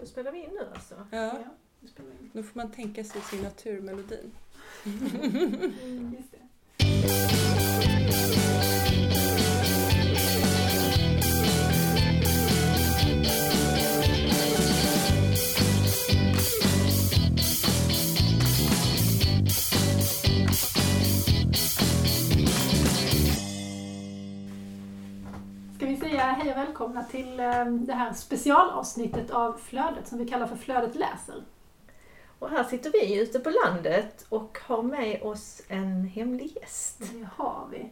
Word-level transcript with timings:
Då 0.00 0.06
spelar 0.06 0.32
vi 0.32 0.38
in 0.38 0.50
nu 0.50 0.68
alltså. 0.74 0.94
Ja, 1.10 1.32
spelar 1.88 2.10
in. 2.10 2.30
då 2.32 2.42
får 2.42 2.58
man 2.60 2.70
tänka 2.70 3.04
sig 3.04 3.20
signaturmelodin. 3.20 4.30
Just 6.16 6.32
det. 6.32 6.38
Hej 26.44 26.52
och 26.52 26.58
välkomna 26.58 27.04
till 27.04 27.40
eh, 27.40 27.64
det 27.64 27.92
här 27.92 28.12
specialavsnittet 28.12 29.30
av 29.30 29.52
Flödet 29.52 30.08
som 30.08 30.18
vi 30.18 30.28
kallar 30.28 30.46
för 30.46 30.56
Flödet 30.56 30.94
läser. 30.94 31.42
Och 32.38 32.48
här 32.50 32.64
sitter 32.64 32.92
vi 32.92 33.20
ute 33.20 33.38
på 33.38 33.50
landet 33.64 34.26
och 34.28 34.58
har 34.66 34.82
med 34.82 35.22
oss 35.22 35.62
en 35.68 36.04
hemlig 36.04 36.56
gäst. 36.56 36.98
Det 37.12 37.28
har 37.36 37.68
vi. 37.70 37.90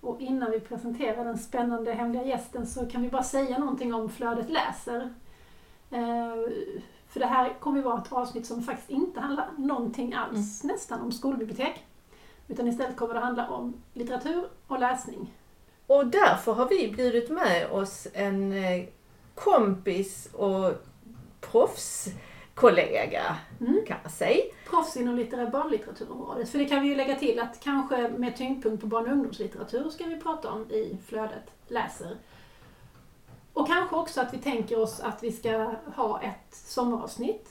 Och 0.00 0.20
innan 0.20 0.50
vi 0.50 0.60
presenterar 0.60 1.24
den 1.24 1.38
spännande 1.38 1.92
hemliga 1.92 2.24
gästen 2.24 2.66
så 2.66 2.86
kan 2.86 3.02
vi 3.02 3.10
bara 3.10 3.22
säga 3.22 3.58
någonting 3.58 3.94
om 3.94 4.10
Flödet 4.10 4.50
läser. 4.50 5.14
Eh, 5.90 6.52
För 7.08 7.20
det 7.20 7.26
här 7.26 7.54
kommer 7.60 7.76
ju 7.76 7.82
vara 7.82 8.02
ett 8.02 8.12
avsnitt 8.12 8.46
som 8.46 8.62
faktiskt 8.62 8.90
inte 8.90 9.20
handlar 9.20 9.48
någonting 9.56 10.14
alls 10.14 10.64
nästan 10.64 11.00
om 11.00 11.12
skolbibliotek. 11.12 11.86
Utan 12.48 12.68
istället 12.68 12.96
kommer 12.96 13.14
det 13.14 13.20
handla 13.20 13.48
om 13.48 13.74
litteratur 13.92 14.48
och 14.66 14.80
läsning. 14.80 15.32
Och 15.86 16.06
därför 16.06 16.52
har 16.52 16.68
vi 16.68 16.92
bjudit 16.96 17.30
med 17.30 17.70
oss 17.70 18.06
en 18.12 18.52
eh, 18.52 18.84
kompis 19.34 20.28
och 20.32 20.72
proffskollega 21.40 23.36
Mm. 23.60 23.84
kan 23.86 23.96
man 24.02 24.12
säga. 24.12 24.44
Proffs 24.70 24.96
inom 24.96 25.16
litterär 25.16 25.46
barnlitteraturområdet. 25.50 26.48
För 26.48 26.58
det 26.58 26.64
kan 26.64 26.82
vi 26.82 26.88
ju 26.88 26.94
lägga 26.94 27.14
till 27.14 27.40
att 27.40 27.60
kanske 27.60 28.08
med 28.08 28.36
tyngdpunkt 28.36 28.80
på 28.80 28.86
barn 28.86 29.06
och 29.06 29.12
ungdomslitteratur 29.12 29.90
ska 29.90 30.04
vi 30.04 30.20
prata 30.20 30.50
om 30.50 30.70
i 30.70 30.98
Flödet 31.06 31.50
läser. 31.68 32.16
Och 33.52 33.66
kanske 33.66 33.96
också 33.96 34.20
att 34.20 34.34
vi 34.34 34.38
tänker 34.38 34.78
oss 34.78 35.00
att 35.00 35.22
vi 35.22 35.32
ska 35.32 35.74
ha 35.96 36.22
ett 36.22 36.54
sommaravsnitt. 36.54 37.48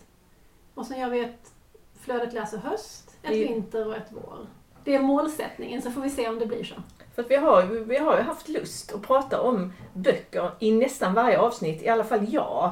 Och 0.74 0.86
sen 0.86 1.00
gör 1.00 1.10
vi 1.10 1.20
ett 1.20 1.54
Flödet 2.00 2.34
läser 2.34 2.58
höst, 2.58 3.18
ett 3.24 3.32
vinter 3.32 3.88
och 3.88 3.96
ett 3.96 4.08
vår. 4.10 4.48
Det 4.84 4.96
är 4.96 5.02
målsättningen, 5.02 5.82
så 5.82 5.92
får 5.92 6.02
vi 6.02 6.10
se 6.10 6.30
om 6.30 6.40
det 6.40 6.46
blir 6.46 6.64
så. 6.64 6.76
För 7.16 7.22
att 7.24 7.32
vi 7.32 7.36
har, 7.36 7.64
ju- 7.64 7.84
vi 7.84 7.98
har 7.98 8.18
ju 8.18 8.22
haft 8.24 8.48
lust 8.50 8.94
att 8.94 9.02
prata 9.02 9.42
om 9.42 9.74
böcker 9.94 10.52
i 10.60 10.72
nästan 10.72 11.14
varje 11.14 11.40
avsnitt. 11.40 11.82
I 11.84 11.88
alla 11.90 12.04
fall 12.04 12.34
jag 12.34 12.72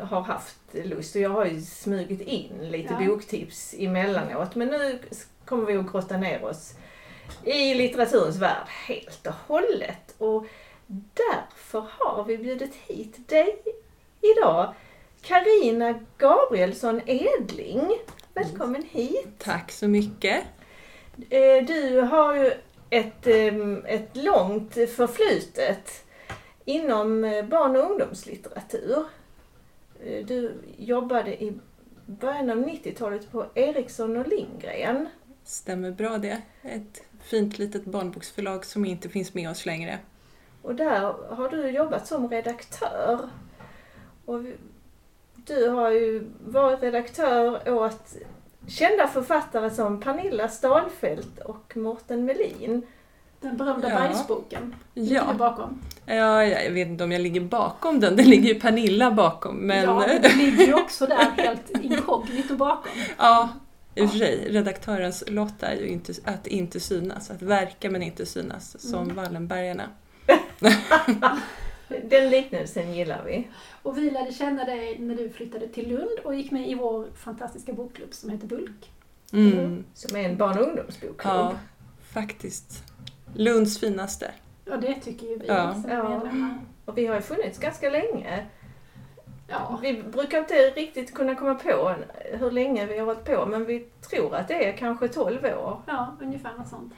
eh, 0.00 0.06
har 0.06 0.20
haft 0.20 0.56
lust 0.72 1.14
och 1.16 1.20
jag 1.22 1.30
har 1.30 1.44
ju 1.44 1.60
smugit 1.60 2.20
in 2.20 2.52
lite 2.70 2.96
Ja. 3.00 3.06
boktips 3.06 3.74
emellanåt. 3.78 4.54
Men 4.54 4.68
nu 4.68 4.98
kommer 5.44 5.66
vi 5.66 5.76
att 5.76 5.92
grotta 5.92 6.16
ner 6.16 6.44
oss 6.44 6.74
i 7.44 7.74
litteraturens 7.74 8.36
värld 8.36 8.66
helt 8.88 9.26
och 9.26 9.34
hållet. 9.46 10.14
Och 10.18 10.46
därför 11.14 11.86
har 11.98 12.24
vi 12.24 12.38
bjudit 12.38 12.74
hit 12.74 13.28
dig 13.28 13.62
idag. 14.20 14.74
Karina 15.22 16.00
Gabrielsson 16.18 17.00
Edling. 17.06 17.90
Välkommen 18.34 18.82
hit. 18.90 19.28
Tack 19.38 19.72
så 19.72 19.88
mycket. 19.88 20.44
Eh, 21.30 21.64
Du 21.66 22.00
har 22.00 22.34
ju 22.34 22.52
ett, 22.90 23.26
ehm, 23.26 23.84
ett 23.86 24.16
långt 24.16 24.74
förflutet 24.74 26.04
inom 26.64 27.24
eh, 27.24 27.44
barn 27.44 27.76
och 27.76 27.90
ungdomslitteratur. 27.90 29.04
Eh, 30.04 30.26
Du 30.26 30.54
jobbade 30.78 31.42
i 31.44 31.58
början 32.06 32.50
av 32.50 32.56
90-talet 32.58 33.32
på 33.32 33.46
Eriksson 33.54 34.16
och 34.16 34.28
Lindgren. 34.28 35.08
Stämmer 35.44 35.90
bra 35.90 36.18
det. 36.18 36.42
Ett 36.62 37.02
fint 37.22 37.58
litet 37.58 37.84
barnboksförlag 37.84 38.64
som 38.64 38.84
inte 38.84 39.08
finns 39.08 39.34
med 39.34 39.50
oss 39.50 39.66
längre. 39.66 39.98
Och 40.62 40.74
där 40.74 41.00
har 41.34 41.48
du 41.48 41.68
jobbat 41.70 42.06
som 42.06 42.30
redaktör. 42.30 43.18
Och 44.24 44.40
du 45.34 45.68
har 45.68 45.90
ju 45.90 46.30
varit 46.44 46.82
redaktör 46.82 47.72
åt 47.72 48.16
kända 48.68 49.08
författare 49.08 49.70
som 49.70 50.00
Pernilla 50.00 50.48
Stalfelt 50.48 51.38
och 51.44 51.76
Mårten 51.76 52.24
Melin. 52.24 52.82
Den 53.40 53.56
berömda 53.56 53.88
Ja. 53.90 53.98
bergsboken. 53.98 54.74
Ligger 54.94 55.08
du 55.10 55.14
Ja, 55.28 55.32
bakom? 55.34 55.80
ja, 56.06 56.44
jag 56.44 56.70
vet 56.70 56.88
inte 56.88 57.04
om 57.04 57.12
jag 57.12 57.20
ligger 57.20 57.40
bakom 57.40 58.00
den. 58.00 58.16
Den 58.16 58.30
ligger 58.30 58.48
ju 58.54 58.60
Pernilla 58.60 59.10
bakom. 59.10 59.56
Men 59.56 59.84
Ja, 59.84 60.04
det 60.22 60.36
ligger 60.36 60.66
ju 60.66 60.74
också 60.74 61.06
där 61.06 61.30
helt 61.36 61.70
inkognito 61.82 62.56
bakom. 62.56 62.92
ja, 63.18 63.48
i 63.94 64.04
och 64.04 64.10
för 64.10 64.18
sig. 64.18 64.48
Redaktörens 64.50 65.24
lott 65.26 65.62
är 65.62 65.74
ju 65.76 65.86
inte, 65.86 66.12
att 66.24 66.46
inte 66.46 66.80
synas. 66.80 67.30
Att 67.30 67.42
verka 67.42 67.90
men 67.90 68.02
inte 68.02 68.26
synas. 68.26 68.80
Som 68.90 69.02
Mm. 69.02 69.16
Wallenbergarna. 69.16 69.84
Den 72.04 72.30
liknelsen 72.30 72.94
gillar 72.94 73.24
vi. 73.24 73.48
Och 73.82 73.98
vi 73.98 74.10
lärde 74.10 74.32
känna 74.32 74.64
dig 74.64 74.98
när 74.98 75.14
du 75.14 75.30
flyttade 75.30 75.68
till 75.68 75.88
Lund 75.88 76.18
och 76.24 76.34
gick 76.34 76.50
med 76.50 76.68
i 76.70 76.74
vår 76.74 77.06
fantastiska 77.14 77.72
bokklubb 77.72 78.14
som 78.14 78.30
heter 78.30 78.46
Bulk. 78.46 78.90
Mm. 79.32 79.84
Som 79.94 80.16
är 80.16 80.20
en 80.28 80.36
barn 80.36 80.58
och 80.58 80.68
ungdomsbokklubb. 80.68 81.18
Ja, 81.24 81.54
faktiskt. 82.12 82.84
Lunds 83.34 83.80
finaste. 83.80 84.30
Ja, 84.64 84.76
det 84.76 84.94
tycker 84.94 85.26
ju 85.26 85.38
vi 85.38 85.46
Ja. 85.46 85.72
som 85.74 85.90
Ja. 85.90 86.20
Och 86.84 86.98
vi 86.98 87.06
har 87.06 87.14
ju 87.14 87.20
funnits 87.20 87.58
ganska 87.58 87.90
länge. 87.90 88.46
Ja, 89.48 89.78
Vi 89.82 90.02
brukar 90.02 90.38
inte 90.38 90.54
riktigt 90.54 91.14
kunna 91.14 91.34
komma 91.34 91.54
på 91.54 91.94
hur 92.32 92.50
länge 92.50 92.86
vi 92.86 92.98
har 92.98 93.06
varit 93.06 93.24
på, 93.24 93.46
men 93.46 93.64
vi 93.66 93.80
tror 93.80 94.34
att 94.34 94.48
det 94.48 94.68
är 94.68 94.76
kanske 94.76 95.08
12 95.08 95.44
år. 95.44 95.82
ja, 95.86 96.16
ungefär 96.20 96.54
något 96.58 96.68
sånt. 96.68 96.92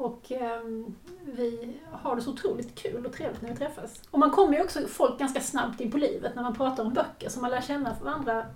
Och 0.00 0.32
ehm, 0.32 0.94
vi 1.24 1.76
har 1.92 2.16
det 2.16 2.22
så 2.22 2.30
otroligt 2.30 2.74
kul 2.74 3.06
och 3.06 3.12
trevligt 3.12 3.42
när 3.42 3.50
vi 3.50 3.56
träffas. 3.56 4.02
Och 4.10 4.18
man 4.18 4.30
kommer 4.30 4.54
ju 4.56 4.62
också 4.64 4.86
folk 4.88 5.18
ganska 5.18 5.40
snabbt 5.40 5.80
in 5.80 5.90
på 5.90 5.98
livet 5.98 6.34
när 6.34 6.42
man 6.42 6.54
pratar 6.54 6.84
om 6.84 6.92
böcker, 6.92 7.28
så 7.28 7.40
man 7.40 7.50
lär 7.50 7.60
känna 7.60 7.96
varandra 8.02 8.46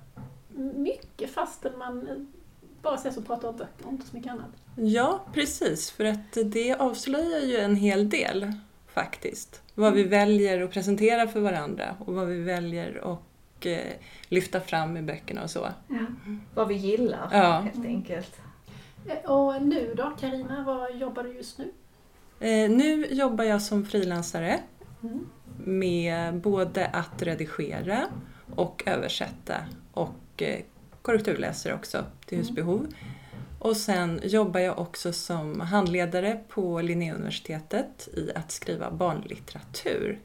mycket 0.74 1.30
fastän 1.30 1.78
man 1.78 2.26
bara 2.82 2.94
ses 2.94 3.16
och 3.16 3.26
pratar 3.26 3.48
om 3.48 3.56
böcker 3.56 3.86
och 3.86 3.92
inte 3.92 4.06
så 4.06 4.16
mycket 4.16 4.32
annat. 4.32 4.50
Ja, 4.76 5.20
precis. 5.32 5.90
För 5.90 6.04
att 6.04 6.38
det 6.44 6.74
avslöjar 6.74 7.40
ju 7.40 7.56
en 7.56 7.76
hel 7.76 8.08
del 8.08 8.52
faktiskt. 8.94 9.62
Vad 9.74 9.92
vi 9.92 10.02
väljer 10.04 10.62
att 10.62 10.70
presentera 10.70 11.28
för 11.28 11.40
varandra 11.40 11.96
och 12.06 12.14
vad 12.14 12.26
vi 12.26 12.40
väljer 12.42 13.12
att 13.12 13.66
eh, 13.66 13.78
lyfta 14.28 14.60
fram 14.60 14.96
i 14.96 15.02
böckerna 15.02 15.42
och 15.42 15.50
så. 15.50 15.68
Vad 16.54 16.68
vi 16.68 16.74
gillar, 16.74 17.28
Ja. 17.32 17.60
helt 17.60 17.86
enkelt. 17.86 18.40
Eh, 19.06 19.30
Och 19.30 19.62
nu 19.62 19.94
då, 19.96 20.12
Karina, 20.20 20.64
vad 20.66 20.96
jobbar 20.96 21.22
du 21.22 21.32
just 21.34 21.58
nu? 21.58 21.70
Eh, 22.40 22.70
nu 22.70 23.06
jobbar 23.10 23.44
jag 23.44 23.62
som 23.62 23.84
frilansare 23.84 24.60
Mm. 25.02 25.26
med 25.64 26.34
både 26.34 26.86
att 26.86 27.22
redigera 27.22 28.04
och 28.56 28.82
översätta 28.86 29.56
och 29.92 30.42
eh, 30.42 30.60
korrekturläser 31.02 31.74
också 31.74 32.04
till 32.26 32.38
Mm. 32.38 32.46
husbehov. 32.48 32.86
Och 33.58 33.76
sen 33.76 34.20
jobbar 34.22 34.60
jag 34.60 34.78
också 34.78 35.12
som 35.12 35.60
handledare 35.60 36.40
på 36.48 36.80
Linnéuniversitetet 36.80 38.08
i 38.16 38.30
att 38.34 38.52
skriva 38.52 38.90
barnlitteratur. 38.90 40.20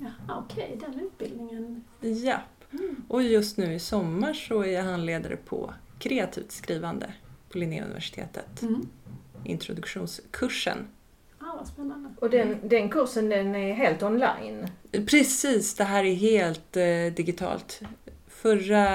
Ja, 0.00 0.34
Okej, 0.44 0.78
den 0.80 1.00
utbildningen. 1.00 1.84
Ja, 2.00 2.36
Mm. 2.72 2.96
och 3.08 3.22
just 3.22 3.56
nu 3.56 3.74
i 3.74 3.78
sommar 3.78 4.32
så 4.32 4.60
är 4.64 4.72
jag 4.72 4.82
handledare 4.82 5.36
på 5.36 5.74
kreativt 5.98 6.52
skrivande 6.52 7.06
på 7.54 7.58
Linnéuniversitetet. 7.58 8.62
Mm. 8.62 8.88
Introduktionskursen. 9.44 10.78
Ja, 11.40 11.54
vad 11.58 11.66
spännande. 11.66 12.10
Och 12.20 12.30
den, 12.30 12.68
den 12.68 12.88
kursen 12.88 13.28
den 13.28 13.54
är 13.54 13.74
helt 13.74 14.02
online. 14.02 14.66
Precis, 15.06 15.74
det 15.74 15.84
här 15.84 16.04
är 16.04 16.14
helt 16.14 16.76
eh, 16.76 17.14
digitalt. 17.16 17.80
Förra 18.26 18.88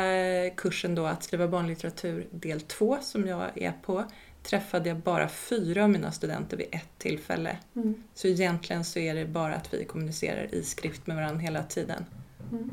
kursen 0.49 0.95
då, 0.95 1.05
att 1.05 1.23
skriva 1.23 1.47
barnlitteratur 1.47 2.27
del 2.31 2.61
2 2.61 2.97
som 3.01 3.27
jag 3.27 3.45
är 3.55 3.73
på, 3.81 4.03
träffade 4.43 4.89
jag 4.89 4.97
bara 4.97 5.29
fyra 5.29 5.83
av 5.83 5.89
mina 5.89 6.11
studenter 6.11 6.57
vid 6.57 6.67
ett 6.71 6.97
tillfälle. 6.97 7.57
Mm. 7.75 8.03
Så 8.13 8.27
egentligen 8.27 8.85
så 8.85 8.99
är 8.99 9.15
det 9.15 9.25
bara 9.25 9.55
att 9.55 9.73
vi 9.73 9.85
kommunicerar 9.85 10.55
i 10.55 10.63
skrift 10.63 11.07
med 11.07 11.15
varandra 11.15 11.41
hela 11.41 11.63
tiden. 11.63 12.05
Mm. 12.51 12.71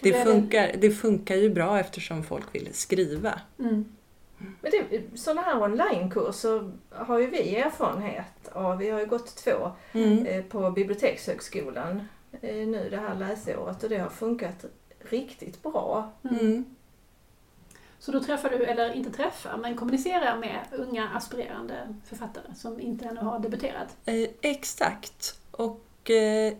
Det 0.00 0.24
funkar, 0.24 0.74
det 0.80 0.90
funkar 0.90 1.36
ju 1.36 1.50
bra 1.50 1.80
eftersom 1.80 2.24
folk 2.24 2.54
vill 2.54 2.68
skriva. 2.72 3.40
Mm. 3.58 3.84
Men 4.38 4.70
det, 4.70 5.02
sådana 5.18 5.40
här 5.42 5.62
onlinekurser 5.62 6.70
har 6.90 7.18
ju 7.18 7.26
vi 7.26 7.56
erfarenhet 7.56 8.48
av. 8.52 8.78
Vi 8.78 8.90
har 8.90 9.00
ju 9.00 9.06
gått 9.06 9.36
två 9.36 9.70
Mm. 9.92 10.26
eh, 10.26 10.44
på 10.44 10.70
Bibliotekshögskolan 10.70 12.08
eh, 12.40 12.54
nu 12.66 12.88
det 12.90 12.96
här 12.96 13.14
läsåret 13.14 13.82
och 13.82 13.88
det 13.88 13.98
har 13.98 14.08
funkat 14.08 14.64
riktigt 15.10 15.62
bra. 15.62 16.12
Mm. 16.30 16.64
Så 17.98 18.12
då 18.12 18.20
träffar 18.20 18.50
du, 18.50 18.64
eller 18.64 18.92
inte 18.92 19.10
träffar, 19.10 19.56
men 19.56 19.76
kommunicerar 19.76 20.38
med 20.38 20.58
unga 20.72 21.08
aspirerande 21.08 21.94
författare 22.04 22.54
som 22.54 22.80
inte 22.80 23.04
ännu 23.04 23.20
har 23.20 23.38
debuterat. 23.38 23.96
Eh, 24.04 24.28
exakt. 24.40 25.40
Och 25.50 26.10
eh, 26.10 26.54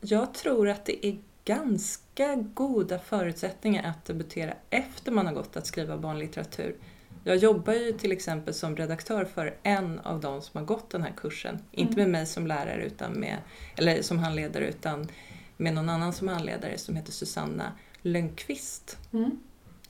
jag 0.00 0.34
tror 0.34 0.68
att 0.68 0.84
det 0.84 1.06
är 1.06 1.18
ganska 1.44 2.34
goda 2.34 2.98
förutsättningar 2.98 3.90
att 3.90 4.04
debutera 4.04 4.54
efter 4.70 5.12
man 5.12 5.26
har 5.26 5.34
gått 5.34 5.56
att 5.56 5.66
skriva 5.66 5.96
barnlitteratur. 5.96 6.76
Jag 7.24 7.36
jobbar 7.36 7.72
ju 7.72 7.92
till 7.92 8.12
exempel 8.12 8.54
som 8.54 8.76
redaktör 8.76 9.24
för 9.24 9.56
en 9.62 9.98
av 9.98 10.20
de 10.20 10.42
som 10.42 10.58
har 10.58 10.64
gått 10.64 10.90
den 10.90 11.02
här 11.02 11.12
kursen. 11.16 11.58
Inte 11.70 11.96
med 11.96 12.10
mig 12.10 12.26
som 12.26 12.46
lärare 12.46 12.84
utan 12.84 13.12
med, 13.12 13.38
eller 13.76 14.02
som 14.02 14.18
handledare 14.18 14.68
utan 14.68 15.08
med 15.56 15.74
någon 15.74 15.88
annan 15.88 16.12
som 16.12 16.28
handledare 16.28 16.78
som 16.78 16.96
heter 16.96 17.12
Susanna 17.12 17.72
Lönnqvist. 18.02 18.98
Mm. 19.12 19.40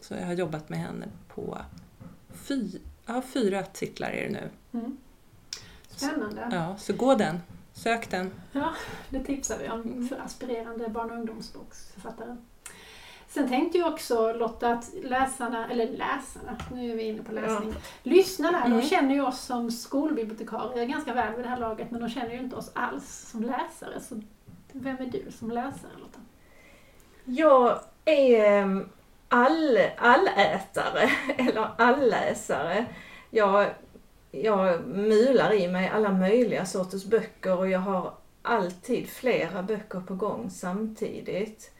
Så 0.00 0.14
jag 0.14 0.26
har 0.26 0.32
jobbat 0.32 0.68
med 0.68 0.78
henne 0.78 1.08
på 1.28 1.58
fy, 2.34 2.70
ja, 3.06 3.22
fyra 3.22 3.62
titlar 3.62 4.10
är 4.10 4.22
det 4.22 4.32
nu. 4.32 4.50
Mm. 4.78 4.96
Spännande. 5.88 6.48
Ja, 6.52 6.76
så 6.78 6.92
gå 6.92 7.14
den. 7.14 7.40
Sök 7.72 8.10
den. 8.10 8.30
Ja, 8.52 8.74
det 9.10 9.24
tipsar 9.24 9.58
vi 9.58 9.68
om 9.68 10.08
för 10.08 10.16
aspirerande 10.16 10.88
barn 10.88 11.10
och 11.10 11.16
ungdomsboksförfattare. 11.16 12.36
Sen 13.32 13.48
tänkte 13.48 13.78
jag 13.78 13.92
också 13.92 14.32
Lotta 14.32 14.72
att 14.72 14.90
läsarna, 15.02 15.70
eller 15.70 15.86
läsarna, 15.86 16.56
nu 16.74 16.90
är 16.92 16.96
vi 16.96 17.02
inne 17.02 17.22
på 17.22 17.32
läsning. 17.32 17.74
Lyssnarna, 18.02 18.64
Mm. 18.64 18.78
de 18.80 18.86
känner 18.86 19.14
ju 19.14 19.20
oss 19.26 19.40
som 19.40 19.70
skolbibliotekarier 19.70 20.84
ganska 20.86 21.14
väl 21.14 21.34
vid 21.36 21.44
det 21.44 21.48
här 21.48 21.58
laget 21.60 21.90
men 21.90 22.00
de 22.00 22.08
känner 22.10 22.30
ju 22.30 22.38
inte 22.38 22.56
oss 22.56 22.70
alls 22.74 23.28
som 23.30 23.42
läsare. 23.42 24.00
Så 24.00 24.20
vem 24.72 24.96
är 24.96 25.06
du 25.06 25.24
som 25.30 25.50
läsare 25.50 25.90
Lotta? 26.00 26.18
Jag 27.24 27.78
är 28.04 28.44
em, 28.60 28.88
all, 29.28 29.78
allätare, 29.98 31.10
eller 31.38 31.68
alläsare. 31.78 32.86
Jag, 33.30 33.66
jag 34.30 34.86
mular 34.88 35.52
i 35.52 35.68
mig 35.68 35.88
alla 35.88 36.12
möjliga 36.12 36.66
sorters 36.66 37.04
böcker 37.04 37.58
och 37.58 37.68
jag 37.70 37.78
har 37.80 38.12
alltid 38.42 39.08
flera 39.08 39.62
böcker 39.62 40.00
på 40.00 40.14
gång 40.14 40.50
samtidigt. 40.50 41.72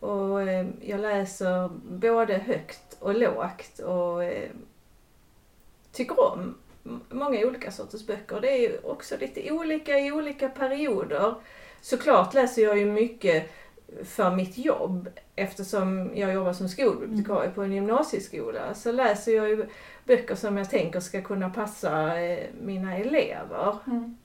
Och 0.00 0.42
em, 0.42 0.72
jag 0.80 1.00
läser 1.00 1.68
både 1.82 2.34
högt 2.34 2.96
och 3.00 3.14
lågt 3.14 3.78
och 3.78 4.24
em, 4.24 4.56
tycker 5.92 6.20
om 6.32 6.54
många 7.08 7.46
olika 7.46 7.70
sorters 7.70 8.06
böcker. 8.06 8.40
Det 8.40 8.50
är 8.50 8.60
ju 8.60 8.78
också 8.84 9.16
lite 9.16 9.52
olika 9.52 9.98
i 9.98 10.12
olika 10.12 10.48
perioder. 10.48 11.34
Såklart 11.80 12.34
läser 12.34 12.62
jag 12.62 12.78
ju 12.78 12.86
mycket 12.86 13.50
för 14.04 14.30
mitt 14.30 14.58
jobb 14.58 15.08
eftersom 15.36 16.10
jag 16.14 16.32
jobbar 16.32 16.52
som 16.52 16.68
skolbibliotekarie 16.68 17.50
på 17.50 17.62
en 17.62 17.72
gymnasieskola 17.72 18.74
så 18.74 18.92
läser 18.92 19.32
jag 19.32 19.48
ju 19.48 19.66
böcker 20.04 20.34
som 20.34 20.56
jag 20.56 20.70
tänker 20.70 21.00
ska 21.00 21.22
kunna 21.22 21.50
passa 21.50 22.20
eh, 22.20 22.46
mina 22.60 22.96
elever. 22.96 23.76
Mm. 23.86 24.16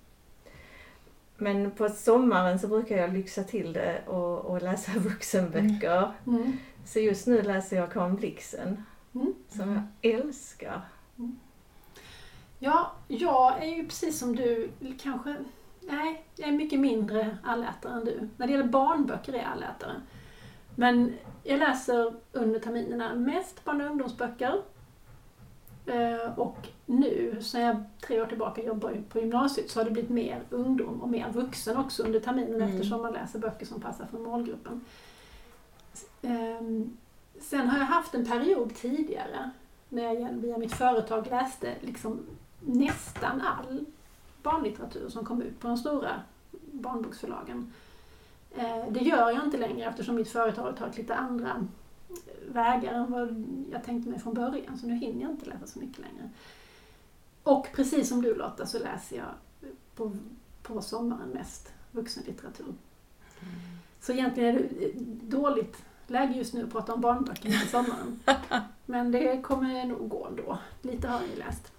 Men 1.37 1.71
på 1.71 1.89
sommaren 1.89 2.59
så 2.59 2.67
brukar 2.67 2.97
jag 2.97 3.13
lyxa 3.13 3.43
till 3.43 3.73
det 3.73 4.01
och, 4.07 4.39
och 4.45 4.61
läsa 4.61 4.91
vuxenböcker. 4.99 6.11
Mm. 6.27 6.57
Så 6.85 6.99
just 6.99 7.27
nu 7.27 7.41
läser 7.41 7.77
jag 7.77 7.91
Karin 7.91 8.15
Blixen 8.15 8.83
Mm. 9.15 9.33
som 9.49 9.71
jag 10.01 10.13
älskar. 10.13 10.81
Ja, 12.59 12.91
jag 13.07 13.63
är 13.63 13.75
ju 13.75 13.85
precis 13.85 14.19
som 14.19 14.35
du, 14.35 14.69
kanske, 14.99 15.35
nej, 15.81 16.25
jag 16.35 16.49
är 16.49 16.53
mycket 16.53 16.79
mindre 16.79 17.37
allätare 17.43 17.93
än 17.93 18.05
du. 18.05 18.29
När 18.37 18.47
det 18.47 18.53
gäller 18.53 18.67
barnböcker 18.67 19.33
är 19.33 19.37
jag 19.37 19.45
allätare. 19.47 20.01
Men 20.75 21.13
jag 21.43 21.59
läser 21.59 22.13
under 22.31 22.59
terminerna 22.59 23.15
mest 23.15 23.63
barn 23.65 23.81
och 23.81 23.87
ungdomsböcker. 23.87 24.61
Eh, 25.85 26.39
Och 26.39 26.67
nu, 26.85 27.37
sen 27.41 27.61
jag 27.61 27.83
tre 28.01 28.21
år 28.21 28.25
tillbaka 28.25 28.63
jobbar 28.63 28.97
på 29.09 29.19
gymnasiet, 29.19 29.69
så 29.71 29.79
har 29.79 29.85
det 29.85 29.91
blivit 29.91 30.09
mer 30.11 30.41
ungdom 30.49 31.01
och 31.01 31.09
mer 31.09 31.29
vuxen 31.31 31.77
också 31.77 32.03
under 32.03 32.19
terminen 32.19 32.55
Mm. 32.55 32.69
eftersom 32.69 33.01
man 33.01 33.13
läser 33.13 33.39
böcker 33.39 33.65
som 33.65 33.81
passar 33.81 34.05
för 34.05 34.17
målgruppen. 34.19 34.81
Ehm, 36.21 36.97
Sen 37.39 37.67
har 37.69 37.77
jag 37.79 37.85
haft 37.85 38.13
en 38.15 38.25
period 38.25 38.75
tidigare 38.75 39.49
när 39.89 40.03
jag 40.13 40.31
via 40.33 40.57
mitt 40.57 40.73
företag 40.75 41.27
läste 41.29 41.73
liksom 41.81 42.19
nästan 42.59 43.41
all 43.41 43.85
barnlitteratur 44.43 45.09
som 45.09 45.25
kom 45.25 45.41
ut 45.41 45.59
på 45.59 45.67
de 45.67 45.77
stora 45.77 46.11
barnboksförlagen. 46.71 47.73
Eh, 48.57 48.85
Det 48.89 48.99
gör 48.99 49.31
jag 49.31 49.45
inte 49.45 49.57
längre 49.57 49.89
eftersom 49.89 50.15
mitt 50.15 50.29
företag 50.29 50.63
har 50.63 50.71
tagit 50.71 50.97
lite 50.97 51.15
andra 51.15 51.67
vägar 52.47 52.93
än 52.93 53.11
vad 53.11 53.45
jag 53.71 53.83
tänkte 53.83 54.09
mig 54.09 54.19
från 54.19 54.33
början. 54.33 54.77
Så 54.77 54.87
nu 54.87 54.95
hinner 54.95 55.21
jag 55.21 55.31
inte 55.31 55.45
läsa 55.45 55.67
så 55.67 55.79
mycket 55.79 55.99
längre. 55.99 56.29
Och 57.43 57.67
precis 57.73 58.09
som 58.09 58.21
du 58.21 58.35
Lotta 58.35 58.65
så 58.65 58.79
läser 58.79 59.17
jag 59.17 59.29
på, 59.95 60.17
på 60.63 60.81
sommaren 60.81 61.29
mest 61.29 61.73
vuxenlitteratur. 61.91 62.73
Så 64.01 64.11
egentligen 64.11 64.55
är 64.55 64.59
det 64.59 64.91
dåligt 65.37 65.83
läge 66.07 66.33
just 66.33 66.53
nu 66.53 66.63
att 66.63 66.71
prata 66.71 66.93
om 66.93 67.01
barnböcker 67.01 67.61
på 67.61 67.67
sommaren. 67.67 68.19
Men 68.85 69.11
det 69.11 69.41
kommer 69.41 69.85
nog 69.85 70.09
gå 70.09 70.27
ändå. 70.27 70.57
Lite 70.81 71.07
har 71.07 71.19
jag 71.19 71.29
ju 71.29 71.35
läst. 71.35 71.71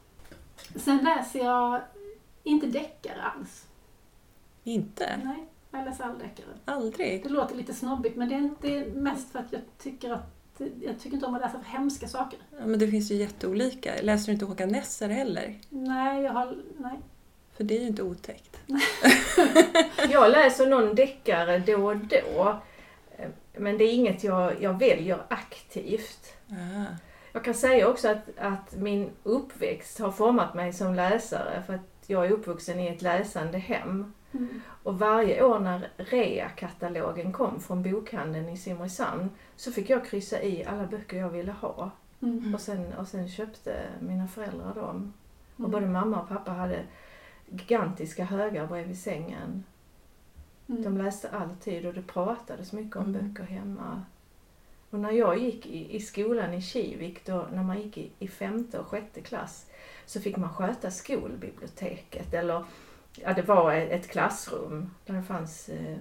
Sen 0.76 0.98
läser 1.04 1.44
jag 1.44 1.80
inte 2.42 2.66
deckare 2.66 3.22
alls. 3.22 3.66
Inte? 4.64 5.20
Nej, 5.24 5.46
jag 5.76 5.84
läser 5.84 6.04
aldrig 6.04 6.30
deckare. 6.30 6.48
Aldrig? 6.64 7.22
Det 7.22 7.28
låter 7.28 7.56
lite 7.56 7.74
snobbigt 7.74 8.16
men 8.16 8.28
det 8.28 8.34
är 8.34 8.38
inte 8.38 8.98
mest 8.98 9.32
för 9.32 9.38
att 9.38 9.52
jag 9.52 9.60
tycker 9.78 10.10
att 10.12 10.32
jag 10.82 10.98
tycker 11.00 11.14
inte 11.14 11.26
om 11.26 11.34
att 11.34 11.40
läsa 11.40 11.58
för 11.58 11.70
hemska 11.70 12.08
saker. 12.08 12.38
Ja, 12.58 12.66
men 12.66 12.78
det 12.78 12.88
finns 12.88 13.10
ju 13.10 13.14
jätteolika. 13.14 13.92
Läser 14.02 14.26
du 14.26 14.32
inte 14.32 14.44
Håkan 14.44 14.68
Nesser 14.68 15.08
heller? 15.08 15.54
Nej, 15.68 16.22
jag 16.22 16.32
har... 16.32 16.56
Nej. 16.78 17.00
För 17.56 17.64
det 17.64 17.76
är 17.76 17.80
ju 17.80 17.86
inte 17.86 18.02
otäckt. 18.02 18.56
Jag 20.10 20.30
läser 20.30 20.66
någon 20.66 20.94
deckare 20.94 21.58
då 21.58 21.86
och 21.86 21.96
då. 21.96 22.60
Men 23.56 23.78
det 23.78 23.84
är 23.84 23.92
inget 23.92 24.24
jag, 24.24 24.62
jag 24.62 24.78
väljer 24.78 25.22
aktivt. 25.28 26.34
Ah. 26.50 26.94
Jag 27.32 27.44
kan 27.44 27.54
säga 27.54 27.88
också 27.88 28.08
att, 28.08 28.38
att 28.38 28.76
min 28.76 29.10
uppväxt 29.22 29.98
har 29.98 30.12
format 30.12 30.54
mig 30.54 30.72
som 30.72 30.94
läsare 30.94 31.62
för 31.66 31.74
att 31.74 32.04
jag 32.06 32.26
är 32.26 32.30
uppvuxen 32.30 32.80
i 32.80 32.86
ett 32.88 33.02
läsande 33.02 33.58
hem. 33.58 34.12
Mm. 34.36 34.60
Och 34.82 34.98
varje 34.98 35.42
år 35.42 35.58
när 35.58 35.88
REA-katalogen 35.96 37.32
kom 37.32 37.60
från 37.60 37.82
bokhandeln 37.82 38.48
i 38.48 38.56
Simrishamn 38.56 39.30
så 39.56 39.72
fick 39.72 39.90
jag 39.90 40.06
kryssa 40.06 40.42
i 40.42 40.64
alla 40.64 40.86
böcker 40.86 41.16
jag 41.16 41.28
ville 41.30 41.52
ha. 41.52 41.90
Mm. 42.22 42.54
Och 42.54 42.60
sen, 42.60 42.92
och 42.92 43.08
sen 43.08 43.28
köpte 43.28 43.76
mina 44.00 44.28
föräldrar 44.28 44.74
dem. 44.74 45.12
Och 45.54 45.60
Mm. 45.60 45.70
både 45.70 45.86
mamma 45.86 46.20
och 46.22 46.28
pappa 46.28 46.50
hade 46.52 46.82
gigantiska 47.50 48.24
högar 48.24 48.66
bredvid 48.66 48.98
sängen. 48.98 49.64
Mm. 50.68 50.82
De 50.82 50.98
läste 50.98 51.28
alltid 51.30 51.86
och 51.86 51.94
det 51.94 52.02
pratades 52.02 52.72
mycket 52.72 52.96
om 52.96 53.02
Mm. 53.14 53.28
böcker 53.34 53.44
hemma. 53.44 54.02
Och 54.90 54.98
när 55.00 55.10
jag 55.12 55.38
gick 55.38 55.66
i, 55.66 55.96
i 55.96 56.00
skolan 56.00 56.54
i 56.54 56.62
Kivik, 56.62 57.26
då, 57.26 57.46
när 57.52 57.62
man 57.62 57.80
gick 57.82 57.98
i, 57.98 58.10
i 58.18 58.28
femte 58.28 58.78
och 58.78 58.86
sjätte 58.86 59.20
klass, 59.20 59.66
så 60.06 60.20
fick 60.20 60.36
man 60.36 60.54
sköta 60.54 60.90
skolbiblioteket. 60.90 62.34
Eller, 62.34 62.64
ja, 63.22 63.32
det 63.34 63.42
var 63.42 63.72
ett, 63.72 63.90
ett 63.90 64.08
klassrum 64.10 64.90
där 65.06 65.14
det 65.14 65.22
fanns 65.22 65.68
eh, 65.68 65.96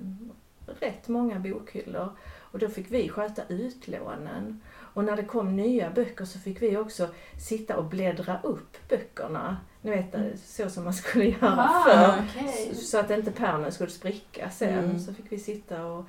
rätt 0.79 1.07
många 1.07 1.39
bokhyllor. 1.39 2.09
Och 2.39 2.59
då 2.59 2.69
fick 2.69 2.91
vi 2.91 3.09
sköta 3.09 3.41
utlånen. 3.49 4.61
Och 4.93 5.03
när 5.03 5.15
det 5.15 5.23
kom 5.23 5.55
nya 5.55 5.89
böcker 5.89 6.25
så 6.25 6.39
fick 6.39 6.61
vi 6.61 6.77
också 6.77 7.07
sitta 7.47 7.77
och 7.77 7.83
bläddra 7.85 8.39
upp 8.43 8.77
böckerna. 8.89 9.57
Ni 9.81 9.91
vet, 9.91 10.15
Mm. 10.15 10.37
så 10.37 10.69
som 10.69 10.83
man 10.83 10.93
skulle 10.93 11.25
göra 11.25 11.63
Ah, 11.69 11.83
förr. 11.83 12.23
okej. 12.29 12.75
Så, 12.75 12.99
att 12.99 13.09
inte 13.11 13.31
pärmen 13.31 13.71
skulle 13.71 13.89
spricka 13.89 14.49
sen 14.49 14.83
Mm. 14.83 14.99
så 14.99 15.13
fick 15.13 15.31
vi 15.31 15.37
sitta 15.39 15.85
och, 15.85 16.05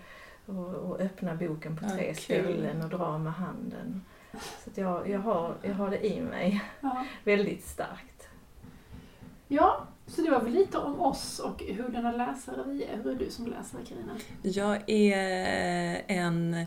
och, 0.47 0.75
och 0.75 1.01
öppna 1.01 1.35
boken 1.35 1.77
på 1.77 1.89
tre 1.89 2.05
kul. 2.15 2.17
ställen 2.17 2.83
och 2.83 2.89
dra 2.89 3.19
med 3.19 3.33
handen. 3.33 4.05
Så 4.65 4.71
jag, 4.81 5.09
jag, 5.09 5.21
har, 5.21 5.55
jag 5.63 5.75
har 5.75 5.91
det 5.91 6.07
i 6.07 6.21
mig 6.21 6.63
Ja. 6.81 7.05
väldigt 7.25 7.65
starkt. 7.65 8.29
ja, 9.49 9.87
så 10.07 10.23
det 10.23 10.31
var 10.31 10.41
väl 10.41 10.53
lite 10.53 10.79
om 10.79 11.01
oss 11.01 11.39
och 11.39 11.63
hurdana 11.63 12.13
läsare 12.13 12.65
vi 12.67 12.85
är. 12.85 12.97
Hur 12.97 13.11
är 13.11 13.15
du 13.15 13.31
som 13.31 13.47
läsare 13.47 13.81
Carina? 13.89 14.13
Jag 14.43 14.91
är 14.91 15.17
eh, 15.97 16.19
en, 16.19 16.67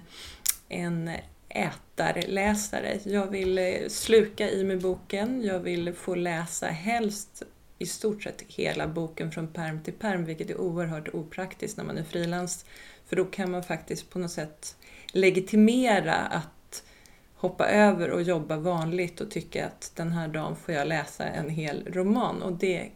en 0.69 1.11
ätarläsare. 1.49 2.99
Jag 3.03 3.27
vill 3.27 3.57
eh, 3.57 3.87
sluka 3.87 4.49
i 4.49 4.63
mig 4.63 4.77
boken. 4.77 5.43
Jag 5.43 5.59
vill 5.59 5.93
få 5.93 6.15
läsa 6.15 6.67
helst 6.67 7.43
i 7.77 7.85
stort 7.85 8.23
sett 8.23 8.43
hela 8.47 8.87
boken 8.87 9.31
från 9.31 9.47
perm 9.47 9.83
till 9.83 9.93
perm, 9.93 10.25
vilket 10.25 10.49
är 10.49 10.57
oerhört 10.57 11.13
opraktiskt 11.13 11.77
när 11.77 11.83
man 11.83 11.97
är 11.97 12.03
frilans. 12.03 12.65
För 13.05 13.15
då 13.15 13.25
kan 13.25 13.51
man 13.51 13.63
faktiskt 13.63 14.09
på 14.09 14.19
något 14.19 14.31
sätt 14.31 14.77
legitimera 15.11 16.15
att 16.15 16.83
hoppa 17.35 17.67
över 17.67 18.09
och 18.09 18.21
jobba 18.21 18.57
vanligt 18.57 19.21
och 19.21 19.31
tycka 19.31 19.65
att 19.65 19.91
den 19.95 20.11
här 20.11 20.27
dagen 20.27 20.55
får 20.55 20.73
jag 20.73 20.87
läsa 20.87 21.27
en 21.27 21.49
hel 21.49 21.87
roman 21.93 22.41
och 22.41 22.53
det 22.53 22.89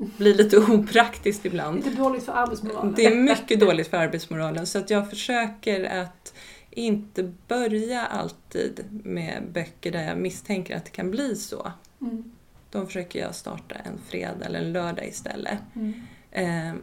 blir 0.00 0.34
lite 0.34 0.58
opraktiskt 0.72 1.46
ibland. 1.46 1.84
Lite 1.84 1.96
dåligt 1.96 2.24
för 2.24 2.32
arbetsmoralen. 2.32 2.94
Det 2.96 3.06
är 3.06 3.14
mycket 3.14 3.60
dåligt 3.60 3.88
för 3.88 3.96
arbetsmoralen 3.96 4.66
så 4.66 4.78
att 4.78 4.90
jag 4.90 5.10
försöker 5.10 6.00
att 6.00 6.34
inte 6.70 7.32
börja 7.48 8.06
alltid 8.06 8.84
med 8.90 9.42
böcker 9.52 9.92
där 9.92 10.02
jag 10.02 10.18
misstänker 10.18 10.76
att 10.76 10.84
det 10.84 10.90
kan 10.90 11.10
bli 11.10 11.36
så. 11.36 11.72
Mm. 12.00 12.32
Då 12.70 12.86
försöker 12.86 13.20
jag 13.20 13.34
starta 13.34 13.74
en 13.74 13.98
fredag 14.08 14.46
eller 14.46 14.58
en 14.58 14.72
lördag 14.72 15.08
istället. 15.08 15.58
Mm. 15.74 15.94
Eh, 16.30 16.74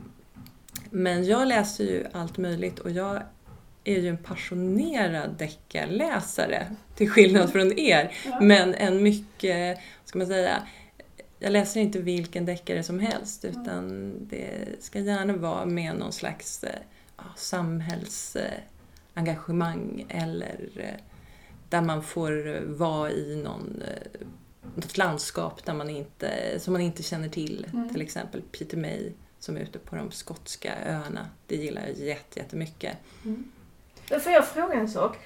Men 0.89 1.25
jag 1.25 1.47
läser 1.47 1.83
ju 1.83 2.05
allt 2.13 2.37
möjligt 2.37 2.79
och 2.79 2.91
jag 2.91 3.21
är 3.83 3.99
ju 3.99 4.09
en 4.09 4.17
passionerad 4.17 5.35
deckarläsare, 5.37 6.67
till 6.95 7.09
skillnad 7.09 7.51
från 7.51 7.79
er. 7.79 8.11
Ja. 8.25 8.39
Men 8.41 8.73
en 8.73 9.03
mycket, 9.03 9.77
vad 9.77 10.07
ska 10.07 10.17
man 10.17 10.27
säga, 10.27 10.61
jag 11.39 11.51
läser 11.51 11.79
inte 11.79 11.99
vilken 11.99 12.45
deckare 12.45 12.83
som 12.83 12.99
helst 12.99 13.45
utan 13.45 14.13
det 14.27 14.57
ska 14.79 14.99
gärna 14.99 15.33
vara 15.33 15.65
med 15.65 15.95
någon 15.95 16.13
slags 16.13 16.63
eh, 16.63 16.79
ja, 17.17 17.23
samhällsengagemang 17.35 20.05
eller 20.09 20.69
eh, 20.75 20.93
där 21.69 21.81
man 21.81 22.03
får 22.03 22.55
eh, 22.55 22.61
vara 22.61 23.11
i 23.11 23.41
någon, 23.43 23.83
något 24.75 24.97
landskap 24.97 25.65
där 25.65 25.73
man 25.73 25.89
inte, 25.89 26.59
som 26.59 26.73
man 26.73 26.81
inte 26.81 27.03
känner 27.03 27.29
till. 27.29 27.67
Mm. 27.73 27.89
Till 27.89 28.01
exempel 28.01 28.41
Peter 28.41 28.77
May 28.77 29.11
som 29.39 29.57
är 29.57 29.61
ute 29.61 29.79
på 29.79 29.95
de 29.95 30.11
skotska 30.11 30.73
öarna. 30.85 31.29
Det 31.47 31.55
gillar 31.55 31.81
jag 31.87 31.97
jätte- 31.97 32.39
jättemycket. 32.39 32.97
Mm. 33.25 33.51
Får 34.21 34.31
jag 34.31 34.47
fråga 34.47 34.73
en 34.73 34.89
sak. 34.89 35.17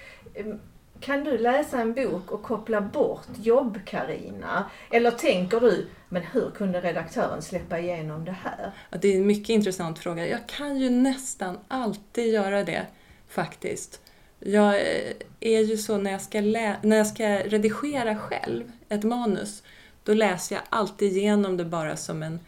Kan 1.02 1.24
du 1.24 1.38
läsa 1.38 1.82
en 1.82 1.94
bok 1.94 2.32
och 2.32 2.44
koppla 2.44 2.82
bort 2.82 3.28
jobb, 3.44 3.80
Karina? 3.86 4.70
Eller 4.92 5.12
tänker 5.12 5.60
du, 5.60 5.88
men 6.10 6.22
hur 6.22 6.52
kunde 6.52 6.82
redaktören 6.82 7.42
släppa 7.42 7.80
igenom 7.80 8.26
det 8.26 8.36
här? 8.44 8.72
Det 9.02 9.08
är 9.08 9.18
en 9.18 9.28
mycket 9.28 9.50
intressant 9.50 10.00
fråga. 10.00 10.28
Jag 10.28 10.48
kan 10.48 10.78
ju 10.78 10.90
nästan 10.90 11.60
alltid 11.68 12.34
göra 12.34 12.64
det 12.64 12.86
faktiskt. 13.28 14.02
Jag 14.40 14.76
eh, 14.76 15.14
är 15.40 15.60
ju 15.62 15.78
så 15.78 15.98
när 15.98 16.12
jag 16.12 16.22
ska, 16.22 16.42
lä- 16.42 16.80
när 16.82 16.98
jag 16.98 17.08
ska 17.08 17.28
redigera 17.28 18.18
själv 18.18 18.72
ett 18.90 19.04
manus, 19.04 19.64
då 20.04 20.14
läser 20.14 20.56
jag 20.56 20.64
alltid 20.70 21.18
igenom 21.18 21.58
det 21.58 21.66
bara 21.66 21.96
som 21.96 22.24
en 22.24 22.40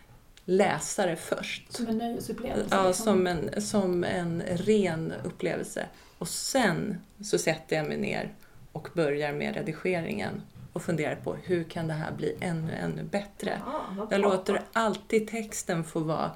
läsare 0.45 1.15
först. 1.15 1.73
Som 1.73 1.87
en 1.87 1.97
nöjesupplevelse. 1.97 2.75
Ja, 2.75 2.87
liksom. 2.87 3.03
som 3.05 3.27
en, 3.27 3.61
som 3.61 4.03
en 4.03 4.43
ren 4.45 5.13
upplevelse. 5.23 5.85
Och 6.17 6.27
sen 6.27 6.97
så 7.23 7.37
sätter 7.37 7.75
jag 7.75 7.87
mig 7.87 7.97
ner 7.97 8.31
och 8.73 8.89
börjar 8.93 9.33
med 9.33 9.55
redigeringen 9.55 10.41
och 10.73 10.81
funderar 10.81 11.15
på 11.15 11.35
hur 11.35 11.63
kan 11.63 11.87
det 11.87 11.93
här 11.93 12.11
bli 12.11 12.35
ännu, 12.39 12.73
ännu 12.73 13.03
bättre. 13.03 13.61
Ja, 13.65 14.07
Jag 14.11 14.21
låter 14.21 14.61
alltid 14.73 15.27
texten 15.27 15.83
få 15.83 15.99
vara 15.99 16.31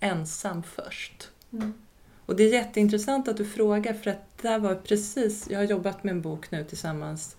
ensam 0.00 0.62
först. 0.62 1.30
Mm. 1.52 1.74
Och 2.26 2.36
det 2.36 2.42
är 2.42 2.52
jätteintressant 2.52 3.28
att 3.28 3.36
du 3.36 3.44
frågar 3.44 3.94
för 3.94 4.10
att 4.10 4.38
där 4.42 4.58
var 4.58 4.74
precis, 4.74 5.50
jag 5.50 5.58
har 5.58 5.64
jobbat 5.64 6.04
med 6.04 6.12
en 6.12 6.22
bok 6.22 6.50
nu 6.50 6.64
tillsammans 6.64 7.36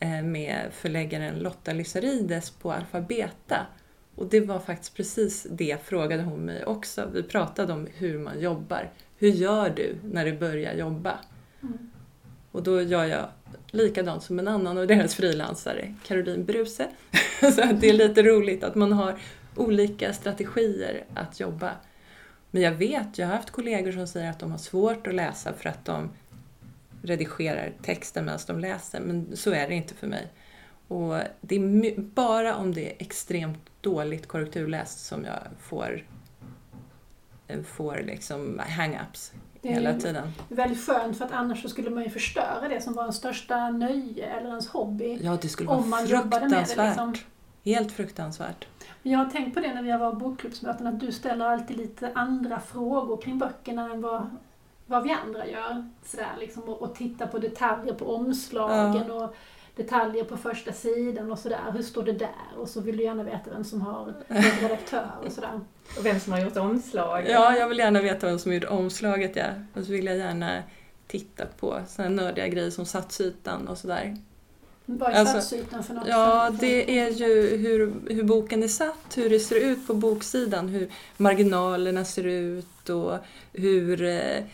eh, 0.00 0.22
med 0.22 0.68
förläggaren 0.72 1.38
Lotta 1.38 1.72
Lysarides 1.72 2.50
på 2.50 2.72
Alfabeta. 2.72 3.66
Och 4.14 4.26
det 4.26 4.40
var 4.40 4.58
faktiskt 4.58 4.94
precis 4.94 5.46
det 5.50 5.86
frågade 5.86 6.22
hon 6.22 6.40
mig 6.40 6.64
också. 6.64 7.08
Vi 7.12 7.22
pratade 7.22 7.72
om 7.72 7.88
hur 7.94 8.18
man 8.18 8.40
jobbar. 8.40 8.90
Hur 9.18 9.28
gör 9.28 9.70
du 9.70 9.96
när 10.02 10.24
du 10.24 10.38
börjar 10.38 10.74
jobba? 10.74 11.18
Mm. 11.62 11.90
Och 12.54 12.62
då 12.62 12.82
gör 12.82 13.04
jag 13.04 13.28
likadant 13.70 14.22
som 14.22 14.38
en 14.38 14.48
annan 14.48 14.78
av 14.78 14.86
deras 14.86 15.14
frilansare, 15.14 15.94
Caroline 16.04 16.44
Bruse. 16.44 16.88
Så 17.40 17.62
att 17.62 17.80
det 17.80 17.88
är 17.88 17.92
lite 17.92 18.22
roligt 18.22 18.64
att 18.64 18.74
man 18.74 18.92
har 18.92 19.18
olika 19.56 20.12
strategier 20.12 21.04
att 21.14 21.40
jobba. 21.40 21.70
Men 22.50 22.62
jag 22.62 22.72
vet, 22.72 23.18
jag 23.18 23.26
har 23.26 23.36
haft 23.36 23.50
kollegor 23.50 23.92
som 23.92 24.06
säger 24.06 24.30
att 24.30 24.38
de 24.38 24.50
har 24.50 24.58
svårt 24.58 25.06
att 25.06 25.14
läsa 25.14 25.52
för 25.52 25.68
att 25.68 25.84
de 25.84 26.10
redigerar 27.02 27.72
texten 27.82 28.24
medan 28.24 28.40
de 28.46 28.58
läser, 28.58 29.00
men 29.00 29.36
så 29.36 29.50
är 29.50 29.68
det 29.68 29.74
inte 29.74 29.94
för 29.94 30.06
mig. 30.06 30.28
Och 30.88 31.18
det 31.40 31.56
är 31.56 32.00
bara 32.00 32.56
om 32.56 32.74
det 32.74 32.90
är 32.90 32.94
extremt 32.98 33.70
dåligt 33.80 34.28
korrekturläst 34.28 35.06
som 35.06 35.24
jag 35.24 35.40
får, 35.60 36.06
får 37.64 38.02
liksom 38.06 38.60
hang-ups 38.68 39.32
det 39.64 39.70
är 39.70 39.74
hela 39.74 39.94
tiden. 40.00 40.32
väldigt 40.48 40.86
skönt 40.86 41.18
för 41.18 41.24
att 41.24 41.32
annars 41.32 41.62
så 41.62 41.68
skulle 41.68 41.90
man 41.90 42.02
ju 42.04 42.10
förstöra 42.10 42.68
det 42.68 42.80
som 42.80 42.94
var 42.94 43.02
ens 43.02 43.16
största 43.16 43.70
nöje 43.70 44.26
eller 44.26 44.48
ens 44.48 44.68
hobby. 44.68 45.18
Ja, 45.22 45.38
det 45.42 45.48
skulle 45.48 45.68
Om 45.70 45.90
vara 45.90 46.00
med 46.00 46.10
det, 46.10 46.30
fruktansvärt. 46.30 46.86
liksom. 46.88 47.14
Helt 47.64 47.92
fruktansvärt. 47.92 48.66
Jag 49.02 49.18
har 49.18 49.26
tänkt 49.26 49.54
på 49.54 49.60
det 49.60 49.74
när 49.74 49.82
vi 49.82 49.90
har 49.90 49.98
varit 49.98 50.18
bokklubbsmöten 50.18 50.86
att 50.86 51.00
du 51.00 51.12
ställer 51.12 51.44
alltid 51.46 51.76
lite 51.76 52.10
andra 52.14 52.60
frågor 52.60 53.16
kring 53.22 53.38
böckerna 53.38 53.90
än 53.90 54.00
vad, 54.00 54.30
vad 54.86 55.02
vi 55.02 55.10
andra 55.26 55.46
gör. 55.46 55.90
Sådär, 56.04 56.32
liksom, 56.40 56.62
och, 56.62 56.82
och 56.82 56.94
titta 56.94 57.26
på 57.26 57.38
detaljer 57.38 57.94
på 57.94 58.14
omslagen 58.14 59.10
och 59.10 59.34
detaljer 59.76 60.24
på 60.24 60.36
första 60.36 60.72
sidan 60.72 61.32
och 61.32 61.38
sådär. 61.38 61.58
Hur 61.74 61.82
står 61.82 62.02
det 62.02 62.12
där? 62.12 62.28
Och 62.58 62.68
så 62.68 62.80
vill 62.80 62.96
du 62.96 63.02
gärna 63.02 63.22
veta 63.22 63.50
vem 63.50 63.64
som 63.64 63.80
har 63.80 64.14
redaktör 64.62 65.10
och 65.26 65.32
sådär. 65.32 65.60
Och 65.98 66.06
vem 66.06 66.20
som 66.20 66.32
har 66.32 66.40
gjort 66.40 66.56
omslaget. 66.56 67.30
Ja, 67.30 67.56
jag 67.56 67.68
vill 67.68 67.78
gärna 67.78 68.02
veta 68.02 68.26
vem 68.26 68.38
som 68.38 68.52
gjorde 68.52 68.68
omslaget, 68.68 69.36
ja. 69.36 69.46
Och 69.74 69.84
så 69.84 69.92
vill 69.92 70.06
jag 70.06 70.16
gärna 70.16 70.62
titta 71.06 71.46
på 71.60 71.80
sådana 71.88 72.22
nördiga 72.22 72.48
grejer 72.48 72.70
som 72.70 72.86
satsytan 72.86 73.68
och 73.68 73.78
sådär. 73.78 74.16
Vad 74.86 75.12
är 75.12 75.14
Alltså, 75.14 75.34
satsytan 75.34 75.84
för 75.84 75.94
något? 75.94 76.08
Ja, 76.08 76.50
För- 76.52 76.60
det 76.66 76.98
är 77.00 77.10
ju 77.10 77.56
hur, 77.56 77.92
hur 78.14 78.22
boken 78.24 78.62
är 78.62 78.68
satt, 78.68 79.16
hur 79.16 79.30
det 79.30 79.38
ser 79.40 79.56
ut 79.64 79.86
på 79.86 79.94
boksidan, 79.94 80.68
hur 80.68 80.88
marginalerna 81.16 82.04
ser 82.04 82.26
ut 82.26 82.88
och 82.90 83.18
hur 83.52 84.02
eh, 84.02 84.44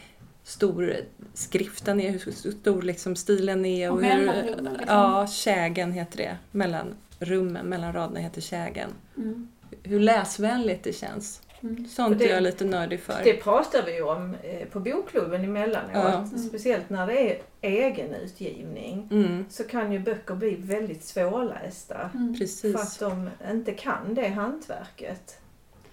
stor 0.50 0.96
skriften 1.34 2.00
är, 2.00 2.10
hur 2.10 2.50
stor 2.52 2.82
liksom 2.82 3.16
stilen 3.16 3.64
är. 3.64 3.90
Och 3.90 3.96
hur, 4.02 4.08
mellanrummen, 4.08 4.72
liksom. 4.74 4.96
Ja, 4.96 5.26
kägen 5.26 5.92
heter 5.92 6.16
det. 6.18 6.36
Mellan 6.50 6.94
rummen, 7.18 7.66
mellan 7.66 7.92
raderna 7.92 8.20
heter 8.20 8.40
kägen. 8.40 8.90
Mm. 9.16 9.48
Hur 9.82 10.00
läsvänligt 10.00 10.84
det 10.84 10.92
känns. 10.92 11.42
Mm. 11.62 11.86
Sånt 11.88 12.18
Det- 12.18 12.30
är 12.30 12.34
jag 12.34 12.42
lite 12.42 12.64
nördig 12.64 13.00
för. 13.00 13.20
Det 13.24 13.32
pratar 13.34 13.82
vi 13.86 13.94
ju 13.94 14.02
om 14.02 14.36
eh, 14.42 14.66
på 14.68 14.80
bokklubben 14.80 15.44
emellanåt. 15.44 15.90
Ja. 15.94 16.14
Mm. 16.18 16.38
Speciellt 16.38 16.90
när 16.90 17.06
det 17.06 17.30
är 17.30 17.38
egenutgivning. 17.60 19.08
Mm, 19.10 19.44
Så 19.50 19.64
kan 19.64 19.92
ju 19.92 19.98
böcker 19.98 20.34
bli 20.34 20.54
väldigt 20.54 21.04
svårlästa. 21.04 22.10
Mm. 22.14 22.34
För 22.62 22.74
att 22.74 22.98
de 22.98 23.30
inte 23.50 23.72
kan 23.72 24.14
det 24.14 24.28
hantverket. 24.28 25.38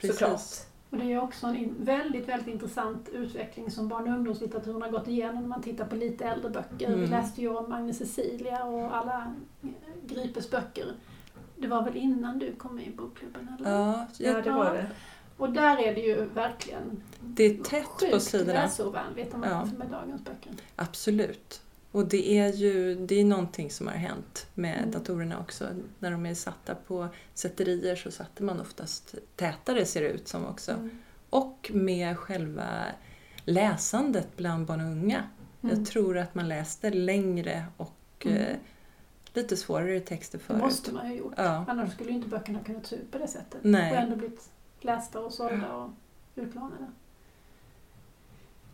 precis. 0.01 0.19
Såklart. 0.19 0.41
Och 0.89 0.97
det 0.97 1.13
är 1.13 1.21
också 1.21 1.47
en 1.47 1.75
väldigt, 1.79 2.29
väldigt 2.29 2.47
intressant 2.47 3.09
utveckling 3.09 3.71
som 3.71 3.87
barn 3.87 4.07
och 4.07 4.13
ungdomslitteraturen 4.17 4.81
har 4.81 4.89
gått 4.89 5.07
igenom 5.07 5.41
när 5.41 5.47
man 5.49 5.61
tittar 5.61 5.85
på 5.85 5.95
lite 5.95 6.25
äldre 6.25 6.49
böcker. 6.49 6.87
Vi 6.87 6.93
Mm. 6.93 7.09
läste 7.09 7.41
ju 7.41 7.55
om 7.57 7.71
Agnes 7.73 7.97
Cecilia 7.97 8.63
och 8.63 8.95
alla 8.97 9.33
eh, 9.63 9.69
Gripes 10.07 10.51
böcker. 10.51 10.85
Det 11.55 11.67
var 11.67 11.83
väl 11.83 11.95
innan 11.97 12.39
du 12.39 12.53
kom 12.55 12.75
med 12.75 12.87
i 12.87 12.91
bokklubben? 12.91 13.55
Eller? 13.59 13.71
Ja, 13.71 14.07
Ja, 14.17 14.41
det 14.41 14.51
var 14.51 14.73
det. 14.73 14.89
Och 15.37 15.51
där 15.51 15.77
är 15.77 15.95
det 15.95 16.01
ju 16.01 16.25
verkligen 16.25 17.03
det 17.21 17.43
är 17.43 17.63
tätt 17.63 18.11
på 18.11 18.19
sidorna. 18.19 18.53
läsovänligt 18.53 19.33
om 19.33 19.39
man 19.39 19.49
Ja. 19.49 19.59
jämför 19.59 19.77
med 19.77 19.87
dagens 19.87 20.23
böcker. 20.25 20.51
Absolut. 20.75 21.61
Och 21.91 22.07
det 22.07 22.31
är 22.37 22.53
ju 22.53 22.95
det 22.95 23.15
är 23.15 23.25
någonting 23.25 23.69
som 23.71 23.87
har 23.87 23.93
hänt 23.93 24.47
med 24.53 24.77
Mm. 24.77 24.91
datorerna 24.91 25.39
också. 25.39 25.67
När 25.99 26.11
de 26.11 26.25
är 26.25 26.33
satta 26.33 26.75
på 26.75 27.07
sätterier 27.33 27.95
så 27.95 28.11
satte 28.11 28.43
man 28.43 28.61
oftast 28.61 29.15
tätare 29.35 29.85
ser 29.85 30.01
det 30.01 30.09
ut 30.09 30.27
som 30.27 30.45
också. 30.45 30.71
Mm. 30.71 30.97
Och 31.29 31.71
med 31.73 32.17
själva 32.17 32.85
läsandet 33.45 34.27
bland 34.37 34.65
barn 34.65 34.81
och 34.81 34.87
unga. 34.91 35.23
Mm. 35.63 35.77
Jag 35.77 35.85
tror 35.87 36.17
att 36.17 36.35
man 36.35 36.47
läste 36.47 36.89
längre 36.89 37.65
och 37.77 37.93
Mm. 38.25 38.37
eh, 38.37 38.55
lite 39.33 39.57
svårare 39.57 39.99
texter 39.99 40.37
Det 40.37 40.43
förut. 40.43 40.59
måste 40.61 40.91
man 40.93 41.05
ju 41.05 41.11
ha 41.11 41.17
gjort. 41.17 41.33
Ja. 41.37 41.65
Annars 41.67 41.93
skulle 41.93 42.09
ju 42.09 42.15
inte 42.15 42.27
böckerna 42.29 42.59
kunnat 42.63 42.85
se 42.87 42.95
ut 42.95 43.11
på 43.11 43.17
det 43.17 43.27
sättet. 43.27 43.59
Nej. 43.63 43.91
Och 43.91 43.97
ändå 43.97 44.15
blivit 44.15 44.49
lästa 44.81 45.19
och 45.19 45.33
sålda 45.33 45.73
och 45.75 45.89
utlånade. 46.35 46.87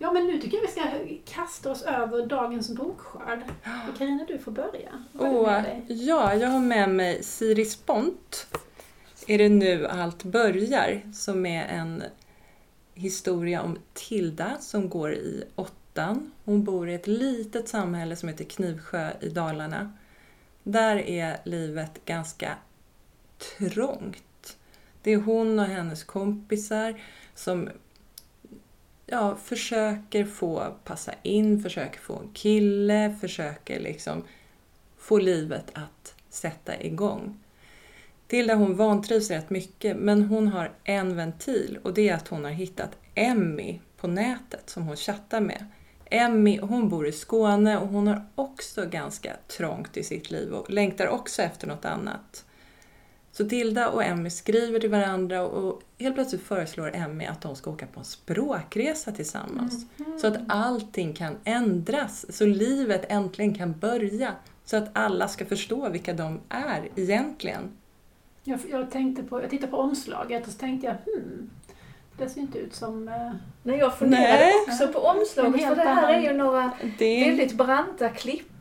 Ja, 0.04 0.12
men 0.12 0.28
nu 0.28 0.42
tycker 0.42 0.58
jag 0.58 0.62
vi 0.62 0.68
ska 0.68 1.34
kasta 1.36 1.72
oss 1.72 1.82
över 1.82 2.26
dagens 2.26 2.70
bokskörd. 2.70 3.40
Carina, 3.98 4.26
du 4.28 4.40
får 4.40 4.52
börja. 4.52 5.04
Dig? 5.62 5.86
ja, 5.88 6.36
jag 6.36 6.50
har 6.50 6.60
med 6.60 6.90
mig 6.90 7.24
Siri 7.24 7.66
Spont. 7.66 8.48
Är 9.28 9.38
det 9.38 9.50
nu 9.50 9.88
allt 9.88 10.24
börjar? 10.24 11.02
Som 11.14 11.46
är 11.46 11.66
en 11.66 12.04
historia 12.94 13.62
om 13.62 13.78
Tilda 13.94 14.58
som 14.60 14.90
går 14.90 15.14
i 15.14 15.44
åttan. 15.56 16.32
Hon 16.46 16.64
bor 16.64 16.90
i 16.90 16.94
ett 16.94 17.08
litet 17.08 17.70
samhälle 17.70 18.16
som 18.16 18.30
heter 18.30 18.46
Knivsjö 18.46 19.12
i 19.22 19.30
Dalarna. 19.30 19.94
Där 20.64 20.96
är 20.98 21.38
livet 21.44 22.06
ganska 22.06 22.56
trångt. 23.60 24.58
Det 25.02 25.12
är 25.12 25.18
hon 25.18 25.60
och 25.60 25.66
hennes 25.66 26.04
kompisar 26.04 27.02
som 27.36 27.70
ja, 29.06 29.36
försöker 29.36 30.26
få 30.26 30.74
passa 30.84 31.12
in, 31.22 31.64
försöker 31.64 32.00
få 32.00 32.20
en 32.20 32.30
kille, 32.34 33.16
försöker 33.22 33.80
liksom 33.80 34.24
få 34.98 35.18
livet 35.18 35.66
att 35.74 36.16
sätta 36.30 36.82
igång. 36.82 37.40
Tilda 38.28 38.56
hon 38.56 38.76
vantrivs 38.76 39.30
rätt 39.30 39.50
mycket 39.50 39.98
men 39.98 40.24
hon 40.24 40.48
har 40.48 40.72
en 40.84 41.16
ventil 41.16 41.80
och 41.84 41.94
det 41.94 42.10
är 42.10 42.16
att 42.16 42.28
hon 42.28 42.44
har 42.44 42.52
hittat 42.52 42.98
Emmy 43.16 43.80
på 43.98 44.08
nätet 44.08 44.70
som 44.70 44.84
hon 44.84 44.96
chattar 44.96 45.42
med. 45.42 45.66
Emmy 46.06 46.60
hon 46.60 46.90
bor 46.90 47.08
i 47.08 47.12
Skåne 47.12 47.78
och 47.78 47.88
hon 47.88 48.08
har 48.08 48.26
också 48.36 48.86
ganska 48.86 49.34
trångt 49.48 49.98
i 49.98 50.04
sitt 50.04 50.32
liv 50.32 50.54
och 50.54 50.70
längtar 50.70 51.08
också 51.08 51.42
efter 51.42 51.68
något 51.68 51.86
annat. 51.86 52.46
Så 53.34 53.46
Tilda 53.46 53.90
och 53.90 54.04
Emmy 54.04 54.30
skriver 54.30 54.80
till 54.80 54.90
varandra 54.90 55.42
och 55.42 55.82
helt 56.00 56.16
plötsligt 56.16 56.42
föreslår 56.44 56.92
Emmy 56.96 57.26
att 57.26 57.42
de 57.42 57.56
ska 57.56 57.72
åka 57.72 57.86
på 57.86 58.00
en 58.00 58.06
språkresa 58.06 59.12
tillsammans. 59.12 59.86
Mm. 60.00 60.20
Så 60.20 60.28
att 60.28 60.38
allting 60.48 61.14
kan 61.14 61.36
ändras, 61.44 62.38
så 62.38 62.46
livet 62.46 63.06
äntligen 63.10 63.56
kan 63.56 63.80
börja. 63.80 64.32
Så 64.66 64.78
att 64.78 64.90
alla 64.94 65.28
ska 65.28 65.46
förstå 65.46 65.90
vilka 65.90 66.14
de 66.14 66.40
är 66.50 66.90
egentligen. 66.96 67.72
Jag, 68.44 68.60
jag, 68.70 68.92
tänkte 68.92 69.24
på, 69.24 69.42
jag 69.42 69.50
tittade 69.50 69.72
på 69.72 69.78
omslaget 69.78 70.48
och 70.48 70.54
så 70.54 70.60
tänkte 70.60 70.88
jag, 70.88 71.14
hmm, 71.14 71.50
det 72.18 72.30
ser 72.30 72.42
inte 72.42 72.58
ut 72.58 72.74
som... 72.76 73.08
eh, 73.08 73.32
Nej, 73.64 73.78
jag 73.78 73.98
funderade 73.98 74.28
Nej. 74.28 74.54
också 74.68 74.88
på 74.88 75.00
omslaget 75.00 75.68
för 75.68 75.76
det 75.76 75.82
här 75.82 76.14
är 76.14 76.22
ju 76.22 76.38
några 76.38 76.72
Det 76.98 77.30
väldigt 77.30 77.54
branta 77.54 78.10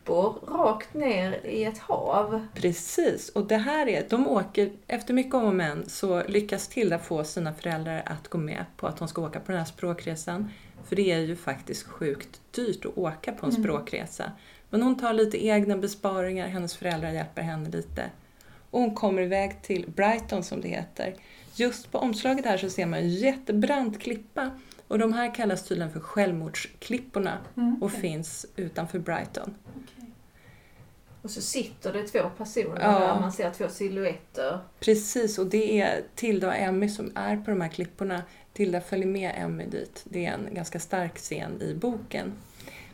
klippor 0.04 0.34
rakt 0.58 0.94
ner 0.94 1.46
i 1.46 1.64
ett 1.64 1.78
hav. 1.78 2.46
Precis, 2.54 3.28
och 3.28 3.46
det 3.46 3.56
här 3.56 3.88
är, 3.88 4.06
de 4.10 4.28
åker, 4.28 4.70
efter 4.86 5.14
mycket 5.14 5.34
om 5.34 5.44
och 5.44 5.54
men 5.54 5.88
så 5.88 6.22
lyckas 6.28 6.68
Tilda 6.68 6.98
få 6.98 7.24
sina 7.24 7.54
föräldrar 7.54 8.02
att 8.06 8.28
gå 8.28 8.38
med 8.38 8.64
på 8.76 8.86
att 8.86 8.98
hon 8.98 9.08
ska 9.08 9.22
åka 9.22 9.40
på 9.40 9.52
den 9.52 9.58
här 9.58 9.66
språkresan. 9.66 10.50
För 10.84 10.96
det 10.96 11.12
är 11.12 11.18
ju 11.18 11.36
faktiskt 11.36 11.82
sjukt 11.86 12.40
dyrt 12.50 12.84
att 12.84 12.98
åka 12.98 13.32
på 13.32 13.46
en 13.46 13.52
Mm. 13.52 13.62
språkresa. 13.62 14.32
Men 14.70 14.82
hon 14.82 14.98
tar 14.98 15.12
lite 15.12 15.46
egna 15.46 15.76
besparingar, 15.76 16.48
hennes 16.48 16.76
föräldrar 16.76 17.10
hjälper 17.10 17.42
henne 17.42 17.70
lite. 17.70 18.10
Och 18.70 18.80
hon 18.80 18.94
kommer 18.94 19.22
iväg 19.22 19.62
till 19.62 19.90
Brighton 19.96 20.42
som 20.42 20.60
det 20.60 20.68
heter. 20.68 21.14
Just 21.54 21.92
på 21.92 21.98
omslaget 21.98 22.44
här 22.44 22.56
så 22.56 22.70
ser 22.70 22.86
man 22.86 22.98
en 22.98 23.08
jättebrant 23.08 24.00
klippa. 24.00 24.50
Och 24.88 24.98
de 24.98 25.12
här 25.12 25.34
kallas 25.34 25.64
tydligen 25.68 25.92
för 25.92 26.00
självmordsklipporna 26.00 27.38
mm, 27.56 27.74
och 27.82 27.86
okej, 27.86 28.00
finns 28.00 28.46
utanför 28.56 28.98
Brighton. 28.98 29.54
okej. 29.70 29.91
Och 31.22 31.30
så 31.30 31.40
sitter 31.40 31.92
det 31.92 32.02
två 32.02 32.30
personer 32.38 32.80
Ja. 32.80 32.98
där 32.98 33.20
man 33.20 33.32
ser 33.32 33.50
två 33.50 33.68
silhuetter. 33.68 34.58
Precis, 34.80 35.38
och 35.38 35.46
det 35.46 35.80
är 35.80 36.02
Tilda 36.14 36.46
och 36.48 36.56
Emmy 36.56 36.88
som 36.88 37.12
är 37.14 37.36
på 37.36 37.50
de 37.50 37.60
här 37.60 37.68
klipporna. 37.68 38.22
Tilda 38.52 38.80
följer 38.80 39.06
med 39.06 39.32
Emmy 39.36 39.66
dit. 39.66 40.02
Det 40.04 40.26
är 40.26 40.32
en 40.32 40.54
ganska 40.54 40.80
stark 40.80 41.16
scen 41.16 41.62
i 41.62 41.74
boken. 41.74 42.32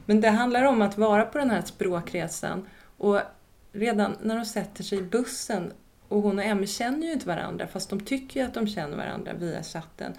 Men 0.07 0.21
det 0.21 0.29
handlar 0.29 0.65
om 0.65 0.83
att 0.83 0.99
vara 0.99 1.25
på 1.25 1.39
den 1.39 1.51
här 1.51 1.63
språkresan 1.63 2.69
och 2.99 3.21
redan 3.73 4.17
när 4.23 4.37
de 4.37 4.45
sätter 4.45 4.85
sig 4.85 4.99
i 4.99 5.03
bussen 5.03 5.73
och 6.09 6.23
hon 6.23 6.39
och 6.39 6.45
Emmy 6.45 6.67
känner 6.67 7.07
ju 7.07 7.13
inte 7.13 7.27
varandra 7.29 7.67
fast 7.67 7.91
de 7.91 8.01
tycker 8.01 8.41
ju 8.41 8.47
att 8.47 8.55
de 8.55 8.67
känner 8.67 8.97
varandra 8.97 9.33
via 9.33 9.63
chatten. 9.63 10.13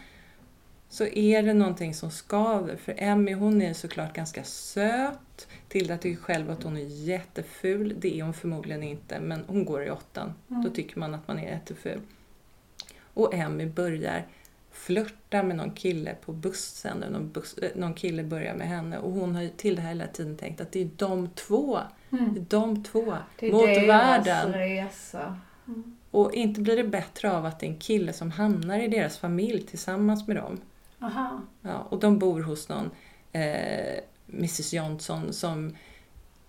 Så 0.91 1.05
är 1.05 1.43
det 1.43 1.53
någonting 1.53 1.93
som 1.93 2.11
skaver 2.11 2.75
för 2.75 2.93
Emmy 2.97 3.33
hon 3.33 3.61
är 3.61 3.73
såklart 3.73 4.13
ganska 4.13 4.43
söt. 4.43 5.47
Tilda 5.67 5.97
tycker 5.97 6.21
själv 6.21 6.51
att 6.51 6.63
hon 6.63 6.77
är 6.77 6.85
jätteful. 7.05 7.95
Det 7.99 8.19
är 8.19 8.23
hon 8.23 8.33
förmodligen 8.33 8.83
inte 8.83 9.19
men 9.19 9.43
hon 9.47 9.65
går 9.65 9.83
i 9.83 9.89
åttan. 9.91 10.33
Mm. 10.49 10.63
Då 10.63 10.69
tycker 10.69 10.99
man 10.99 11.13
att 11.13 11.27
man 11.27 11.39
är 11.39 11.43
jätteful. 11.51 12.01
Och 13.13 13.33
Emmy 13.33 13.65
börjar 13.65 14.27
flörta 14.71 15.43
med 15.43 15.55
någon 15.55 15.71
kille 15.71 16.15
på 16.25 16.31
bussen. 16.33 16.97
Någon, 17.11 17.31
buss, 17.31 17.57
eh, 17.57 17.69
någon 17.75 17.93
kille 17.93 18.23
börjar 18.23 18.55
med 18.55 18.67
henne. 18.67 18.97
Och 18.97 19.11
hon 19.11 19.35
har 19.35 19.47
till 19.57 19.75
det 19.75 19.81
här 19.81 19.89
hela 19.89 20.07
tiden 20.07 20.37
tänkt 20.37 20.61
att 20.61 20.71
det 20.71 20.81
är 20.81 20.89
de 20.95 21.29
två. 21.29 21.79
Det 22.09 22.17
är 22.17 22.19
Mm. 22.21 22.45
de 22.49 22.83
två. 22.83 23.15
Det 23.39 23.47
är 23.47 23.51
Mot 23.51 23.65
deras 23.65 23.87
världen. 23.87 24.53
resa. 24.53 25.37
Mm. 25.67 25.97
Och 26.11 26.33
inte 26.33 26.61
blir 26.61 26.77
det 26.77 26.83
bättre 26.83 27.31
av 27.31 27.45
att 27.45 27.59
det 27.59 27.65
är 27.65 27.69
en 27.69 27.79
kille 27.79 28.13
som 28.13 28.31
hamnar 28.31 28.79
i 28.79 28.87
deras 28.87 29.17
familj 29.17 29.61
tillsammans 29.63 30.27
med 30.27 30.35
dem. 30.35 30.57
Aha. 30.99 31.41
Ja, 31.61 31.87
och 31.89 31.99
de 31.99 32.19
bor 32.19 32.41
hos 32.41 32.69
någon 32.69 32.91
eh, 33.31 33.99
Mrs 34.27 34.73
Johnson 34.73 35.33
som 35.33 35.75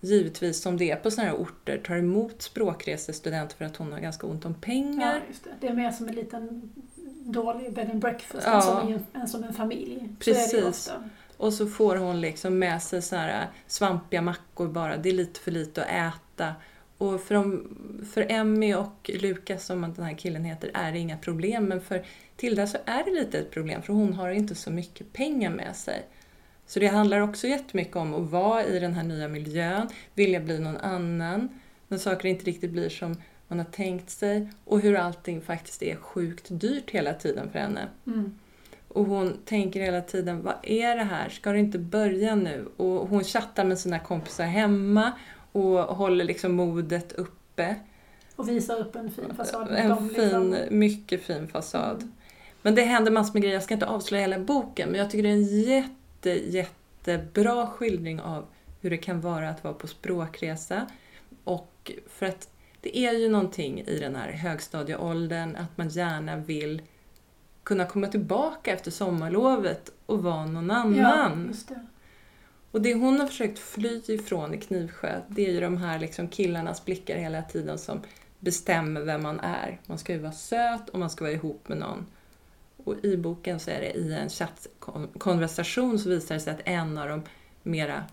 givetvis, 0.00 0.62
som 0.62 0.76
det 0.76 0.90
är 0.90 0.96
på 0.96 1.10
sådana 1.10 1.30
här 1.30 1.36
orter, 1.38 1.78
tar 1.86 1.96
emot 1.96 2.42
språkresestudenter 2.42 3.56
för 3.56 3.64
att 3.64 3.76
hon 3.76 3.92
har 3.92 4.00
ganska 4.00 4.26
ont 4.26 4.44
om 4.44 4.54
pengar. 4.54 5.14
Ja, 5.14 5.20
just 5.28 5.44
det. 5.44 5.50
Det 5.60 5.66
är 5.68 5.74
mer 5.74 5.90
som 5.90 6.08
en 6.08 6.14
liten 6.14 6.70
dålig 7.24 7.74
bed 7.74 7.90
and 7.90 8.00
breakfast 8.00 8.46
Ja. 8.46 8.54
än, 8.56 8.62
som 8.62 8.92
en, 8.92 9.20
än 9.22 9.28
som 9.28 9.44
en 9.44 9.54
familj. 9.54 10.08
Så 10.20 10.24
Precis. 10.24 10.64
ofta. 10.64 11.04
Och 11.36 11.52
så 11.54 11.66
får 11.66 11.96
hon 11.96 12.20
liksom 12.20 12.58
med 12.58 12.82
sig 12.82 13.02
så 13.02 13.16
här 13.16 13.46
svampiga 13.66 14.22
mackor 14.22 14.68
bara. 14.68 14.96
Det 14.96 15.08
är 15.08 15.12
lite 15.12 15.40
för 15.40 15.50
lite 15.50 15.84
att 15.84 16.14
äta. 16.14 16.54
Och 16.98 17.20
för, 17.20 17.34
de, 17.34 17.68
för 18.12 18.26
Emmy 18.28 18.74
och 18.74 19.10
Lukas, 19.14 19.66
som 19.66 19.80
den 19.96 20.04
här 20.04 20.14
killen 20.18 20.44
heter, 20.44 20.70
är 20.74 20.92
det 20.92 20.98
inga 20.98 21.18
problem. 21.18 21.64
Men 21.64 21.80
för 21.80 22.04
Tilda 22.40 22.66
så 22.66 22.78
är 22.84 23.04
det 23.04 23.10
lite 23.10 23.38
ett 23.38 23.50
problem, 23.50 23.82
för 23.82 23.92
hon 23.92 24.12
har 24.12 24.30
inte 24.30 24.54
så 24.54 24.70
mycket 24.70 25.12
pengar 25.12 25.50
med 25.50 25.76
sig. 25.76 26.06
Så 26.66 26.80
det 26.80 26.86
handlar 26.86 27.20
också 27.20 27.46
jättemycket 27.46 27.96
om 27.96 28.14
att 28.14 28.30
vara 28.30 28.64
i 28.64 28.78
den 28.78 28.94
här 28.94 29.02
nya 29.02 29.28
miljön, 29.28 29.88
vilja 30.14 30.40
bli 30.40 30.58
någon 30.58 30.76
annan, 30.76 31.48
när 31.88 31.98
saker 31.98 32.28
inte 32.28 32.44
riktigt 32.44 32.70
blir 32.70 32.88
som 32.88 33.16
man 33.48 33.58
har 33.58 33.66
tänkt 33.66 34.10
sig 34.10 34.50
och 34.64 34.80
hur 34.80 34.96
allting 34.96 35.40
faktiskt 35.40 35.82
är 35.82 35.96
sjukt 35.96 36.46
dyrt 36.48 36.90
hela 36.90 37.14
tiden 37.14 37.50
för 37.50 37.58
henne. 37.58 37.88
Mm. 38.06 38.38
Och 38.88 39.04
hon 39.04 39.36
tänker 39.44 39.80
hela 39.80 40.00
tiden, 40.00 40.42
vad 40.42 40.56
är 40.62 40.96
det 40.96 41.04
här? 41.04 41.28
Ska 41.28 41.52
det 41.52 41.58
inte 41.58 41.78
börja 41.78 42.34
nu? 42.34 42.68
Och 42.76 43.08
hon 43.08 43.24
chattar 43.24 43.64
med 43.64 43.78
sina 43.78 43.98
kompisar 43.98 44.44
hemma 44.44 45.12
och 45.52 45.78
håller 45.78 46.24
liksom 46.24 46.52
modet 46.52 47.12
uppe. 47.12 47.76
Och 48.36 48.48
visar 48.48 48.80
upp 48.80 48.96
en 48.96 49.10
fin 49.10 49.34
fasad. 49.36 49.68
En 49.70 50.08
fin, 50.08 50.50
liksom. 50.50 50.78
mycket 50.78 51.22
fin 51.22 51.48
fasad. 51.48 51.96
Mm. 51.96 52.12
Men 52.62 52.74
det 52.74 52.82
händer 52.82 53.10
massor 53.12 53.32
med 53.32 53.42
grejer, 53.42 53.54
jag 53.56 53.62
ska 53.62 53.74
inte 53.74 53.86
avslöja 53.86 54.22
hela 54.22 54.38
boken, 54.38 54.88
men 54.90 54.98
jag 55.00 55.10
tycker 55.10 55.22
det 55.22 55.28
är 55.28 55.32
en 55.32 55.62
jätte, 55.62 56.30
jättebra 56.30 57.66
skildring 57.66 58.20
av 58.20 58.46
hur 58.80 58.90
det 58.90 58.96
kan 58.96 59.20
vara 59.20 59.48
att 59.50 59.64
vara 59.64 59.74
på 59.74 59.86
språkresa. 59.86 60.86
Och 61.44 61.92
för 62.08 62.26
att 62.26 62.48
det 62.80 62.98
är 62.98 63.12
ju 63.12 63.28
någonting 63.28 63.80
i 63.80 63.98
den 63.98 64.16
här 64.16 64.32
högstadieåldern 64.32 65.56
att 65.56 65.78
man 65.78 65.88
gärna 65.88 66.36
vill 66.36 66.82
kunna 67.62 67.86
komma 67.86 68.06
tillbaka 68.06 68.72
efter 68.72 68.90
sommarlovet 68.90 69.92
och 70.06 70.22
vara 70.22 70.46
någon 70.46 70.96
Ja, 70.96 71.06
annan. 71.06 71.46
just 71.48 71.68
det. 71.68 71.86
Och 72.70 72.82
det 72.82 72.94
hon 72.94 73.20
har 73.20 73.26
försökt 73.26 73.58
fly 73.58 74.02
ifrån 74.08 74.54
i 74.54 74.58
Knivsjö, 74.58 75.20
det 75.28 75.46
är 75.48 75.52
ju 75.52 75.60
de 75.60 75.76
här 75.76 75.98
liksom 75.98 76.28
killarnas 76.28 76.84
blickar 76.84 77.16
hela 77.16 77.42
tiden 77.42 77.78
som 77.78 78.00
bestämmer 78.38 79.00
vem 79.00 79.22
man 79.22 79.40
är. 79.40 79.80
Man 79.86 79.98
ska 79.98 80.12
ju 80.12 80.18
vara 80.18 80.32
söt 80.32 80.88
och 80.88 80.98
man 80.98 81.10
ska 81.10 81.24
vara 81.24 81.32
ihop 81.34 81.68
med 81.68 81.78
någon. 81.78 82.06
Och 82.84 83.04
i 83.04 83.16
boken 83.16 83.60
så 83.60 83.70
är 83.70 83.80
det 83.80 83.92
i 83.92 84.12
en 84.12 84.28
chattkonversation 84.28 85.98
så 85.98 86.08
visar 86.08 86.34
det 86.34 86.40
sig 86.40 86.52
att 86.52 86.60
en 86.64 86.98
av 86.98 87.08
de 87.08 87.22
mera 87.62 88.04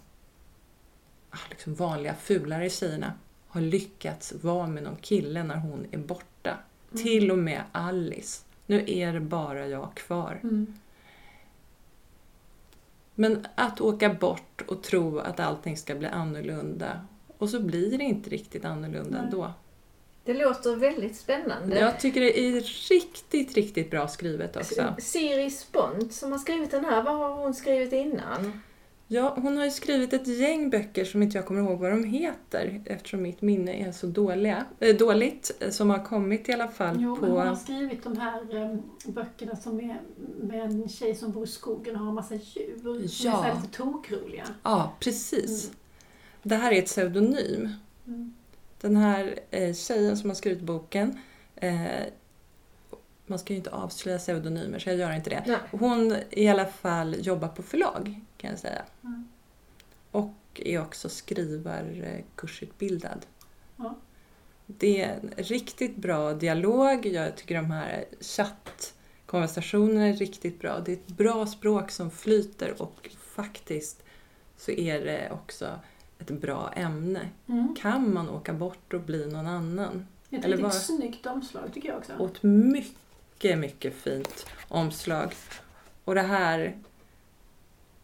ah, 1.30 1.38
liksom 1.50 1.76
vanliga 1.76 2.14
fulare 2.14 2.70
tjejerna 2.70 3.14
har 3.48 3.62
lyckats 3.62 4.34
vara 4.42 4.68
med 4.68 4.84
någon 4.84 4.96
kille 4.96 5.44
när 5.44 5.56
hon 5.56 5.86
är 5.92 5.98
borta. 5.98 6.58
Mm. 6.92 7.04
Till 7.04 7.32
och 7.32 7.38
med 7.38 7.64
Alice. 7.72 8.44
Nu 8.66 8.84
är 8.88 9.14
det 9.14 9.20
bara 9.20 9.68
jag 9.68 9.96
kvar. 9.96 10.40
Mm. 10.44 10.74
Men 13.16 13.48
att 13.56 13.82
åka 13.82 14.14
bort 14.14 14.62
och 14.68 14.84
tro 14.84 15.20
att 15.20 15.40
allting 15.40 15.78
ska 15.78 15.96
bli 15.96 16.08
annorlunda 16.08 17.02
och 17.38 17.50
så 17.50 17.60
blir 17.60 17.98
det 17.98 18.04
inte 18.04 18.30
riktigt 18.30 18.66
annorlunda 18.66 19.18
Nej. 19.18 19.22
ändå. 19.26 19.54
Det 20.28 20.34
låter 20.34 20.76
väldigt 20.76 21.16
spännande. 21.16 21.80
Jag 21.80 22.00
tycker 22.00 22.22
det 22.22 22.40
är 22.40 22.62
riktigt, 22.90 23.54
riktigt 23.54 23.92
bra 23.92 24.08
skrivet 24.08 24.58
också. 24.58 24.96
Siri 25.00 25.50
Spont 25.50 26.14
som 26.14 26.32
har 26.32 26.40
skrivit 26.40 26.72
den 26.72 26.86
här, 26.86 27.04
vad 27.04 27.16
har 27.18 27.30
hon 27.30 27.54
skrivit 27.54 27.94
innan? 27.94 28.62
Ja, 29.08 29.34
hon 29.42 29.58
har 29.58 29.66
ju 29.66 29.72
skrivit 29.72 30.14
ett 30.14 30.28
gäng 30.28 30.70
böcker 30.70 31.06
som 31.06 31.24
inte 31.24 31.38
jag 31.38 31.46
kommer 31.46 31.62
ihåg 31.62 31.80
vad 31.80 31.92
de 31.92 32.04
heter 32.04 32.82
eftersom 32.86 33.22
mitt 33.22 33.42
minne 33.42 33.88
är 33.88 33.92
så 33.92 34.08
dåliga, 34.08 34.66
äh, 34.80 34.96
dåligt, 34.96 35.52
eh, 35.60 35.70
som 35.70 35.90
har 35.90 36.06
kommit 36.06 36.50
i 36.50 36.54
alla 36.54 36.68
fall 36.68 36.96
Jo, 37.00 37.18
men 37.22 37.32
hon 37.32 37.40
har 37.40 37.50
på... 37.50 37.56
skrivit 37.56 38.04
de 38.04 38.18
här 38.18 38.56
um, 38.56 38.82
böckerna 39.06 39.56
som 39.56 39.80
är 39.80 40.02
med 40.42 40.62
en 40.64 40.90
tjej 40.90 41.16
som 41.16 41.32
bor 41.32 41.44
i 41.44 41.48
skogen 41.48 41.96
och 41.96 42.02
har 42.02 42.10
en 42.10 42.16
massa 42.16 42.36
djur. 42.36 43.08
Som 43.08 43.30
Ja. 43.30 43.34
är 43.34 43.38
så 43.38 43.44
här 43.44 43.56
lite 43.56 43.78
tokroliga. 43.78 44.44
Ja, 44.64 44.94
precis. 45.00 45.64
Mm. 45.66 45.76
Det 46.44 46.56
här 46.56 46.72
är 46.72 46.80
ett 46.80 46.86
pseudonym. 46.86 47.70
Mm. 48.08 48.34
Den 48.82 48.96
här 48.96 49.40
eh, 49.52 49.74
tjejen 49.74 50.18
som 50.18 50.30
har 50.30 50.36
skrivit 50.36 50.62
boken, 50.62 51.20
eh, 51.56 52.02
man 53.26 53.40
ska 53.40 53.54
ju 53.54 53.58
inte 53.58 53.72
avslöja 53.72 54.18
pseudonymer 54.18 54.80
så 54.80 54.90
jag 54.90 54.98
gör 54.98 55.12
inte 55.12 55.30
det. 55.30 55.44
Nej. 55.48 55.58
Hon 55.72 56.16
i 56.30 56.48
alla 56.48 56.66
fall 56.66 57.26
jobbar 57.26 57.48
på 57.48 57.64
förlag 57.64 58.22
kan 58.38 58.50
jag 58.50 58.60
säga. 58.60 58.82
Mm. 59.04 59.28
Och 60.12 60.34
är 60.56 60.82
också 60.82 61.10
skrivarkursutbildad. 61.10 63.26
Ja. 63.76 63.96
Det 64.66 65.02
är 65.02 65.16
en 65.16 65.32
riktigt 65.38 65.96
bra 65.96 66.34
dialog. 66.34 67.06
Jag 67.06 67.38
tycker 67.38 67.56
de 67.56 67.72
här 67.72 68.06
chattkonversationerna 68.22 70.08
är 70.08 70.14
riktigt 70.14 70.60
bra. 70.60 70.80
Det 70.80 70.92
är 70.92 70.96
ett 70.96 71.08
bra 71.08 71.46
språk 71.46 71.92
som 71.92 72.12
flyter 72.12 72.82
och 72.82 73.10
faktiskt 73.20 74.04
så 74.58 74.72
är 74.72 75.06
det 75.06 75.32
också 75.32 75.80
ett 76.20 76.30
bra 76.42 76.72
ämne. 76.76 77.30
Mm. 77.48 77.76
Kan 77.82 78.14
man 78.14 78.30
åka 78.30 78.54
bort 78.54 78.94
och 78.94 79.02
bli 79.02 79.26
någon 79.26 79.48
annan? 79.48 80.08
Ett 80.30 80.34
Eller 80.46 80.48
riktigt 80.48 80.62
bara- 80.62 80.72
snyggt 80.72 81.26
omslag 81.26 81.74
tycker 81.74 81.90
jag 81.90 81.98
också. 81.98 82.14
Och 82.18 82.30
ett 82.30 82.44
mycket, 82.44 83.58
mycket 83.58 83.94
fint 83.96 84.46
omslag. 84.68 85.34
Och 86.04 86.16
det 86.16 86.22
här... 86.22 86.78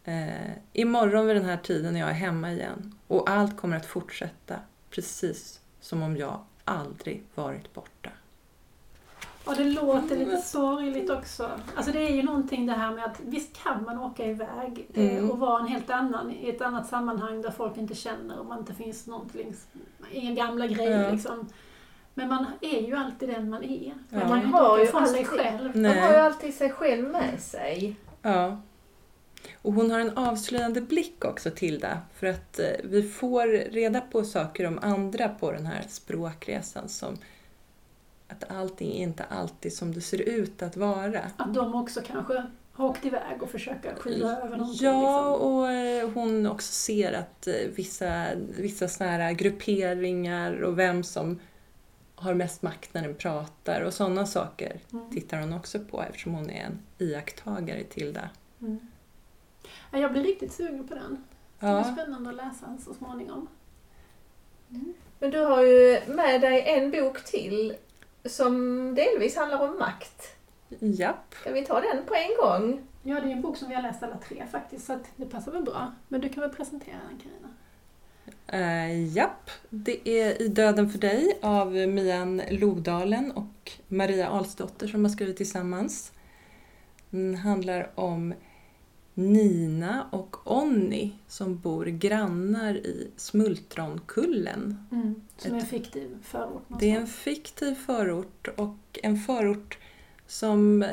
Eh, 0.03 0.51
imorgon 0.73 1.27
vid 1.27 1.35
den 1.35 1.45
här 1.45 1.57
tiden 1.57 1.95
är 1.95 1.99
jag 1.99 2.07
hemma 2.07 2.51
igen. 2.51 2.95
Och 3.07 3.29
allt 3.29 3.57
kommer 3.57 3.77
att 3.77 3.85
fortsätta 3.85 4.55
precis 4.89 5.59
som 5.81 6.01
om 6.01 6.17
jag 6.17 6.39
aldrig 6.63 7.23
varit 7.35 7.73
borta. 7.73 8.09
Och 9.45 9.55
det 9.55 9.63
låter 9.63 10.17
lite 10.17 10.37
sorgligt 10.37 11.09
också. 11.09 11.49
Alltså 11.75 11.91
det 11.91 11.99
är 11.99 12.09
ju 12.15 12.23
någonting 12.23 12.65
det 12.65 12.73
här 12.73 12.91
med 12.91 13.05
att 13.05 13.19
visst 13.25 13.63
kan 13.63 13.83
man 13.83 13.97
åka 13.99 14.25
iväg 14.25 14.87
eh, 14.93 15.17
Mm. 15.17 15.31
och 15.31 15.39
vara 15.39 15.59
en 15.59 15.67
helt 15.67 15.89
annan 15.89 16.31
i 16.31 16.49
ett 16.49 16.61
annat 16.61 16.87
sammanhang 16.87 17.41
där 17.41 17.51
folk 17.51 17.77
inte 17.77 17.95
känner 17.95 18.39
och 18.39 18.45
man 18.45 18.59
inte 18.59 18.73
finns 18.73 19.07
någonting, 19.07 19.53
inga 20.11 20.31
gamla 20.45 20.67
grejer 20.67 21.03
Ja. 21.03 21.11
liksom. 21.11 21.47
Men 22.13 22.29
man 22.29 22.45
är 22.61 22.81
ju 22.87 22.95
alltid 22.95 23.29
den 23.29 23.49
man 23.49 23.63
är. 23.63 23.93
Ja. 24.09 24.19
Man 24.19 24.29
Man 24.29 24.45
har 24.45 24.77
ju 24.77 24.83
ifrån 24.83 25.07
sig 25.07 25.19
alltid- 25.19 25.27
själv. 25.39 25.75
Man 25.75 25.85
har 25.85 25.93
ju 25.93 25.99
Nej. 26.01 26.19
alltid 26.19 26.53
sig 26.55 26.69
själv 26.71 27.07
med 27.11 27.39
sig. 27.41 27.95
Ja. 28.21 28.61
Och 29.61 29.73
hon 29.73 29.91
har 29.91 29.99
en 29.99 30.17
avslöjande 30.17 30.81
blick 30.81 31.25
också, 31.25 31.51
Tilda, 31.51 31.97
för 32.15 32.27
att 32.27 32.59
eh, 32.59 32.65
vi 32.83 33.03
får 33.09 33.47
reda 33.71 34.01
på 34.01 34.23
saker 34.23 34.67
om 34.67 34.79
andra 34.81 35.29
på 35.29 35.51
den 35.51 35.65
här 35.65 35.83
språkresan 35.89 36.89
som 36.89 37.17
att 38.27 38.51
allting 38.51 38.91
är 38.91 39.03
inte 39.03 39.23
alltid 39.23 39.73
som 39.73 39.93
det 39.93 40.01
ser 40.01 40.21
ut 40.21 40.61
att 40.61 40.77
vara. 40.77 41.21
Att 41.37 41.53
de 41.53 41.75
också 41.75 42.01
kanske 42.07 42.45
har 42.73 42.89
åkt 42.89 43.05
iväg 43.05 43.43
och 43.43 43.49
försöker 43.49 43.95
skyla 43.95 44.37
över 44.37 44.57
någonting. 44.57 44.87
Ja, 44.87 45.29
liksom. 45.31 45.47
och 45.51 45.71
eh, 45.71 46.09
hon 46.09 46.47
också 46.47 46.71
ser 46.73 47.13
att 47.13 47.47
eh, 47.47 47.53
vissa, 47.75 48.25
vissa 48.35 48.87
såna 48.87 49.09
här 49.09 49.31
grupperingar 49.33 50.61
och 50.61 50.79
vem 50.79 51.03
som 51.03 51.39
har 52.15 52.33
mest 52.33 52.61
makt 52.61 52.93
när 52.93 53.01
den 53.01 53.15
pratar 53.15 53.81
och 53.81 53.93
sådana 53.93 54.25
saker 54.25 54.79
Mm. 54.93 55.09
tittar 55.11 55.39
hon 55.39 55.53
också 55.53 55.79
på 55.79 56.01
eftersom 56.03 56.33
hon 56.33 56.49
är 56.49 56.63
en 56.65 56.79
iakttagare, 56.97 57.83
Tilda. 57.83 58.29
Mm. 58.61 58.79
Ja, 59.91 59.97
jag 59.99 60.11
blir 60.11 60.23
riktigt 60.23 60.53
sugen 60.53 60.87
på 60.87 60.93
den. 60.95 61.11
Det 61.59 61.65
blir 61.65 61.69
Ja, 61.69 61.83
spännande 61.83 62.29
att 62.29 62.35
läsa 62.35 62.65
den 62.65 62.81
så 62.81 62.93
småningom. 62.93 63.47
Men 65.19 65.31
du 65.31 65.39
har 65.39 65.63
ju 65.63 65.99
med 66.07 66.41
dig 66.41 66.63
en 66.67 66.91
bok 66.91 67.23
till 67.25 67.73
som 68.25 68.55
delvis 68.95 69.35
handlar 69.35 69.69
om 69.69 69.79
makt. 69.79 70.35
japp. 70.79 71.35
Ska 71.41 71.51
vi 71.51 71.65
ta 71.65 71.81
den 71.81 72.05
på 72.05 72.15
en 72.15 72.37
gång? 72.41 72.81
Ja, 73.03 73.19
det 73.19 73.27
är 73.27 73.31
en 73.31 73.41
bok 73.41 73.57
som 73.57 73.69
vi 73.69 73.75
har 73.75 73.81
läst 73.81 74.03
alla 74.03 74.17
tre 74.17 74.43
faktiskt, 74.51 74.85
så 74.85 74.93
att 74.93 75.03
det 75.15 75.25
passar 75.25 75.51
väl 75.51 75.63
bra. 75.63 75.93
Men 76.07 76.21
du 76.21 76.29
kan 76.29 76.41
väl 76.41 76.49
presentera 76.49 76.95
den 77.09 77.19
Carina? 77.19 77.49
Uh, 78.53 79.15
japp, 79.15 79.49
det 79.69 80.09
är 80.09 80.41
I 80.41 80.47
döden 80.47 80.89
för 80.89 80.99
dig 80.99 81.39
av 81.41 81.71
Mian 81.71 82.41
Lodalen 82.49 83.31
och 83.31 83.71
Maria 83.87 84.27
Alsdotter 84.27 84.87
som 84.87 85.05
har 85.05 85.11
skrivit 85.11 85.37
tillsammans. 85.37 86.11
Den 87.09 87.35
handlar 87.35 87.91
om 87.95 88.33
Nina 89.13 90.07
och 90.11 90.51
Onni 90.51 91.13
som 91.27 91.59
bor 91.59 91.85
grannar 91.85 92.73
i 92.73 93.11
Smultronkullen. 93.15 94.87
Som 95.37 95.55
är 95.55 95.59
en 95.59 95.65
fiktiv 95.65 96.17
förort 96.23 96.63
Det 96.79 96.91
är 96.91 96.99
en 96.99 97.07
fiktiv 97.07 97.75
förort 97.75 98.47
och 98.57 98.99
en 99.03 99.17
förort 99.17 99.77
som 100.27 100.85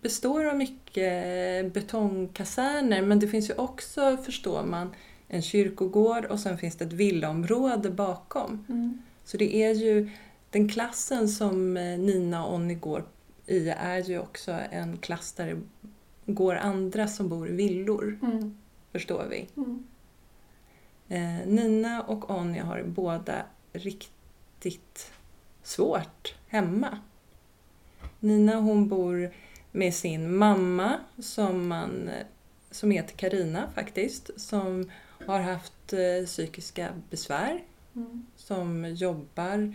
består 0.00 0.44
av 0.44 0.56
mycket 0.56 1.72
betongkaserner 1.72 3.02
men 3.02 3.18
det 3.18 3.28
finns 3.28 3.50
ju 3.50 3.54
också, 3.54 4.16
förstår 4.16 4.64
man, 4.64 4.94
en 5.28 5.42
kyrkogård 5.42 6.24
och 6.24 6.40
sen 6.40 6.58
finns 6.58 6.76
det 6.76 6.84
ett 6.84 6.92
villaområde 6.92 7.90
bakom. 7.90 8.66
Mm. 8.68 9.02
Så 9.24 9.36
det 9.36 9.56
är 9.56 9.74
ju 9.74 10.10
den 10.50 10.68
klassen 10.68 11.28
som 11.28 11.76
eh, 11.76 11.98
Nina 11.98 12.46
och 12.46 12.54
Onni 12.54 12.74
går 12.74 13.04
i 13.46 13.68
är 13.68 13.98
ju 13.98 14.18
också 14.18 14.52
en 14.70 14.96
klass 14.96 15.32
där 15.32 15.56
går 16.26 16.54
andra 16.54 17.08
som 17.08 17.28
bor 17.28 17.48
i 17.48 17.52
villor, 17.52 18.18
Mm. 18.22 18.56
förstår 18.92 19.26
vi. 19.30 19.48
Mm. 19.56 19.84
Eh, 21.08 21.46
Nina 21.46 22.02
och 22.02 22.30
Onni 22.30 22.58
har 22.58 22.82
båda 22.82 23.42
riktigt 23.72 25.12
svårt 25.62 26.34
hemma. 26.48 26.98
Nina 28.20 28.56
hon 28.56 28.88
bor 28.88 29.30
med 29.72 29.94
sin 29.94 30.36
mamma 30.36 31.00
som, 31.18 31.68
man, 31.68 32.10
som 32.70 32.90
heter 32.90 33.16
Karina 33.16 33.68
faktiskt, 33.74 34.30
som 34.40 34.90
har 35.26 35.40
haft 35.40 35.92
eh, 35.92 36.26
psykiska 36.26 36.88
besvär, 37.10 37.62
Mm. 37.96 38.26
som 38.36 38.84
jobbar 38.94 39.74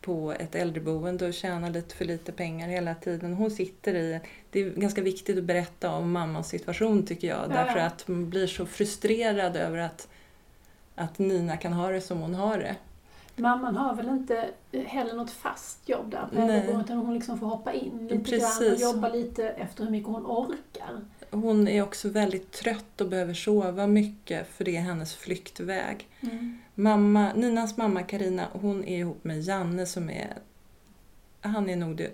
på 0.00 0.32
ett 0.32 0.54
äldreboende 0.54 1.26
och 1.26 1.34
tjänar 1.34 1.70
lite 1.70 1.94
för 1.94 2.04
lite 2.04 2.32
pengar 2.32 2.68
hela 2.68 2.94
tiden. 2.94 3.34
Hon 3.34 3.50
sitter 3.50 3.94
i... 3.94 4.20
Det 4.50 4.60
är 4.60 4.70
ganska 4.70 5.02
viktigt 5.02 5.38
att 5.38 5.44
berätta 5.44 5.90
om 5.90 6.12
mammans 6.12 6.48
situation 6.48 7.06
tycker 7.06 7.28
jag, 7.28 7.38
Ja, 7.38 7.48
därför 7.48 7.78
ja. 7.78 7.84
att 7.84 8.08
man 8.08 8.30
blir 8.30 8.46
så 8.46 8.66
frustrerad 8.66 9.56
över 9.56 9.78
att, 9.78 10.08
att 10.94 11.18
Nina 11.18 11.56
kan 11.56 11.72
ha 11.72 11.90
det 11.90 12.00
som 12.00 12.18
hon 12.18 12.34
har 12.34 12.58
det. 12.58 12.76
Mamman 13.36 13.76
har 13.76 13.94
väl 13.94 14.08
inte 14.08 14.48
heller 14.86 15.14
något 15.14 15.30
fast 15.30 15.88
jobb 15.88 16.10
där 16.10 16.26
på 16.32 16.40
äldreboendet, 16.40 16.84
utan 16.84 16.96
hon 16.96 17.14
liksom 17.14 17.38
får 17.38 17.46
hoppa 17.46 17.72
in 17.72 18.08
lite 18.08 18.14
grann 18.14 18.20
och 18.20 18.58
Precis. 18.58 18.82
jobba 18.82 19.08
lite 19.08 19.48
efter 19.48 19.84
hur 19.84 19.90
mycket 19.90 20.08
hon 20.08 20.26
orkar. 20.26 21.00
Hon 21.30 21.68
är 21.68 21.82
också 21.82 22.08
väldigt 22.08 22.52
trött 22.52 23.00
och 23.00 23.08
behöver 23.08 23.34
sova 23.34 23.86
mycket 23.86 24.48
för 24.48 24.64
det 24.64 24.76
är 24.76 24.80
hennes 24.80 25.14
flyktväg. 25.14 26.08
Mamma, 26.84 27.32
Ninas 27.32 27.76
mamma 27.76 28.02
Karina, 28.02 28.46
hon 28.52 28.84
är 28.84 28.98
ihop 28.98 29.24
med 29.24 29.40
Janne 29.42 29.86
som 29.86 30.10
är... 30.10 30.38
Han 31.40 31.70
är 31.70 31.76
nog 31.76 31.96
det 31.96 32.10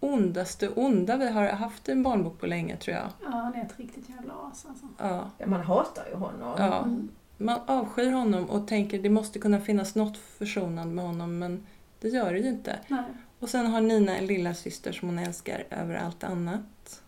ondaste 0.00 0.68
onda 0.68 1.16
vi 1.16 1.30
har 1.30 1.44
haft 1.48 1.88
i 1.88 1.92
en 1.92 2.02
barnbok 2.02 2.40
på 2.40 2.46
länge 2.46 2.76
tror 2.76 2.96
jag. 2.96 3.06
Ja, 3.22 3.28
han 3.28 3.54
är 3.54 3.64
ett 3.64 3.78
riktigt 3.78 4.08
jävla 4.08 4.32
as 4.34 4.66
alltså. 4.68 4.86
Ja, 4.98 5.30
Ja, 5.38 5.46
man 5.46 5.60
hatar 5.60 6.06
ju 6.10 6.14
honom. 6.14 6.54
ja. 6.58 6.78
Mm. 6.84 7.08
Man 7.38 7.60
avskyr 7.66 8.10
honom 8.12 8.44
och 8.50 8.68
tänker 8.68 9.02
det 9.02 9.10
måste 9.10 9.38
kunna 9.38 9.60
finnas 9.60 9.94
något 9.94 10.16
försonande 10.16 10.94
med 10.94 11.04
honom 11.04 11.38
men 11.38 11.66
det 12.00 12.08
gör 12.08 12.32
det 12.32 12.38
ju 12.38 12.48
inte. 12.48 12.78
Nej. 12.88 13.04
Och 13.38 13.48
sen 13.48 13.66
har 13.66 13.80
Nina 13.80 14.16
en 14.16 14.26
lilla 14.26 14.54
syster 14.54 14.92
som 14.92 15.08
hon 15.08 15.18
älskar 15.18 15.64
över 15.70 15.94
allt 15.94 16.24
annat. 16.24 17.02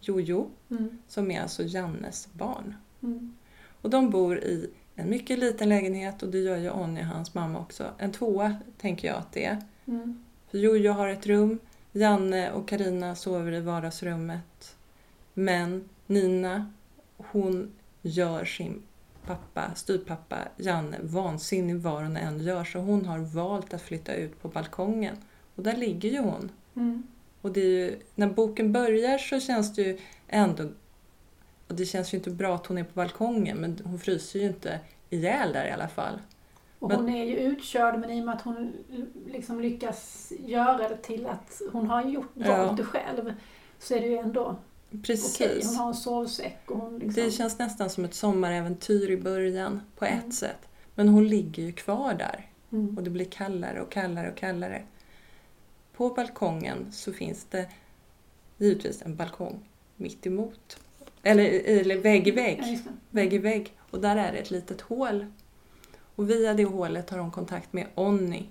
Jojo, 0.00 0.50
Mm. 0.70 0.98
som 1.08 1.30
är 1.30 1.42
alltså 1.42 1.62
Jannes 1.62 2.28
barn. 2.32 2.74
Mm. 3.02 3.34
Och 3.82 3.90
de 3.90 4.10
bor 4.10 4.38
i 4.38 4.70
en 4.94 5.10
mycket 5.10 5.38
liten 5.38 5.68
lägenhet 5.68 6.22
och 6.22 6.28
det 6.28 6.38
gör 6.38 6.56
ju 6.56 6.70
Onni, 6.70 7.02
hans 7.02 7.34
mamma 7.34 7.60
också. 7.60 7.90
En 7.98 8.12
tvåa 8.12 8.56
tänker 8.78 9.08
jag 9.08 9.16
att 9.16 9.32
det 9.32 9.44
är. 9.44 9.62
Mm. 9.86 10.24
För 10.50 10.58
Jojo 10.58 10.92
har 10.92 11.08
ett 11.08 11.26
rum, 11.26 11.58
Janne 11.92 12.52
och 12.52 12.68
Karina 12.68 13.14
sover 13.14 13.52
i 13.52 13.60
vardagsrummet. 13.60 14.76
Men 15.34 15.88
Nina, 16.06 16.72
hon 17.16 17.72
gör 18.02 18.44
sin 18.44 18.82
pappa, 19.26 19.74
styvpappa 19.74 20.38
Janne 20.56 20.98
vansinnig 21.02 21.76
vad 21.76 22.02
hon 22.02 22.16
än 22.16 22.40
gör 22.40 22.64
så 22.64 22.78
hon 22.78 23.06
har 23.06 23.18
valt 23.18 23.74
att 23.74 23.82
flytta 23.82 24.14
ut 24.14 24.42
på 24.42 24.48
balkongen. 24.48 25.16
Och 25.54 25.62
där 25.62 25.76
ligger 25.76 26.10
ju 26.10 26.18
hon. 26.18 26.50
Mm. 26.76 27.02
Och 27.40 27.56
ju, 27.56 27.98
när 28.14 28.26
boken 28.26 28.72
börjar 28.72 29.18
så 29.18 29.40
känns 29.40 29.74
det 29.74 29.82
ju 29.82 29.98
ändå... 30.28 30.68
Och 31.72 31.78
det 31.78 31.86
känns 31.86 32.14
ju 32.14 32.18
inte 32.18 32.30
bra 32.30 32.54
att 32.54 32.66
hon 32.66 32.78
är 32.78 32.84
på 32.84 32.90
balkongen 32.94 33.56
men 33.56 33.78
hon 33.84 33.98
fryser 33.98 34.38
ju 34.38 34.46
inte 34.46 34.80
ihjäl 35.10 35.52
där 35.52 35.66
i 35.66 35.70
alla 35.70 35.88
fall. 35.88 36.18
Och 36.78 36.88
Men- 36.88 36.96
hon 37.00 37.08
är 37.08 37.24
ju 37.24 37.36
utkörd 37.36 37.98
men 38.00 38.10
i 38.10 38.20
och 38.20 38.24
med 38.26 38.34
att 38.34 38.42
hon 38.42 38.72
liksom 39.26 39.60
lyckas 39.60 40.32
göra 40.46 40.88
det 40.88 40.96
till 40.96 41.26
att 41.26 41.60
hon 41.72 41.86
har 41.86 42.04
gjort 42.04 42.30
valt 42.34 42.76
det 42.76 42.84
själv 42.84 43.32
så 43.78 43.94
är 43.94 44.00
det 44.00 44.06
ju 44.06 44.16
ändå 44.16 44.56
Precis. 45.02 45.34
okej. 45.40 45.62
Hon 45.66 45.76
har 45.76 45.88
en 45.88 45.94
sovsäck 45.94 46.70
och 46.70 46.78
hon 46.78 46.98
liksom... 46.98 47.24
Det 47.24 47.30
känns 47.30 47.58
nästan 47.58 47.90
som 47.90 48.04
ett 48.04 48.14
sommaräventyr 48.14 49.10
i 49.10 49.16
början 49.16 49.80
på 49.96 50.04
ett 50.04 50.12
Mm. 50.12 50.32
sätt. 50.32 50.68
Men 50.94 51.08
hon 51.08 51.28
ligger 51.28 51.62
ju 51.62 51.72
kvar 51.72 52.14
där 52.14 52.46
Mm. 52.72 52.96
och 52.96 53.02
det 53.02 53.10
blir 53.10 53.24
kallare 53.24 53.80
och 53.82 53.90
kallare 53.90 54.30
och 54.30 54.36
kallare. 54.36 54.82
På 55.96 56.08
balkongen 56.08 56.92
så 56.92 57.12
finns 57.12 57.44
det 57.50 57.68
givetvis 58.58 59.02
en 59.02 59.16
balkong 59.16 59.68
mitt 59.96 60.26
emot. 60.26 60.78
Eller, 61.22 61.44
eller 61.80 61.98
vägg 61.98 62.28
i 62.28 62.30
vägg. 62.30 62.60
Ja. 62.62 62.92
Vägg 63.10 63.34
i 63.34 63.38
vägg. 63.38 63.76
Och 63.90 64.00
där 64.00 64.16
är 64.16 64.32
det 64.32 64.38
ett 64.38 64.50
litet 64.50 64.80
hål. 64.80 65.26
Och 66.14 66.30
via 66.30 66.54
det 66.54 66.64
hålet 66.64 67.10
har 67.10 67.18
hon 67.18 67.30
kontakt 67.30 67.72
med 67.72 67.86
Onni. 67.94 68.48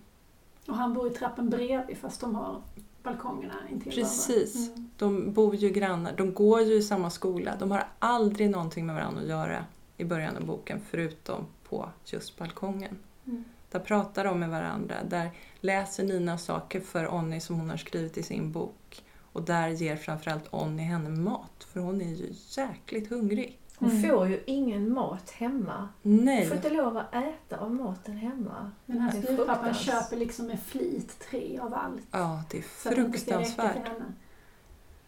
Och 0.67 0.75
han 0.75 0.93
bor 0.93 1.07
i 1.07 1.09
trappen 1.09 1.49
bredvid 1.49 1.97
fast 1.97 2.21
de 2.21 2.35
har 2.35 2.61
balkongerna 3.03 3.53
intill 3.71 3.93
Precis. 3.93 4.67
Mm. 4.67 4.89
De 4.97 5.33
bor 5.33 5.55
ju 5.55 5.69
grannar, 5.69 6.13
de 6.17 6.33
går 6.33 6.61
ju 6.61 6.73
i 6.73 6.81
samma 6.81 7.09
skola. 7.09 7.55
De 7.59 7.71
har 7.71 7.87
aldrig 7.99 8.49
någonting 8.49 8.85
med 8.85 8.95
varandra 8.95 9.21
att 9.21 9.27
göra 9.27 9.65
i 9.97 10.03
början 10.03 10.37
av 10.37 10.45
boken 10.45 10.81
förutom 10.89 11.45
på 11.69 11.89
just 12.05 12.37
balkongen. 12.37 12.97
Mm. 13.25 13.43
Där 13.71 13.79
pratar 13.79 14.25
de 14.25 14.39
med 14.39 14.49
varandra. 14.49 14.95
Där 15.03 15.29
läser 15.59 16.03
Nina 16.03 16.37
saker 16.37 16.79
för 16.79 17.13
Onni 17.13 17.41
som 17.41 17.55
hon 17.55 17.69
har 17.69 17.77
skrivit 17.77 18.17
i 18.17 18.23
sin 18.23 18.51
bok. 18.51 19.03
Och 19.33 19.41
där 19.43 19.67
ger 19.67 19.95
framförallt 19.95 20.47
Onni 20.53 20.83
henne 20.83 21.09
mat, 21.09 21.67
för 21.73 21.79
hon 21.79 22.01
är 22.01 22.15
ju 22.15 22.33
jäkligt 22.49 23.09
hungrig. 23.09 23.57
Hon 23.77 23.89
Mm. 23.91 24.09
får 24.09 24.27
ju 24.27 24.43
ingen 24.45 24.93
mat 24.93 25.29
hemma. 25.31 25.89
Hon 26.03 26.17
Nej, 26.25 26.45
får 26.47 26.55
inte 26.57 26.69
lov 26.69 26.97
att 26.97 27.15
äta 27.15 27.57
av 27.57 27.71
maten 27.75 28.17
hemma. 28.17 28.71
Den 28.85 28.99
här 28.99 29.11
Det 29.11 29.17
är 29.17 29.21
styvpappan 29.21 29.73
köper 29.73 30.17
liksom 30.17 30.47
med 30.47 30.59
flit 30.59 31.19
tre 31.29 31.59
av 31.59 31.73
allt. 31.73 32.01
ja 32.11 32.43
det 32.51 32.57
är 32.57 32.61
det 32.61 32.67
fruktansvärt. 32.67 33.87
henne. 33.87 34.05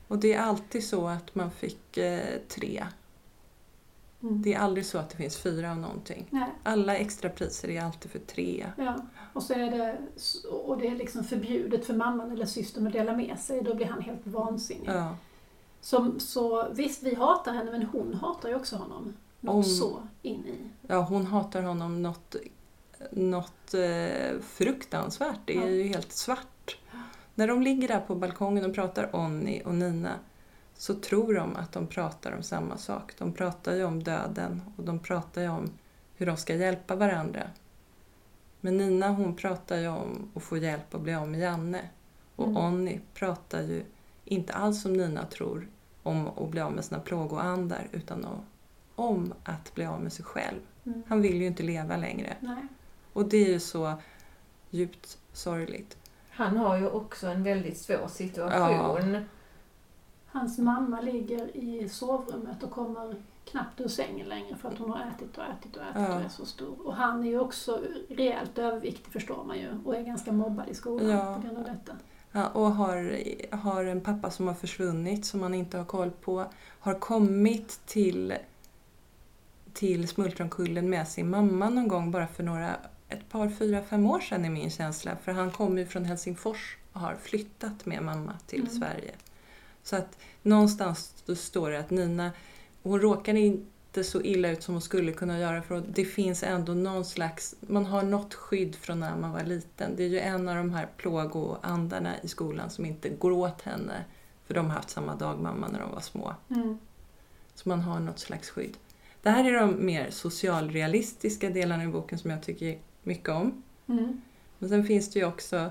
Och 0.08 0.18
det 0.18 0.34
är 0.34 0.40
alltid 0.42 0.84
så 0.84 1.08
att 1.08 1.36
man 1.36 1.52
fick 1.52 1.98
eh, 1.98 2.40
tre. 2.50 2.84
Mm. 4.24 4.42
Det 4.42 4.54
är 4.54 4.60
aldrig 4.60 4.86
så 4.86 4.98
att 4.98 5.10
det 5.10 5.16
finns 5.18 5.38
fyra 5.38 5.72
av 5.72 5.78
någonting. 5.78 6.28
Nej. 6.30 6.50
Alla 6.64 6.96
extrapriser 6.98 7.70
är 7.70 7.82
alltid 7.84 8.12
för 8.12 8.20
tre. 8.20 8.66
Ja, 8.78 8.96
och 9.34 9.44
så 9.44 9.54
är 9.54 9.72
det, 9.72 9.98
och 10.50 10.78
det 10.78 10.88
är 10.88 10.96
liksom 10.96 11.24
förbjudet 11.24 11.86
för 11.86 11.94
mamman 11.94 12.32
eller 12.32 12.46
systern 12.46 12.88
att 12.88 12.94
dela 12.94 13.16
med 13.18 13.40
sig, 13.40 13.62
då 13.62 13.76
blir 13.76 13.86
han 13.86 14.02
helt 14.02 14.28
vansinnig. 14.28 14.90
Ja. 14.90 15.16
Så, 15.82 16.20
så 16.20 16.68
visst, 16.72 17.04
vi 17.04 17.16
hatar 17.16 17.54
henne, 17.54 17.72
men 17.72 17.84
hon 17.84 18.14
hatar 18.14 18.50
ju 18.50 18.56
också 18.56 18.76
honom. 18.76 19.14
Något 19.40 19.56
Om- 19.56 19.64
så 19.64 20.02
in 20.22 20.46
i. 20.48 20.56
ja, 20.88 21.02
hon 21.02 21.26
hatar 21.26 21.62
honom 21.62 22.02
något, 22.02 22.36
något 23.12 23.74
eh, 23.74 24.40
fruktansvärt. 24.42 25.40
Det 25.46 25.58
är 25.58 25.62
Ja. 25.62 25.68
ju 25.70 25.84
helt 25.84 26.12
svart. 26.12 26.78
När 27.36 27.48
de 27.48 27.62
ligger 27.62 27.88
där 27.88 28.00
på 28.00 28.16
balkongen 28.16 28.66
och 28.66 28.76
pratar 28.76 29.16
Onni 29.16 29.62
och 29.66 29.74
Nina 29.76 30.12
så 30.76 30.94
tror 30.94 31.34
de 31.34 31.56
att 31.56 31.72
de 31.72 31.88
pratar 31.88 32.32
om 32.32 32.44
samma 32.44 32.78
sak. 32.78 33.14
De 33.18 33.34
pratar 33.34 33.76
ju 33.76 33.84
om 33.84 34.04
döden 34.04 34.62
och 34.78 34.84
de 34.84 35.00
pratar 35.00 35.42
ju 35.42 35.50
om 35.50 35.70
hur 36.16 36.26
de 36.26 36.38
ska 36.38 36.56
hjälpa 36.56 36.96
varandra. 36.96 37.44
Men 38.62 38.78
Nina 38.78 39.08
hon 39.10 39.36
pratar 39.36 39.78
ju 39.78 39.88
om 39.88 40.32
att 40.36 40.44
få 40.44 40.58
hjälp 40.58 40.96
att 40.96 41.02
bli 41.02 41.14
av 41.14 41.28
med 41.30 41.40
Janne. 41.40 41.90
Och 42.36 42.48
Mm. 42.48 42.58
Onni 42.58 43.00
pratar 43.14 43.62
ju 43.62 43.84
inte 44.26 44.54
alls 44.54 44.82
som 44.82 44.94
Nina 44.94 45.26
tror 45.26 45.68
om 46.04 46.28
att 46.28 46.50
bli 46.50 46.62
av 46.62 46.72
med 46.72 46.86
sina 46.86 47.00
plågoandar 47.00 47.88
utan 47.92 48.28
om- 48.96 49.34
att 49.44 49.76
bli 49.76 49.86
av 49.86 50.02
med 50.02 50.14
sig 50.14 50.26
själv. 50.26 50.60
Mm. 50.86 51.04
Han 51.08 51.22
vill 51.22 51.42
ju 51.42 51.48
inte 51.48 51.64
leva 51.64 51.98
längre. 51.98 52.38
Nej. 52.40 52.68
Och 53.14 53.26
det 53.30 53.38
är 53.38 53.50
ju 53.50 53.60
så 53.60 53.94
djupt 54.70 55.18
sorgligt. 55.34 55.98
Han 56.30 56.58
har 56.58 56.78
ju 56.78 56.88
också 56.90 57.28
en 57.28 57.44
väldigt 57.44 57.78
svår 57.78 58.08
situation. 58.08 59.26
Hans 60.34 60.58
mamma 60.58 61.02
ligger 61.02 61.58
i 61.58 61.90
sovrummet 61.90 62.64
och 62.64 62.72
kommer 62.72 63.16
knappt 63.46 63.82
ur 63.82 63.88
sängen 63.88 64.28
längre 64.30 64.56
för 64.56 64.70
att 64.70 64.78
hon 64.78 64.90
har 64.92 65.00
ätit 65.00 65.38
och 65.38 65.44
ätit 65.44 65.76
och 65.78 65.84
ätit 65.84 65.96
Ja. 65.96 66.16
och 66.16 66.22
är 66.22 66.30
så 66.30 66.46
stor. 66.46 66.88
Och 66.88 66.96
han 66.96 67.24
är 67.24 67.28
ju 67.30 67.40
också 67.40 67.82
rejält 68.10 68.58
överviktig 68.58 69.14
förstår 69.14 69.44
man 69.44 69.60
ju 69.60 69.70
och 69.86 69.96
är 69.96 70.02
ganska 70.04 70.32
mobbad 70.32 70.70
i 70.70 70.74
skolan 70.76 71.10
Ja. 71.10 71.36
på 71.36 71.42
grund 71.42 71.58
av 71.58 71.64
detta. 71.64 71.94
Ja, 72.32 72.48
och 72.48 72.72
har, 72.72 73.18
har 73.56 73.84
en 73.86 74.02
pappa 74.02 74.30
som 74.32 74.48
har 74.48 74.54
försvunnit 74.54 75.26
som 75.26 75.40
man 75.40 75.54
inte 75.54 75.78
har 75.78 75.86
koll 75.86 76.12
på. 76.12 76.46
Har 76.80 76.94
kommit 77.00 77.80
till, 77.86 78.34
till 79.74 80.08
Smultronkullen 80.08 80.90
med 80.90 81.08
sin 81.08 81.30
mamma 81.30 81.70
någon 81.70 81.88
gång 81.88 82.12
bara 82.12 82.28
för 82.28 82.44
några, 82.44 82.76
ett 83.10 83.30
par, 83.30 83.50
fyra, 83.50 83.82
fem 83.82 84.06
år 84.06 84.20
sedan 84.20 84.46
är 84.46 84.50
min 84.50 84.70
känsla. 84.70 85.12
För 85.24 85.32
han 85.32 85.52
kommer 85.52 85.82
ju 85.82 85.86
från 85.88 86.06
Helsingfors 86.06 86.78
och 86.94 87.00
har 87.00 87.16
flyttat 87.16 87.86
med 87.86 88.04
mamma 88.04 88.34
till 88.48 88.62
Mm. 88.62 88.74
Sverige. 88.74 89.12
Så 89.84 89.96
att 89.96 90.18
någonstans 90.42 91.14
står 91.36 91.72
det 91.72 91.80
att 91.80 91.90
Nina, 91.90 92.32
hon 92.84 93.00
råkar 93.02 93.34
inte 93.34 94.04
så 94.04 94.22
illa 94.22 94.50
ut 94.50 94.64
som 94.64 94.74
hon 94.74 94.82
skulle 94.82 95.12
kunna 95.12 95.40
göra 95.40 95.62
för 95.62 95.84
det 95.94 96.06
finns 96.06 96.44
ändå 96.44 96.74
någon 96.74 97.06
slags, 97.06 97.56
man 97.60 97.86
har 97.86 98.04
något 98.04 98.34
skydd 98.34 98.76
från 98.76 99.00
när 99.00 99.16
man 99.18 99.32
var 99.32 99.44
liten. 99.44 99.96
Det 99.96 100.04
är 100.04 100.08
ju 100.08 100.20
en 100.20 100.50
av 100.50 100.56
de 100.56 100.74
här 100.74 100.88
plågoandarna 100.98 102.14
i 102.22 102.28
skolan 102.28 102.70
som 102.70 102.86
inte 102.86 103.10
går 103.10 103.32
åt 103.32 103.62
henne 103.62 104.06
för 104.48 104.54
de 104.54 104.66
har 104.66 104.74
haft 104.74 104.90
samma 104.90 105.16
dagmamma 105.16 105.68
när 105.68 105.80
de 105.80 105.92
var 105.92 106.02
små. 106.02 106.36
Mm. 106.50 106.78
Så 107.56 107.70
man 107.70 107.82
har 107.82 108.00
något 108.00 108.20
slags 108.20 108.50
skydd. 108.50 108.78
Det 109.22 109.30
här 109.30 109.46
är 109.46 109.60
de 109.60 109.86
mer 109.86 110.10
socialrealistiska 110.12 111.50
delarna 111.50 111.84
i 111.84 111.88
boken 111.88 112.20
som 112.20 112.32
jag 112.32 112.44
tycker 112.44 112.78
mycket 113.04 113.30
om. 113.30 113.64
Mm. 113.88 114.22
Men 114.60 114.70
sen 114.70 114.84
finns 114.86 115.12
det 115.12 115.20
ju 115.20 115.26
också, 115.26 115.70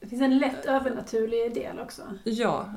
Det 0.00 0.06
finns 0.06 0.22
en 0.22 0.38
lätt 0.38 0.64
övernaturlig 0.64 1.54
del 1.54 1.78
också. 1.80 2.02
ja, 2.24 2.74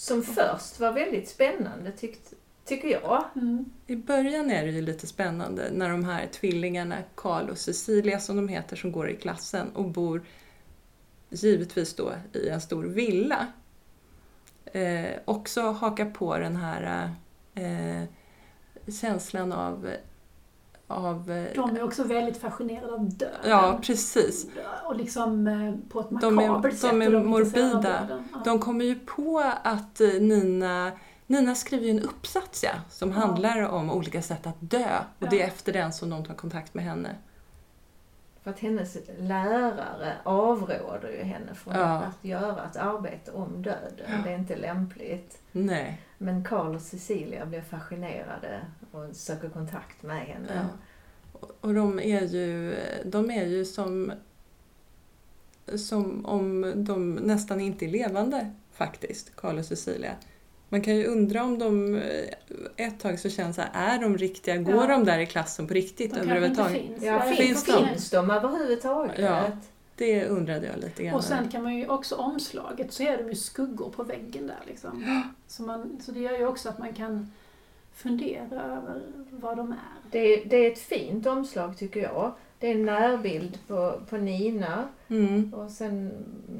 Som 0.00 0.22
först 0.22 0.80
var 0.80 0.92
väldigt 0.92 1.28
spännande 1.28 1.92
tyckt, 1.92 2.32
tycker 2.64 2.88
jag. 2.88 3.24
Mm. 3.36 3.64
I 3.86 3.96
början 3.96 4.50
är 4.50 4.66
det 4.66 4.70
ju 4.70 4.82
lite 4.82 5.06
spännande 5.06 5.70
när 5.72 5.90
de 5.90 6.04
här 6.04 6.26
tvillingarna, 6.26 6.96
Karl 7.14 7.50
och 7.50 7.58
Cecilia 7.58 8.20
som 8.20 8.36
de 8.36 8.48
heter, 8.48 8.76
som 8.76 8.92
går 8.92 9.10
i 9.10 9.16
klassen 9.16 9.70
och 9.74 9.84
bor 9.84 10.22
givetvis 11.30 11.94
då 11.94 12.12
i 12.32 12.48
en 12.48 12.60
stor 12.60 12.84
villa. 12.84 13.46
Eh, 14.64 15.10
också 15.24 15.62
hakar 15.62 16.10
på 16.10 16.38
den 16.38 16.56
här 16.56 17.10
eh, 17.54 18.02
känslan 19.00 19.52
av... 19.52 19.90
av 20.90 21.30
eh, 21.30 21.44
De 21.54 21.76
är 21.76 21.82
också 21.82 22.04
väldigt 22.04 22.36
fascinerade 22.36 22.92
av 22.92 23.08
döden. 23.08 23.34
ja, 23.44 23.78
precis. 23.82 24.46
Och 24.84 24.96
liksom 24.96 25.46
eh, 25.46 25.74
på 25.92 26.00
ett 26.00 26.06
De 26.20 26.38
är- 26.38 26.48
makabert 26.48 26.70
de 26.72 26.76
sätt. 26.76 26.92
är 26.92 26.96
och 26.96 27.02
intresserade 27.02 27.18
av 27.18 27.24
morbida. 27.26 27.80
döden. 28.00 28.28
Ja. 28.32 28.40
De 28.44 28.58
kommer 28.58 28.84
ju 28.84 28.98
på 28.98 29.52
att 29.62 30.00
eh, 30.00 30.08
Nina 30.08 30.92
Nina 31.26 31.54
skriver 31.54 31.84
ju 31.84 31.90
en 31.90 32.00
uppsats 32.02 32.62
ja, 32.64 32.70
som 32.88 33.10
Ja. 33.10 33.16
handlar 33.16 33.68
om 33.68 33.90
olika 33.90 34.22
sätt 34.22 34.46
att 34.46 34.56
dö. 34.60 34.98
Och 35.18 35.26
Ja. 35.26 35.26
det 35.30 35.42
är 35.42 35.46
efter 35.46 35.72
den 35.72 35.92
som 35.92 36.10
de 36.10 36.24
tar 36.24 36.34
kontakt 36.34 36.74
med 36.74 36.84
henne. 36.84 37.08
För 38.42 38.50
att 38.50 38.58
hennes 38.60 38.96
lärare 39.18 40.12
avråder 40.22 41.10
ju 41.10 41.22
henne 41.22 41.54
från 41.54 41.74
Ja. 41.74 41.86
att 41.86 42.24
göra 42.24 42.64
ett 42.70 42.76
arbete 42.76 43.30
om 43.30 43.62
döden. 43.62 44.22
Det 44.24 44.30
är 44.32 44.38
inte 44.38 44.56
lämpligt. 44.56 45.38
Nej. 45.52 46.00
Men 46.18 46.44
Karl 46.44 46.74
och 46.74 46.80
Cecilia 46.82 47.46
blir 47.46 47.60
fascinerade 47.62 48.60
och 48.90 49.16
söker 49.16 49.48
kontakt 49.48 50.02
med 50.02 50.20
henne. 50.20 50.48
Ja. 50.54 50.62
Och- 51.60 51.74
de 51.74 51.98
är 52.00 52.20
ju, 52.26 52.74
de 53.04 53.30
är 53.30 53.46
ju 53.46 53.64
som, 53.64 54.12
som 55.76 56.26
om 56.26 56.72
de 56.76 57.14
nästan 57.14 57.60
inte 57.60 57.84
är 57.84 57.88
levande 57.88 58.50
faktiskt, 58.72 59.36
Karl 59.36 59.58
och 59.58 59.64
Cecilia. 59.64 60.12
Man 60.68 60.82
kan 60.82 60.96
ju 60.96 61.06
undra 61.06 61.44
om 61.44 61.58
de 61.58 62.00
ett 62.76 63.00
tag 63.00 63.18
så 63.18 63.28
känns 63.30 63.56
så 63.56 63.62
här, 63.62 63.94
är 63.96 64.02
de 64.02 64.18
riktiga? 64.18 64.56
Går 64.56 64.74
Ja. 64.74 64.86
de 64.86 65.04
där 65.04 65.18
i 65.18 65.26
klassen 65.26 65.66
på 65.66 65.74
riktigt 65.74 66.14
De 66.14 66.20
överhuvudtaget? 66.20 66.82
finns. 66.82 67.02
Ja, 67.04 67.20
finns, 67.20 67.38
finns 67.38 67.64
de? 67.64 67.88
finns 67.88 68.10
de 68.10 68.30
överhuvudtaget? 68.30 69.18
Ja. 69.18 69.50
Det 69.96 70.26
undrade 70.26 70.66
jag 70.66 70.76
lite 70.76 71.02
grann. 71.04 71.14
Och 71.14 71.24
sen 71.24 71.48
kan 71.48 71.62
man 71.62 71.76
ju 71.76 71.88
också 71.88 72.14
omslaget 72.14 72.92
så 72.92 73.02
är 73.02 73.18
de 73.18 73.28
ju 73.28 73.34
skuggor 73.34 73.90
på 73.90 74.02
väggen 74.02 74.46
där 74.46 74.60
liksom. 74.66 75.22
Så, 75.46 75.62
man, 75.62 75.98
så 76.02 76.12
det 76.12 76.20
gör 76.20 76.38
ju 76.38 76.46
också 76.46 76.68
att 76.68 76.78
man 76.78 76.92
kan 76.92 77.30
fundera 78.02 78.62
över 78.62 79.02
vad 79.30 79.56
de 79.56 79.72
är. 79.72 79.78
Det 80.10 80.18
är, 80.18 80.44
det 80.44 80.56
är 80.56 80.72
ett 80.72 80.78
fint 80.78 81.26
omslag 81.26 81.76
tycker 81.76 82.00
jag. 82.02 82.32
Det 82.58 82.66
är 82.66 82.74
en 82.74 82.84
närbild 82.84 83.58
på, 83.66 84.00
på 84.08 84.16
Nina 84.16 84.88
Mm. 85.08 85.54
och 85.54 85.70
sen 85.70 86.12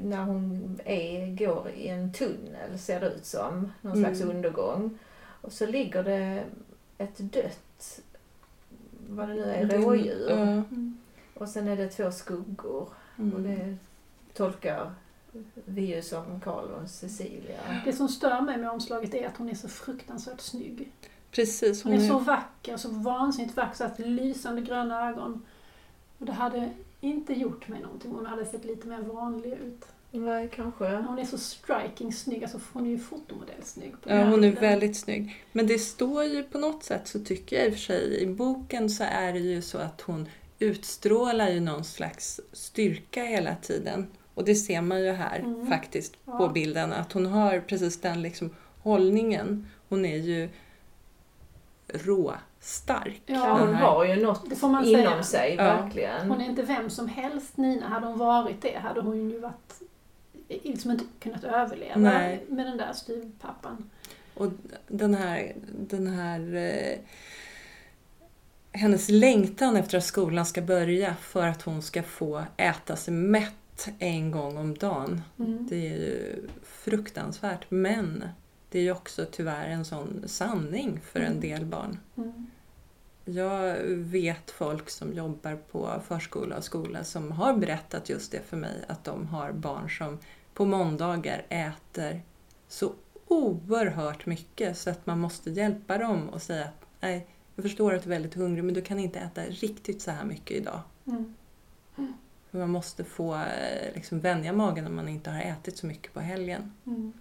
när 0.02 0.24
hon 0.24 0.78
är, 0.84 1.36
går 1.36 1.68
i 1.70 1.88
en 1.88 2.12
tunnel 2.12 2.78
ser 2.78 3.00
det 3.00 3.06
ut 3.06 3.24
som. 3.26 3.72
Någon 3.80 3.92
Mm. 3.98 4.04
slags 4.16 4.30
undergång. 4.34 4.98
Och 5.42 5.52
så 5.52 5.66
ligger 5.66 6.02
det 6.02 6.44
ett 6.98 7.18
dött, 7.18 8.00
vad 9.08 9.28
det 9.28 9.34
nu 9.34 9.42
är, 9.42 9.66
rådjur. 9.68 10.30
Ja. 10.30 10.62
Och 11.34 11.48
sen 11.48 11.68
är 11.68 11.76
det 11.76 11.88
två 11.88 12.10
skuggor. 12.12 12.88
Och 13.16 13.18
Mm. 13.24 13.42
det 13.42 13.76
tolkar 14.34 14.92
vi 15.64 15.82
ju 15.94 16.02
som 16.02 16.40
Karl 16.40 16.64
och 16.82 16.90
Cecilia. 16.90 17.60
Det 17.84 17.92
som 17.92 18.08
stör 18.08 18.40
mig 18.40 18.56
med 18.56 18.70
omslaget 18.70 19.14
är 19.14 19.26
att 19.26 19.36
hon 19.36 19.48
är 19.50 19.54
så 19.54 19.68
fruktansvärt 19.68 20.40
snygg. 20.40 20.92
Precis. 21.30 21.84
Hon 21.84 21.92
är 21.92 22.08
så 22.08 22.18
vacker, 22.18 22.76
så 22.76 22.88
vansinnigt 22.88 23.56
vacker, 23.56 23.76
så 23.76 23.84
att 23.84 23.98
lysande 23.98 24.62
gröna 24.62 25.08
ögon. 25.08 25.42
Och 26.18 26.26
det 26.26 26.32
hade 26.32 26.70
inte 27.00 27.32
gjort 27.32 27.68
mig 27.68 27.80
någonting 27.80 28.10
hon 28.12 28.26
hade 28.26 28.46
sett 28.46 28.64
lite 28.64 28.86
mer 28.88 29.00
vanlig 29.00 29.52
ut. 29.52 29.86
Nej, 30.12 30.50
kanske. 30.54 30.96
Hon 30.96 31.18
är 31.18 31.24
så 31.24 31.38
striking 31.38 32.12
snygg, 32.12 32.42
alltså 32.42 32.60
hon 32.72 32.86
är 32.86 32.90
ju 32.90 32.98
fotomodellsnygg. 32.98 33.94
Ja, 34.04 34.24
hon 34.24 34.44
är 34.44 34.50
väldigt 34.52 34.96
snygg. 34.96 35.44
Men 35.52 35.66
det 35.66 35.78
står 35.78 36.24
ju 36.24 36.42
på 36.42 36.58
något 36.58 36.84
sätt 36.84 37.08
så 37.08 37.24
tycker 37.24 37.56
jag 37.56 37.66
i 37.66 37.68
och 37.70 37.72
för 37.74 37.80
sig, 37.80 38.22
i 38.22 38.26
boken 38.26 38.90
så 38.90 39.04
är 39.04 39.32
det 39.32 39.38
ju 39.38 39.62
så 39.62 39.78
att 39.78 40.00
hon 40.00 40.28
utstrålar 40.58 41.48
ju 41.50 41.60
någon 41.60 41.84
slags 41.84 42.40
styrka 42.52 43.24
hela 43.24 43.54
tiden. 43.54 44.06
Och 44.34 44.44
det 44.44 44.54
ser 44.54 44.80
man 44.80 45.02
ju 45.02 45.10
här 45.12 45.38
Mm. 45.38 45.66
faktiskt 45.66 46.14
Ja. 46.24 46.38
på 46.38 46.48
bilden, 46.48 46.92
att 46.92 47.12
hon 47.12 47.26
har 47.26 47.60
precis 47.60 48.00
den 48.00 48.22
liksom 48.22 48.50
hållningen. 48.82 49.66
Hon 49.88 50.04
är 50.04 50.16
ju 50.16 50.48
råstark. 51.94 53.22
Ja, 53.26 53.34
Ja, 53.34 53.58
hon 53.58 53.74
här- 53.74 53.82
har 53.86 54.04
ju 54.04 54.22
något 54.24 54.50
Det 54.50 54.56
får 54.56 54.68
man 54.68 54.84
inom 54.84 55.02
säga. 55.04 55.22
sig, 55.22 55.54
Ja. 55.58 55.64
verkligen. 55.64 56.28
Hon 56.30 56.40
är 56.40 56.44
inte 56.44 56.62
vem 56.62 56.90
som 56.90 57.08
helst 57.08 57.56
Nina. 57.56 57.88
Hade 57.88 58.06
hon 58.06 58.18
varit 58.18 58.62
det 58.62 58.78
hade 58.78 59.00
hon 59.00 59.30
ju 59.30 59.38
varit 59.38 59.80
liksom 60.48 60.90
inte 60.90 61.04
kunnat 61.20 61.44
överleva 61.44 61.96
Nej. 61.96 62.44
med 62.48 62.66
den 62.66 62.76
där 62.76 62.92
styvpappan. 62.92 63.90
Och 64.34 64.48
den 64.88 65.14
här, 65.14 65.52
den 65.88 66.06
här 66.06 66.54
eh, 66.54 66.98
hennes 68.72 69.08
längtan 69.08 69.76
efter 69.76 69.98
att 69.98 70.04
skolan 70.04 70.46
ska 70.46 70.62
börja 70.62 71.14
för 71.14 71.46
att 71.46 71.62
hon 71.62 71.82
ska 71.82 72.02
få 72.02 72.42
äta 72.56 72.96
sig 72.96 73.14
mätt 73.14 73.88
en 73.98 74.30
gång 74.30 74.56
om 74.56 74.74
dagen. 74.74 75.22
Mm. 75.38 75.66
Det 75.70 75.76
är 75.76 75.90
ju 75.98 76.36
fruktansvärt 76.62 77.66
men 77.68 78.24
det 78.70 78.78
är 78.78 78.82
ju 78.82 78.92
också 78.92 79.26
tyvärr 79.32 79.68
en 79.68 79.84
sån 79.84 80.22
sanning 80.26 81.00
för 81.00 81.20
en 81.20 81.26
Mm. 81.26 81.40
del 81.40 81.64
barn. 81.66 81.98
Mm. 82.16 82.46
Jag 83.24 83.76
vet 83.88 84.50
folk 84.50 84.90
som 84.90 85.12
jobbar 85.12 85.56
på 85.56 86.00
förskola 86.08 86.56
och 86.56 86.64
skola 86.64 87.04
som 87.04 87.32
har 87.32 87.54
berättat 87.56 88.08
just 88.08 88.32
det 88.32 88.40
för 88.48 88.56
mig 88.56 88.84
att 88.88 89.04
de 89.04 89.26
har 89.26 89.52
barn 89.52 89.90
som 89.90 90.18
på 90.54 90.64
måndagar 90.64 91.42
äter 91.48 92.22
så 92.68 92.92
oerhört 93.26 94.26
mycket 94.26 94.78
så 94.78 94.90
att 94.90 95.06
man 95.06 95.18
måste 95.18 95.50
hjälpa 95.50 95.98
dem 95.98 96.28
och 96.28 96.42
säga 96.42 96.64
att 96.64 96.86
nej, 97.00 97.26
jag 97.56 97.62
förstår 97.62 97.94
att 97.94 98.02
du 98.02 98.08
är 98.08 98.10
väldigt 98.14 98.34
hungrig 98.34 98.64
men 98.64 98.74
du 98.74 98.82
kan 98.82 98.98
inte 98.98 99.18
äta 99.18 99.42
riktigt 99.44 100.02
så 100.02 100.10
här 100.10 100.24
mycket 100.24 100.56
idag. 100.56 100.80
Mm. 101.06 101.34
För 102.50 102.58
Man 102.58 102.70
måste 102.70 103.04
få 103.04 103.34
eh, 103.34 103.94
liksom, 103.94 104.20
vänja 104.20 104.52
magen 104.52 104.86
om 104.86 104.96
man 104.96 105.08
inte 105.08 105.30
har 105.30 105.40
ätit 105.40 105.76
så 105.78 105.86
mycket 105.86 106.14
på 106.14 106.20
helgen. 106.20 106.74
Mm. 106.86 107.12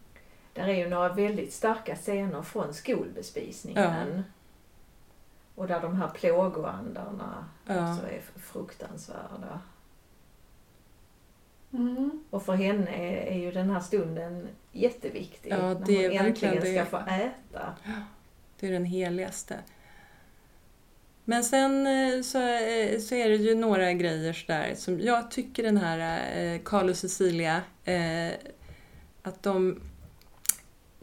Där 0.59 0.67
är 0.67 0.75
ju 0.75 0.89
några 0.89 1.09
väldigt 1.09 1.53
starka 1.53 1.95
scener 1.95 2.41
från 2.41 2.73
skolbespisningen. 2.73 4.23
Och 5.55 5.67
där 5.67 5.81
de 5.81 5.95
här 5.95 6.07
plågoandarna 6.09 7.45
Ja. 7.65 7.91
också 7.91 8.05
är 8.05 8.21
fruktansvärda. 8.39 9.61
Mm. 11.73 12.23
Och 12.29 12.43
för 12.45 12.53
henne 12.53 12.91
är, 12.91 13.31
är 13.31 13.37
ju 13.37 13.51
den 13.51 13.69
här 13.69 13.79
stunden 13.79 14.47
jätteviktig. 14.71 15.51
Ja, 15.51 15.73
när 15.73 15.85
det 15.85 16.05
är 16.05 16.09
hon 16.09 16.27
äntligen 16.27 16.53
verkligen 16.55 16.85
ska 16.87 16.97
det. 16.97 17.05
få 17.05 17.11
äta. 17.11 17.73
Det 18.59 18.67
är 18.67 18.71
den 18.71 18.85
heligaste. 18.85 19.59
Men 21.25 21.43
sen 21.43 21.87
eh, 21.87 22.21
så, 22.21 22.37
eh, 22.41 22.99
så 22.99 23.15
är 23.15 23.29
det 23.29 23.35
ju 23.35 23.55
några 23.55 23.93
grejer 23.93 24.33
sådär 24.33 24.73
som 24.75 24.99
jag 24.99 25.31
tycker 25.31 25.63
den 25.63 25.77
här 25.77 26.21
eh, 26.37 26.59
Carl 26.63 26.89
och 26.89 26.95
Cecilia, 26.97 27.61
eh, 27.85 28.31
att 29.23 29.43
de... 29.43 29.81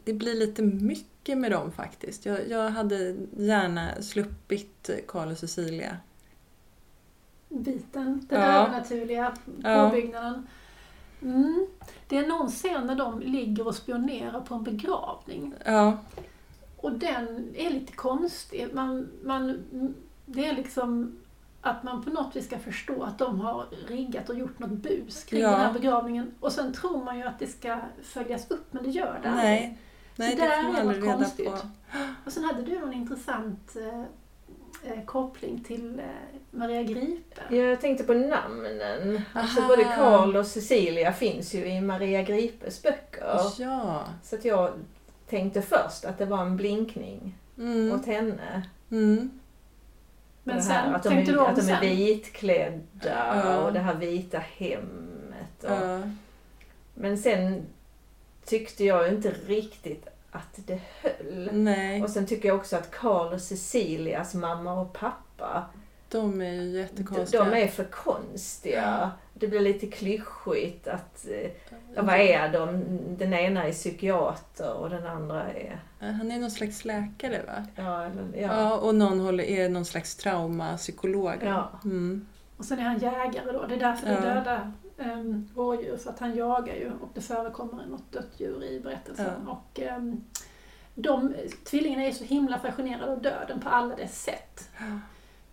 Det 0.07 0.13
blir 0.13 0.35
lite 0.35 0.61
mycket 0.61 1.37
med 1.37 1.51
dem 1.51 1.71
faktiskt. 1.71 2.25
Jag, 2.25 2.49
jag 2.49 2.69
hade 2.69 3.15
gärna 3.37 4.01
sluppit 4.01 4.89
Carl 5.07 5.31
och 5.31 5.37
Cecilia. 5.37 5.97
Biten, 7.49 8.25
den 8.29 8.41
Ja. 8.41 8.47
övernaturliga 8.47 9.33
Ja. 9.63 9.89
påbyggnaden. 9.89 10.47
Mm. 11.21 11.67
Det 12.07 12.17
är 12.17 12.27
någon 12.27 12.47
scen 12.49 12.87
när 12.87 12.95
de 12.95 13.19
ligger 13.19 13.67
och 13.67 13.75
spionerar 13.75 14.41
på 14.41 14.55
en 14.55 14.63
begravning. 14.63 15.53
Ja, 15.65 15.97
Och 16.77 16.91
den 16.91 17.55
är 17.55 17.69
lite 17.69 17.93
konstig. 17.93 18.67
Man, 18.73 19.07
man, 19.23 19.63
det 20.25 20.45
är 20.45 20.55
liksom 20.55 21.17
att 21.61 21.83
man 21.83 22.03
på 22.03 22.09
något 22.09 22.35
vis 22.35 22.45
ska 22.45 22.59
förstå 22.59 23.03
att 23.03 23.17
de 23.19 23.39
har 23.39 23.65
riggat 23.87 24.29
och 24.29 24.35
gjort 24.37 24.59
något 24.59 24.69
bus 24.71 25.23
kring 25.23 25.41
Ja. 25.41 25.51
den 25.51 25.59
här 25.59 25.73
begravningen. 25.73 26.31
Och 26.39 26.51
sen 26.51 26.73
tror 26.73 27.03
man 27.03 27.17
ju 27.17 27.23
att 27.23 27.39
det 27.39 27.47
ska 27.47 27.79
följas 28.03 28.51
upp, 28.51 28.73
men 28.73 28.83
det 28.83 28.89
gör 28.89 29.19
det 29.23 29.31
nej. 29.31 29.77
Nej, 30.17 30.31
Så 30.31 30.37
det 30.37 30.43
där 30.47 30.79
är 30.79 30.83
något 30.83 31.03
konstigt. 31.17 31.45
på. 31.45 31.57
Och 32.25 32.31
sen 32.33 32.43
hade 32.43 32.61
du 32.61 32.79
någon 32.79 32.93
intressant 32.93 33.75
eh, 33.75 34.91
eh, 34.93 35.05
koppling 35.05 35.63
till 35.63 35.99
eh, 35.99 36.05
Maria 36.51 36.83
Gripe. 36.83 37.55
Jag 37.55 37.81
tänkte 37.81 38.03
på 38.03 38.13
namnen. 38.13 39.21
Alltså 39.33 39.67
både 39.67 39.83
Karl 39.83 40.35
och 40.35 40.47
Cecilia 40.47 41.13
finns 41.13 41.53
ju 41.53 41.65
i 41.65 41.81
Maria 41.81 42.21
Gripes 42.23 42.83
böcker. 42.83 43.39
Ja. 43.59 44.03
Så 44.23 44.35
att 44.35 44.45
jag 44.45 44.71
tänkte 45.29 45.61
först 45.61 46.05
att 46.05 46.17
det 46.17 46.25
var 46.25 46.41
en 46.41 46.57
blinkning 46.57 47.35
Mm. 47.57 47.91
åt 47.99 48.05
henne. 48.05 48.63
Mm. 48.91 49.29
Men 50.43 50.55
här 50.55 50.61
sen 50.61 50.95
att 50.95 51.03
de 51.03 51.09
tänkte 51.09 51.31
du 51.31 51.37
om 51.39 51.45
att 51.45 51.55
de 51.55 51.61
är 51.61 51.65
sen? 51.65 51.79
vitklädda 51.81 53.41
Ja. 53.43 53.57
och 53.63 53.73
det 53.73 53.79
här 53.79 53.95
vita 53.95 54.39
hemmet. 54.57 55.63
Och, 55.63 55.71
Ja. 55.71 56.01
Men 56.93 57.17
sen 57.17 57.65
tyckte 58.47 58.83
jag 58.85 59.07
inte 59.09 59.31
riktigt 59.47 60.07
att 60.31 60.59
det 60.65 60.79
höll. 61.01 61.49
Nej, 61.53 62.03
Och 62.03 62.09
sen 62.09 62.25
tycker 62.25 62.47
jag 62.47 62.57
också 62.57 62.75
att 62.75 62.91
Karl 62.91 63.33
och 63.33 63.41
Cecilias 63.41 64.33
mamma 64.33 64.81
och 64.81 64.93
pappa, 64.93 65.65
de 66.09 66.41
är 66.41 66.51
ju 66.51 66.71
de, 66.73 66.79
jättekonstiga. 66.79 67.43
de 67.43 67.53
är 67.63 67.67
för 67.67 67.83
konstiga. 67.83 69.11
Det 69.33 69.47
blir 69.47 69.59
lite 69.59 69.87
klyschigt 69.87 70.87
att, 70.87 71.25
eh, 71.27 71.51
ja, 71.95 72.01
vad 72.01 72.15
är 72.15 72.49
de? 72.53 72.83
Den 73.17 73.33
ena 73.33 73.63
är 73.67 73.71
psykiater 73.71 74.73
och 74.73 74.89
den 74.89 75.07
andra 75.07 75.43
är, 75.51 75.79
Han 75.99 76.31
är 76.31 76.39
någon 76.39 76.51
slags 76.51 76.85
läkare 76.85 77.41
va? 77.47 77.65
ja, 77.75 78.03
eller, 78.05 78.23
Ja, 78.35 78.59
ja. 78.61 78.77
och 78.77 78.95
någon 78.95 79.19
håller, 79.19 79.43
är 79.43 79.69
någon 79.69 79.85
slags 79.85 80.15
traumapsykolog. 80.15 81.33
Ja. 81.41 81.71
Mm. 81.83 82.27
Och 82.57 82.65
sen 82.65 82.79
är 82.79 82.83
han 82.83 82.99
jägare 82.99 83.51
då. 83.51 83.65
Det 83.67 83.75
är 83.75 83.79
därför 83.79 84.07
Ja. 84.09 84.13
det 84.19 84.21
döda 84.21 84.73
um, 84.97 85.49
rådjur, 85.55 85.97
för 85.97 86.09
att 86.09 86.19
han 86.19 86.35
jagar 86.35 86.75
ju 86.75 86.91
och 87.01 87.09
det 87.13 87.21
förekommer 87.21 87.85
något 87.85 88.11
dött 88.11 88.31
djur 88.37 88.63
i 88.63 88.79
berättelsen. 88.79 89.41
Ja. 89.45 89.51
Och 89.51 89.79
ehm, 89.79 90.23
de, 90.95 91.33
tvillingarna 91.63 92.03
är 92.03 92.11
så 92.11 92.23
himla 92.23 92.59
fascinerade 92.59 93.11
av 93.11 93.21
döden 93.21 93.59
på 93.59 93.69
alla 93.69 93.95
dess 93.95 94.23
sätt. 94.23 94.69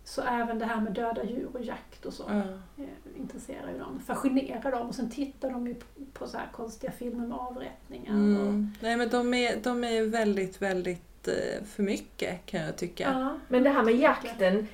Så 0.06 0.22
även 0.22 0.58
det 0.58 0.64
här 0.64 0.80
med 0.80 0.92
döda 0.92 1.24
djur 1.24 1.48
och 1.54 1.64
jakt 1.64 2.06
och 2.06 2.12
så 2.14 2.28
eh, 2.28 2.84
intresserar 3.16 3.72
ju 3.72 3.78
dem, 3.78 4.00
fascinerar 4.06 4.70
dem. 4.70 4.88
Och 4.88 4.94
sen 4.94 5.10
tittar 5.10 5.50
de 5.50 5.66
ju 5.66 5.74
på, 5.74 5.86
på 6.12 6.26
så 6.26 6.36
här 6.36 6.48
konstiga 6.52 6.92
filmer 6.92 7.26
med 7.26 7.38
avrättningar. 7.38 8.12
Och, 8.12 8.44
Mm. 8.44 8.70
Nej 8.80 8.96
men 8.96 9.08
de 9.08 9.34
är, 9.34 9.56
de 9.56 9.84
är 9.84 10.02
väldigt, 10.06 10.62
väldigt 10.62 11.28
eh, 11.28 11.64
för 11.64 11.82
mycket 11.82 12.46
kan 12.46 12.60
jag 12.60 12.76
tycka. 12.76 13.10
ja. 13.12 13.38
Men 13.48 13.62
det 13.62 13.70
här 13.70 13.82
med 13.82 13.94
jakten 13.94 14.68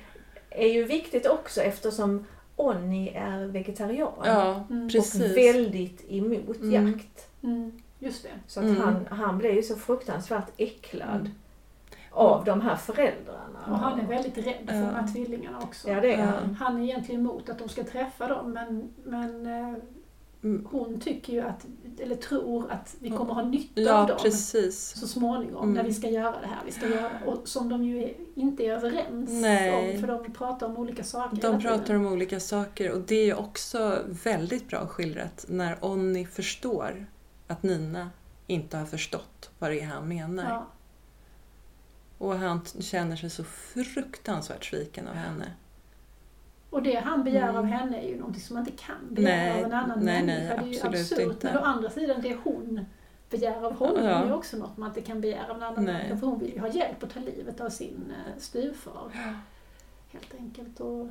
är 0.49 0.67
ju 0.67 0.83
viktigt 0.83 1.27
också 1.27 1.61
eftersom 1.61 2.25
Onni 2.61 3.09
är 3.15 3.45
vegetarian. 3.45 4.11
Ja, 4.25 4.63
Mm. 4.69 4.85
Och 4.85 5.21
väldigt 5.37 6.05
emot 6.11 6.57
Mm. 6.61 6.71
jakt. 6.93 7.27
Mm, 7.43 7.71
just 7.99 8.23
det. 8.23 8.29
Så 8.47 8.59
att 8.59 8.65
Mm. 8.65 8.81
han, 8.81 9.05
han 9.09 9.37
blir 9.37 9.51
ju 9.51 9.63
så 9.63 9.75
fruktansvärt 9.75 10.51
äcklad 10.57 11.09
Mm. 11.21 11.31
av 12.11 12.45
de 12.45 12.61
här 12.61 12.75
föräldrarna. 12.75 13.59
Och 13.67 13.77
han 13.77 13.99
är 13.99 14.05
väldigt 14.07 14.37
rädd 14.37 14.65
för 14.67 14.75
Ja. 14.75 14.81
de 14.81 14.95
här 14.95 15.07
tvillingarna 15.07 15.59
också. 15.63 15.89
Ja, 15.89 16.01
det 16.01 16.13
är 16.13 16.25
han. 16.25 16.55
Han 16.55 16.77
är 16.79 16.83
egentligen 16.83 17.21
emot 17.21 17.49
att 17.49 17.59
de 17.59 17.69
ska 17.69 17.83
träffa 17.83 18.27
dem 18.27 18.51
men, 18.51 18.89
men 19.03 19.45
eh, 19.45 19.75
Mm. 20.43 20.67
hon 20.71 20.99
tycker 20.99 21.33
ju 21.33 21.41
att, 21.41 21.65
eller 21.99 22.15
tror 22.15 22.71
att 22.71 22.95
vi 22.99 23.09
kommer 23.09 23.33
ha 23.33 23.41
nytta 23.43 23.81
av 23.81 23.85
Ja, 23.87 24.05
dem 24.05 24.17
precis. 24.23 24.93
så 24.99 25.07
småningom 25.07 25.63
Mm. 25.63 25.73
när 25.73 25.83
vi 25.83 25.93
ska 25.93 26.09
göra 26.09 26.41
det 26.41 26.47
här. 26.47 26.59
Vi 26.65 26.71
ska 26.71 26.87
göra, 26.89 27.09
och 27.25 27.47
som 27.47 27.69
de 27.69 27.83
ju 27.83 28.03
är, 28.03 28.13
inte 28.35 28.63
är 28.65 28.71
överens 28.71 29.29
Nej. 29.31 29.93
om 29.95 30.01
för 30.01 30.07
de 30.07 30.33
pratar 30.33 30.67
om 30.67 30.77
olika 30.77 31.03
saker 31.03 31.37
De 31.41 31.61
pratar 31.61 31.93
om 31.95 32.05
olika 32.05 32.39
saker 32.39 32.91
och 32.91 32.99
det 33.01 33.15
är 33.15 33.25
ju 33.25 33.33
också 33.33 33.99
väldigt 34.23 34.67
bra 34.67 34.87
skildrat 34.87 35.45
när 35.49 35.77
Onni 35.81 36.25
förstår 36.25 37.05
att 37.47 37.63
Nina 37.63 38.09
inte 38.47 38.77
har 38.77 38.85
förstått 38.85 39.49
vad 39.59 39.71
det 39.71 39.79
är 39.81 39.85
han 39.85 40.07
menar. 40.07 40.43
Ja, 40.49 40.67
Och 42.17 42.35
han 42.35 42.61
känner 42.79 43.15
sig 43.15 43.29
så 43.29 43.43
fruktansvärt 43.43 44.65
sviken 44.65 45.07
av 45.07 45.13
henne. 45.15 45.51
Och 46.71 46.83
det 46.83 46.95
han 46.95 47.23
begär 47.23 47.43
Mm. 47.49 47.55
av 47.55 47.65
henne 47.65 48.01
är 48.03 48.07
ju 48.09 48.17
någonting 48.17 48.41
som 48.41 48.53
man 48.55 48.67
inte 48.67 48.83
kan 48.83 48.95
begära 49.09 49.35
Nej, 49.53 49.59
av 49.59 49.65
en 49.65 49.73
annan 49.73 49.99
nej, 49.99 50.23
nej, 50.25 50.37
människa. 50.39 50.55
det 50.55 50.61
är 50.61 50.67
ju 50.67 50.75
absolut 50.75 51.11
absurt. 51.11 51.19
inte. 51.33 51.47
Men 51.47 51.57
å 51.57 51.61
andra 51.65 51.89
sidan, 51.89 52.21
det 52.21 52.37
hon 52.43 52.85
begär 53.29 53.65
av 53.65 53.73
honom 53.73 54.03
Ja. 54.05 54.09
är 54.11 54.25
ju 54.25 54.33
också 54.33 54.57
något 54.57 54.77
man 54.77 54.89
inte 54.89 55.01
kan 55.01 55.21
begära 55.21 55.49
av 55.51 55.57
en 55.57 55.63
annan 55.63 55.83
Nej. 55.85 55.93
människa. 55.93 56.17
För 56.17 56.27
hon 56.27 56.39
vill 56.39 56.53
ju 56.53 56.59
ha 56.59 56.67
hjälp 56.67 57.03
att 57.03 57.13
ta 57.13 57.19
livet 57.19 57.61
av 57.61 57.69
sin 57.69 58.13
eh, 58.27 58.39
styvfar. 58.39 59.11
Helt 60.11 60.33
enkelt. 60.39 60.79
Och, 60.79 61.07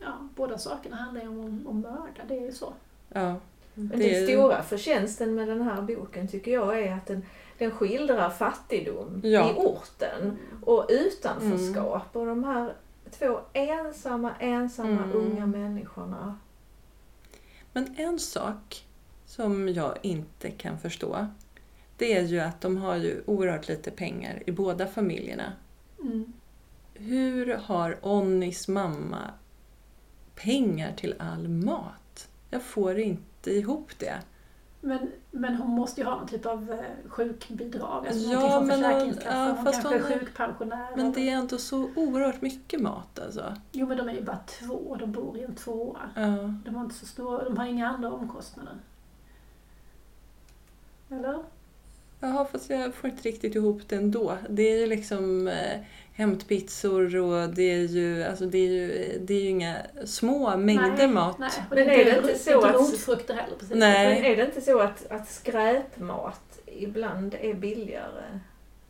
ja, 0.00 0.12
båda 0.36 0.58
sakerna 0.58 0.96
handlar 0.96 1.22
ju 1.22 1.28
om, 1.28 1.38
om, 1.40 1.66
om 1.66 1.80
mörda, 1.80 2.22
det 2.28 2.38
är 2.38 2.42
ju 2.42 2.52
så. 2.52 2.72
Ja, 3.08 3.34
Men 3.74 3.88
Det 3.98 4.14
den 4.20 4.28
stora 4.28 4.62
förtjänsten 4.62 5.34
med 5.34 5.48
den 5.48 5.62
här 5.62 5.82
boken 5.82 6.28
tycker 6.28 6.52
jag 6.52 6.78
är 6.82 6.92
att 6.94 7.06
den, 7.06 7.24
den 7.58 7.70
skildrar 7.70 8.30
fattigdom 8.30 9.20
Ja. 9.24 9.50
i 9.50 9.54
orten 9.56 10.38
och 10.64 10.86
utanförskap 10.90 12.16
och 12.16 12.26
de 12.26 12.44
här 12.44 12.72
två 13.18 13.40
ensamma, 13.52 14.34
ensamma 14.40 15.04
Mm. 15.04 15.16
unga 15.16 15.46
människorna. 15.46 16.38
Men 17.72 17.94
en 17.96 18.18
sak 18.18 18.86
som 19.26 19.68
jag 19.68 19.98
inte 20.02 20.50
kan 20.50 20.78
förstå 20.78 21.26
det 21.96 22.16
är 22.16 22.22
ju 22.22 22.40
att 22.40 22.60
de 22.60 22.76
har 22.76 22.96
ju 22.96 23.22
oerhört 23.26 23.68
lite 23.68 23.90
pengar 23.90 24.42
i 24.46 24.52
båda 24.52 24.86
familjerna. 24.86 25.52
Mm. 26.00 26.32
Hur 26.94 27.54
har 27.56 27.98
Onnis 28.02 28.68
mamma 28.68 29.30
pengar 30.34 30.92
till 30.96 31.14
all 31.18 31.48
mat? 31.48 32.28
Jag 32.50 32.62
får 32.62 32.98
inte 32.98 33.50
ihop 33.50 33.90
det. 33.98 34.22
Men, 34.84 35.10
men 35.30 35.54
hon 35.56 35.70
måste 35.70 36.00
ju 36.00 36.06
ha 36.06 36.16
någon 36.16 36.28
typ 36.28 36.46
av 36.46 36.70
eh, 36.72 37.08
sjukbidrag, 37.10 38.06
alltså 38.06 38.30
Ja, 38.30 38.40
någonting 38.40 38.58
från 38.58 38.66
men 38.80 38.84
hon- 38.84 38.92
Försäkringskassan. 38.92 39.48
ja, 39.48 39.54
hon 39.56 39.64
kanske 39.72 40.14
är- 40.14 40.18
sjukpensionär. 40.18 40.88
Men 40.96 41.12
det 41.12 41.28
är 41.30 41.32
ändå 41.36 41.58
så 41.58 41.90
oerhört 41.96 42.42
mycket 42.42 42.80
mat 42.80 43.18
alltså. 43.18 43.54
Jo, 43.72 43.86
men 43.86 43.96
de 43.96 44.08
är 44.08 44.12
ju 44.12 44.22
bara 44.22 44.38
två, 44.46 44.96
de 45.00 45.12
bor 45.12 45.38
i 45.38 45.44
en 45.44 45.54
tvåa. 45.54 46.00
Ja. 46.16 46.54
De 46.64 46.74
har 46.74 46.82
inte 46.84 46.94
så 46.94 47.06
stora, 47.06 47.44
de 47.44 47.56
har 47.56 47.66
inga 47.66 47.88
andra 47.88 48.12
omkostnader. 48.12 48.74
Eller? 51.10 51.38
Jaha, 52.20 52.44
fast 52.44 52.70
jag 52.70 52.94
får 52.94 53.10
inte 53.10 53.22
riktigt 53.22 53.54
ihop 53.54 53.82
det 53.88 53.96
ändå. 53.96 54.36
Det 54.48 54.62
är 54.62 54.78
ju 54.80 54.86
liksom 54.86 55.48
eh, 55.48 55.80
hämtpizzor 56.14 57.16
och 57.16 57.48
det 57.48 57.62
är 57.72 57.78
ju, 57.78 58.24
alltså 58.24 58.46
det 58.46 58.58
är 58.58 58.68
ju, 58.68 59.18
det 59.20 59.34
är 59.34 59.40
ju 59.40 59.48
inga 59.48 59.76
små 60.04 60.56
mängder 60.56 60.96
nej, 60.96 61.08
mat. 61.08 61.38
Nej, 61.38 61.50
Men 61.70 61.78
det 61.78 62.02
är 62.02 62.04
det 62.04 62.18
inte, 62.18 62.38
så 62.38 62.54
inte 62.54 62.68
att- 62.68 62.74
rotfrukter 62.74 63.34
heller 63.34 63.56
precis. 63.58 63.76
Nej. 63.76 64.14
Men 64.14 64.24
är 64.32 64.36
det 64.36 64.44
inte 64.44 64.60
så 64.60 64.78
att, 64.78 65.10
att 65.10 65.28
skräpmat 65.30 66.58
ibland 66.66 67.34
är 67.40 67.54
billigare 67.54 68.40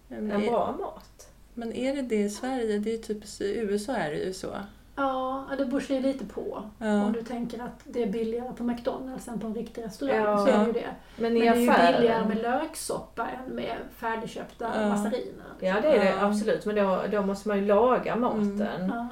Men 0.08 0.30
än 0.30 0.42
är, 0.42 0.46
bra 0.50 0.76
mat? 0.80 1.28
men 1.54 1.72
är 1.72 1.96
det 1.96 2.02
det 2.02 2.22
i 2.22 2.30
Sverige? 2.30 2.78
Det 2.78 2.94
är 2.94 2.98
typ, 2.98 3.40
i 3.40 3.58
USA 3.58 3.96
är 3.96 4.10
det 4.10 4.18
ju 4.18 4.32
så. 4.32 4.56
Ja, 4.97 5.45
det 5.59 5.64
beror 5.66 5.80
sig 5.80 6.01
lite 6.01 6.26
på. 6.26 6.62
Ja. 6.78 7.05
Om 7.05 7.12
du 7.12 7.22
tänker 7.22 7.62
att 7.62 7.80
det 7.84 8.03
är 8.03 8.07
billigare 8.07 8.53
på 8.55 8.64
McDonalds 8.64 9.28
än 9.28 9.40
på 9.40 9.47
en 9.47 9.55
riktig 9.55 9.84
restaurang 9.84 10.16
Ja. 10.16 10.38
så 10.38 10.47
är 10.47 10.59
det 10.59 10.66
ju 10.66 10.72
det. 10.72 10.80
Men 11.16 11.32
Men 11.32 11.34
det 11.34 11.47
är 11.49 11.55
ju 11.55 11.66
billigare 11.66 12.28
med 12.28 12.43
löksoppa 12.43 13.28
än 13.28 13.55
med 13.55 13.76
färdigköpta 13.97 14.72
Ja. 14.82 14.88
massariner. 14.88 15.47
Ja 15.61 15.80
det 15.80 15.88
är 15.97 16.05
det 16.05 16.22
absolut, 16.22 16.66
men 16.66 16.74
då, 16.76 17.01
då 17.11 17.22
måste 17.22 17.49
man 17.49 17.59
ju 17.59 17.66
laga 17.66 18.16
maten. 18.16 18.62
Mm. 18.62 18.88
Ja, 18.88 19.09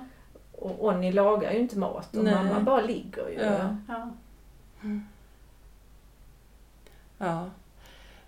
Och 0.53 0.85
Onni 0.85 1.13
lagar 1.13 1.53
ju 1.53 1.59
inte 1.59 1.79
mat 1.79 2.17
och 2.17 2.25
Nej. 2.25 2.35
mamma 2.35 2.61
bara 2.61 2.81
ligger 2.81 3.29
ju. 3.29 3.39
Ja. 3.89 4.11
ja. 7.19 7.45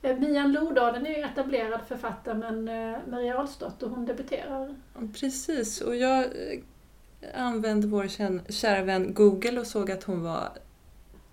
Eh, 0.02 0.16
Mian 0.18 0.52
Lodalen 0.52 1.06
är 1.06 1.10
ju 1.10 1.22
etablerad 1.24 1.80
författare 1.88 2.34
men 2.34 2.68
eh, 2.68 2.98
Maria 3.10 3.38
Ahlsdotter 3.38 3.86
hon 3.86 4.06
debuterar. 4.06 4.74
Precis, 5.20 5.80
och 5.80 5.96
jag 5.96 6.20
eh, 6.24 6.60
använde 7.34 7.86
vår 7.86 8.08
kära 8.52 8.82
vän 8.82 9.14
Google 9.14 9.60
och 9.60 9.66
såg 9.66 9.90
att 9.90 10.04
hon 10.04 10.22
var 10.22 10.48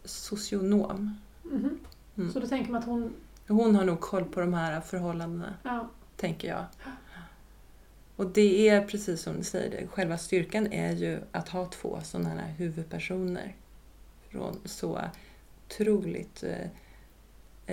socionom. 0.04 1.18
Mhm. 1.44 1.80
Mm. 2.18 2.34
Så 2.34 2.40
då 2.40 2.48
tänker 2.48 2.72
man 2.72 2.82
att 2.82 2.88
hon, 2.88 3.14
Hon 3.48 3.76
har 3.76 3.86
nog 3.86 4.00
koll 4.00 4.26
på 4.26 4.40
de 4.40 4.54
här 4.54 4.82
förhållandena, 4.82 5.54
ja, 5.64 5.90
tänker 6.16 6.48
jag. 6.48 6.66
Och 8.16 8.28
det 8.28 8.70
är 8.70 8.86
precis 8.86 9.22
som 9.22 9.38
du 9.38 9.44
säger, 9.44 9.88
själva 9.88 10.18
styrkan 10.18 10.74
är 10.74 10.92
ju 10.92 11.20
att 11.32 11.50
ha 11.50 11.66
två 11.66 12.00
sådana 12.04 12.30
här 12.30 12.54
huvudpersoner 12.58 13.56
från 14.30 14.60
så 14.66 15.02
otroligt 15.66 16.44
eh, 16.44 16.68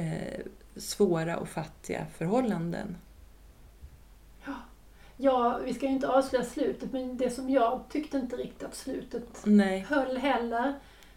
eh, 0.04 0.40
svåra 0.76 1.36
och 1.36 1.48
fattiga 1.48 2.06
förhållanden. 2.16 2.96
Ja, 5.16 5.60
vi 5.64 5.74
ska 5.74 5.86
ju 5.86 5.92
inte 5.92 6.08
avslöja 6.08 6.44
slutet 6.44 6.92
men 6.92 7.16
det 7.16 7.30
som 7.30 7.50
jag 7.50 7.80
tyckte 7.90 8.16
inte 8.16 8.36
riktigt 8.36 8.62
att 8.68 8.74
slutet 8.76 9.40
Nej. 9.44 9.86
höll 9.88 10.16
heller. 10.16 10.74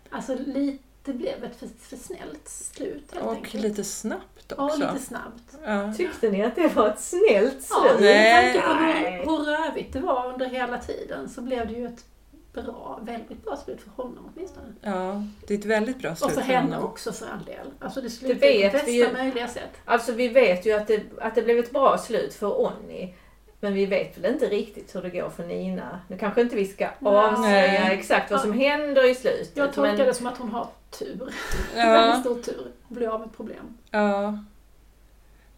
Alltså 0.10 0.36
lite, 0.46 0.84
det 1.04 1.14
blev 1.14 1.44
ett 1.44 1.56
för, 1.56 1.68
för 1.80 1.98
snällt 1.98 2.48
slut 2.50 3.12
helt 3.14 3.26
Och 3.26 3.32
enkelt. 3.34 3.64
lite 3.64 3.84
snabbt 3.84 4.54
Ja, 4.58 4.66
också. 4.66 4.80
lite 4.80 5.00
snabbt. 5.00 5.58
Ja. 5.66 5.94
Tyckte 5.98 6.30
ni 6.32 6.44
att 6.44 6.56
det 6.56 6.68
var 6.76 6.88
ett 6.90 7.00
snällt 7.00 7.68
Ja, 7.70 7.86
slut? 7.90 8.02
Nej. 8.02 8.54
med 8.54 8.64
tanke 8.64 9.26
på 9.26 9.32
hur, 9.32 9.38
hur 9.46 9.46
rövigt 9.46 9.94
det 9.94 10.00
var 10.00 10.34
under 10.34 10.46
hela 10.50 10.78
tiden 10.78 11.30
så 11.30 11.42
blev 11.42 11.68
det 11.68 11.74
ju 11.74 11.86
ett 11.86 12.06
bra, 12.54 13.00
väldigt 13.04 13.44
bra 13.44 13.58
slut 13.58 13.82
för 13.82 14.04
honom 14.04 14.32
åtminstone. 14.36 14.66
Ja, 14.82 15.24
det 15.48 15.54
är 15.54 15.58
ett 15.58 15.66
väldigt 15.66 15.98
bra 16.00 16.12
Och 16.12 16.18
slut 16.18 16.32
för 16.32 16.42
för 16.42 16.48
henne 16.54 16.76
honom. 16.76 16.90
också 16.90 17.12
för 17.12 17.26
all 17.26 17.46
del. 17.46 17.68
Alltså 17.80 18.02
det 18.02 18.10
slutade 18.10 18.40
på 18.40 18.72
bästa 18.72 18.86
vi 18.86 18.92
ju. 19.06 19.12
möjliga 19.14 19.48
sätt. 19.48 19.70
Alltså 19.86 20.12
vi 20.12 20.28
vet 20.28 20.66
ju 20.66 20.72
att 20.72 20.88
det, 20.88 21.04
att 21.22 21.36
det 21.36 21.42
blev 21.42 21.58
ett 21.60 21.72
bra 21.72 21.98
slut 21.98 22.34
för 22.34 22.62
Onni. 22.62 23.16
Men 23.60 23.74
vi 23.74 23.86
vet 23.86 24.18
väl 24.18 24.34
inte 24.34 24.46
riktigt 24.46 24.96
hur 24.96 25.02
det 25.02 25.10
går 25.10 25.30
för 25.30 25.46
Nina. 25.46 26.00
Nu 26.08 26.18
kanske 26.18 26.42
inte 26.42 26.56
vi 26.56 26.66
ska 26.66 26.90
avslöja 27.00 27.92
exakt 27.92 28.32
vad 28.32 28.42
som 28.42 28.54
händer 28.54 29.10
i 29.12 29.16
slutet. 29.16 29.58
Jag 29.58 29.74
tolkar 29.74 29.98
men 29.98 30.08
det 30.08 30.14
som 30.14 30.28
att 30.28 30.38
hon 30.38 30.50
har 30.50 30.68
tur. 30.90 31.34
Ja. 31.76 31.86
Väldigt 31.92 32.20
stor 32.20 32.42
tur. 32.42 32.72
Blir 32.88 33.08
av 33.08 33.20
med 33.20 33.36
problem. 33.36 33.78
Ja. 33.92 34.40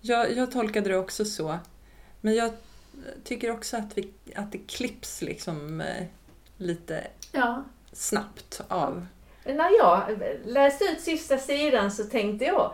Jag, 0.02 0.32
jag 0.32 0.52
tolkade 0.52 0.90
det 0.90 0.98
också 0.98 1.26
så. 1.26 1.58
Men 2.22 2.36
jag 2.36 2.52
tycker 3.24 3.52
också 3.52 3.78
att, 3.78 3.98
vi, 3.98 4.14
att 4.36 4.52
det 4.52 4.58
klipps 4.58 5.22
liksom 5.22 5.82
eh, 5.82 6.06
lite 6.58 7.08
Ja, 7.32 7.64
snabbt 7.92 8.62
av. 8.68 9.06
När 9.46 9.78
jag 9.78 10.20
läste 10.46 10.84
ut 10.84 11.02
sista 11.02 11.38
sidan 11.38 11.92
så 11.92 12.04
tänkte 12.04 12.46
jag, 12.46 12.74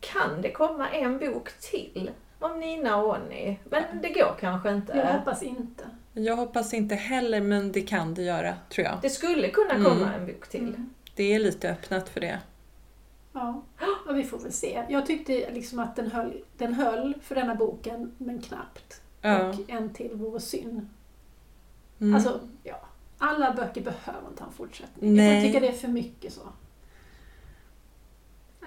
kan 0.00 0.42
det 0.42 0.50
komma 0.52 0.90
en 0.90 1.18
bok 1.18 1.48
till 1.60 2.10
om 2.38 2.60
Nina 2.60 2.96
och 2.96 3.16
Onni? 3.16 3.58
Men 3.70 3.82
det 4.02 4.08
går 4.08 4.36
kanske 4.40 4.68
jag 4.68 4.78
inte. 4.78 5.12
hoppas 5.18 5.42
inte. 5.42 5.84
Jag 6.12 6.36
hoppas 6.36 6.74
inte 6.74 6.94
heller, 6.94 7.40
men 7.40 7.72
det 7.72 7.80
kan 7.82 8.14
det 8.14 8.22
göra, 8.22 8.54
tror 8.68 8.86
jag. 8.86 8.98
Det 9.02 9.10
skulle 9.10 9.48
kunna 9.48 9.70
Mm. 9.74 9.84
komma 9.84 10.14
en 10.14 10.26
bok 10.26 10.48
till. 10.48 10.68
Mm. 10.68 10.90
Det 11.14 11.34
är 11.34 11.38
lite 11.38 11.70
öppnat 11.70 12.08
för 12.08 12.20
det. 12.20 12.40
Ja, 13.32 13.62
och 14.08 14.18
vi 14.18 14.24
får 14.24 14.38
väl 14.38 14.52
se. 14.52 14.84
Jag 14.88 15.06
tyckte 15.06 15.50
liksom 15.50 15.78
att 15.78 15.96
den 15.96 16.10
höll, 16.10 16.42
den 16.56 16.74
höll 16.74 17.14
för 17.22 17.34
denna 17.34 17.54
boken, 17.54 18.12
men 18.18 18.42
knappt. 18.42 19.00
Ja. 19.20 19.48
Och 19.48 19.54
en 19.70 19.94
till 19.94 20.10
vore 20.14 20.40
synd. 20.40 20.88
Mm. 22.00 22.14
Alltså, 22.14 22.40
ja. 22.62 22.80
Alla 23.18 23.52
böcker 23.52 23.80
behöver 23.82 24.28
inte 24.28 24.42
ha 24.42 24.48
en 24.48 24.54
fortsättning. 24.56 25.14
Nej. 25.16 25.34
Jag 25.34 25.44
tycker 25.44 25.60
det 25.60 25.68
är 25.68 25.72
för 25.72 25.88
mycket 25.88 26.32
så. 26.32 26.40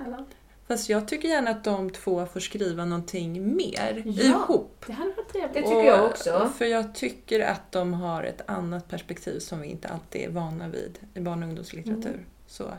Eller? 0.06 0.26
Fast 0.72 0.90
jag 0.90 1.08
tycker 1.08 1.28
gärna 1.28 1.52
att 1.52 1.64
de 1.64 1.90
två 1.90 2.26
får 2.26 2.40
skriva 2.40 2.86
någonting 2.86 3.56
mer 3.56 4.04
Ja. 4.06 4.24
ihop. 4.24 4.84
Det 4.88 4.94
hade 4.94 5.10
varit 5.12 5.30
trevligt. 5.32 5.54
Det 5.54 5.62
tycker 5.62 5.84
jag 5.84 6.06
också. 6.06 6.52
För 6.58 6.66
jag 6.66 6.96
tycker 6.96 7.40
att 7.40 7.72
de 7.72 7.94
har 7.94 8.24
ett 8.24 8.42
annat 8.50 8.88
perspektiv 8.88 9.40
som 9.40 9.62
vi 9.62 9.68
inte 9.68 9.88
alltid 9.88 10.22
är 10.22 10.30
vana 10.30 10.68
vid 10.68 11.00
i 11.14 11.20
barn 11.20 11.44
och 11.44 11.50
ungdomslitteratur. 11.50 12.10
Mm. 12.10 12.26
Så 12.48 12.72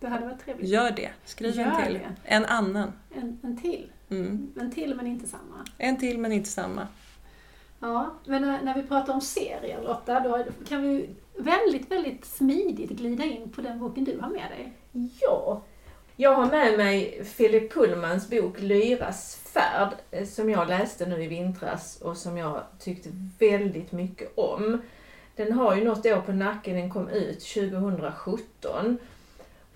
Det 0.00 0.06
hade 0.08 0.24
varit 0.26 0.44
trevligt. 0.44 0.68
gör 0.68 0.90
det. 0.90 1.10
Skriv 1.24 1.54
Gör 1.56 1.64
en 1.66 1.84
till. 1.84 1.94
det. 1.94 2.14
En 2.24 2.44
annan. 2.44 2.92
En, 3.14 3.38
en 3.42 3.60
till. 3.62 3.90
Mm. 4.10 4.52
En 4.60 4.72
till 4.72 4.94
men 4.94 5.06
inte 5.06 5.26
samma. 5.26 5.64
En 5.78 5.96
till 5.96 6.18
men 6.18 6.32
inte 6.32 6.48
samma. 6.48 6.86
Ja, 7.80 8.14
men 8.24 8.42
när, 8.42 8.62
när 8.62 8.74
vi 8.74 8.82
pratar 8.82 9.12
om 9.14 9.20
serier 9.20 9.82
Lotta, 9.82 10.20
då 10.20 10.44
kan 10.68 10.82
vi 10.82 11.08
väldigt, 11.36 11.90
väldigt 11.90 12.24
smidigt 12.24 12.90
glida 12.90 13.24
in 13.24 13.50
på 13.50 13.60
den 13.60 13.78
boken 13.78 14.04
du 14.04 14.18
har 14.20 14.28
med 14.30 14.46
dig. 14.50 14.72
Ja. 15.20 15.62
Jag 16.20 16.34
har 16.34 16.46
med 16.46 16.78
mig 16.78 17.24
Philip 17.36 17.72
Pullmans 17.72 18.30
bok 18.30 18.60
Lyras 18.60 19.36
färd 19.36 19.88
eh, 20.10 20.26
som 20.26 20.50
jag 20.50 20.68
läste 20.68 21.06
nu 21.06 21.22
i 21.22 21.26
vintras 21.26 22.00
och 22.02 22.16
som 22.16 22.38
jag 22.38 22.62
tyckte 22.78 23.08
väldigt 23.38 23.92
mycket 23.92 24.38
om. 24.38 24.82
Den 25.36 25.52
har 25.52 25.76
ju 25.76 25.84
något 25.84 26.06
år 26.06 26.20
på 26.20 26.32
nacken, 26.32 26.76
den 26.76 26.90
kom 26.90 27.08
ut 27.08 27.40
2017. 27.40 28.98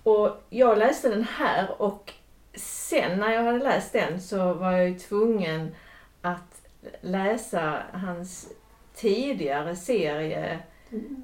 Och 0.02 0.42
jag 0.50 0.78
läste 0.78 1.08
den 1.08 1.24
här 1.24 1.82
och 1.82 2.12
sen 2.54 3.18
när 3.20 3.32
jag 3.32 3.42
hade 3.44 3.58
läst 3.58 3.92
den 3.92 4.20
så 4.20 4.54
var 4.54 4.72
jag 4.72 4.88
ju 4.88 4.98
tvungen 4.98 5.74
att 6.22 6.62
läsa 7.00 7.82
hans 7.92 8.48
tidigare 8.94 9.76
serie, 9.76 10.58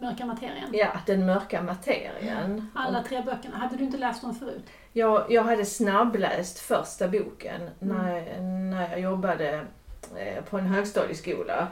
Mörka 0.00 0.26
materien. 0.26 0.70
ja, 0.72 1.00
Den 1.06 1.26
mörka 1.26 1.62
materien. 1.62 2.70
Alla 2.74 3.02
tre 3.02 3.22
böckerna. 3.22 3.56
Hade 3.56 3.76
du 3.76 3.84
inte 3.84 3.98
läst 3.98 4.22
dem 4.22 4.34
förut? 4.34 4.64
Jag, 4.98 5.24
jag 5.28 5.42
hade 5.42 5.64
snabbläst 5.64 6.58
första 6.58 7.08
boken 7.08 7.60
Mm. 7.80 7.96
när, 7.96 8.40
när 8.70 8.90
jag 8.90 9.00
jobbade 9.00 9.64
eh, 10.16 10.44
på 10.44 10.58
en 10.58 10.66
högstadieskola. 10.66 11.68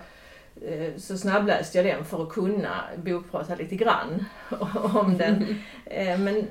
Eh, 0.63 0.97
Så 0.97 1.19
snabbläste 1.19 1.79
jag 1.79 1.87
den 1.97 2.05
för 2.05 2.23
att 2.23 2.29
kunna 2.29 2.85
bokprata 2.97 3.55
lite 3.55 3.77
grann 3.77 4.25
om 4.95 5.17
den. 5.19 5.63
Eh, 5.85 6.19
Men 6.19 6.47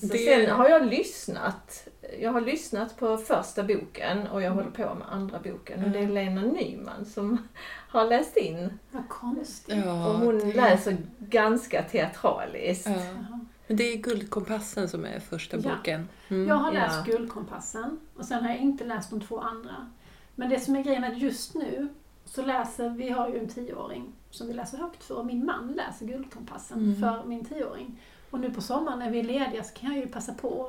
så 0.00 0.06
Det- 0.06 0.18
sen 0.18 0.50
har 0.50 0.68
jag 0.68 0.86
lyssnat. 0.86 1.88
Jag 2.20 2.32
har 2.32 2.40
lyssnat 2.40 2.96
på 2.96 3.16
första 3.16 3.62
boken 3.62 4.26
och 4.26 4.42
jag 4.42 4.52
Mm. 4.52 4.58
håller 4.58 4.70
på 4.88 4.94
med 4.94 5.08
andra 5.10 5.38
boken. 5.38 5.84
Och 5.84 5.90
det 5.90 5.98
är 5.98 6.08
Lena 6.08 6.40
Nyman 6.42 7.04
som 7.04 7.48
har 7.88 8.04
läst 8.04 8.36
in. 8.36 8.78
Vad 8.90 9.08
konstigt. 9.08 9.76
Ja, 9.84 10.06
Och 10.08 10.14
hon 10.14 10.38
det- 10.38 10.54
läser 10.56 10.96
ganska 11.18 11.82
teatraliskt. 11.82 12.86
Ja. 12.86 13.38
Men 13.70 13.76
det 13.76 13.92
är 13.92 13.96
Guldkompassen 13.96 14.88
som 14.88 15.04
är 15.04 15.20
första 15.20 15.56
Ja. 15.56 15.62
boken. 15.76 16.08
Mm. 16.28 16.48
Jag 16.48 16.54
har 16.54 16.72
läst 16.72 16.96
Ja. 17.06 17.12
Guldkompassen 17.16 18.00
och 18.16 18.24
sen 18.24 18.42
har 18.42 18.50
jag 18.50 18.58
inte 18.58 18.84
läst 18.84 19.10
de 19.10 19.20
två 19.20 19.40
andra. 19.40 19.90
Men 20.34 20.48
det 20.50 20.60
som 20.60 20.76
är 20.76 20.82
grejen 20.82 21.04
är 21.04 21.10
att 21.12 21.18
just 21.18 21.54
nu 21.54 21.88
så 22.24 22.42
läser, 22.46 22.88
vi 22.88 23.10
har 23.10 23.28
ju 23.28 23.38
en 23.38 23.48
tioåring 23.48 24.12
som 24.30 24.46
vi 24.46 24.52
läser 24.52 24.78
högt 24.78 25.04
för 25.04 25.14
och 25.16 25.26
min 25.26 25.44
man 25.44 25.72
läser 25.72 26.06
Guldkompassen 26.06 26.78
Mm. 26.78 27.00
för 27.00 27.24
min 27.28 27.44
tioåring. 27.44 28.00
Och 28.30 28.40
nu 28.40 28.50
på 28.50 28.60
sommaren 28.60 28.98
när 28.98 29.10
vi 29.10 29.18
är 29.18 29.24
lediga 29.24 29.64
så 29.64 29.74
kan 29.74 29.90
jag 29.94 29.98
ju 30.00 30.06
passa 30.08 30.34
på 30.34 30.66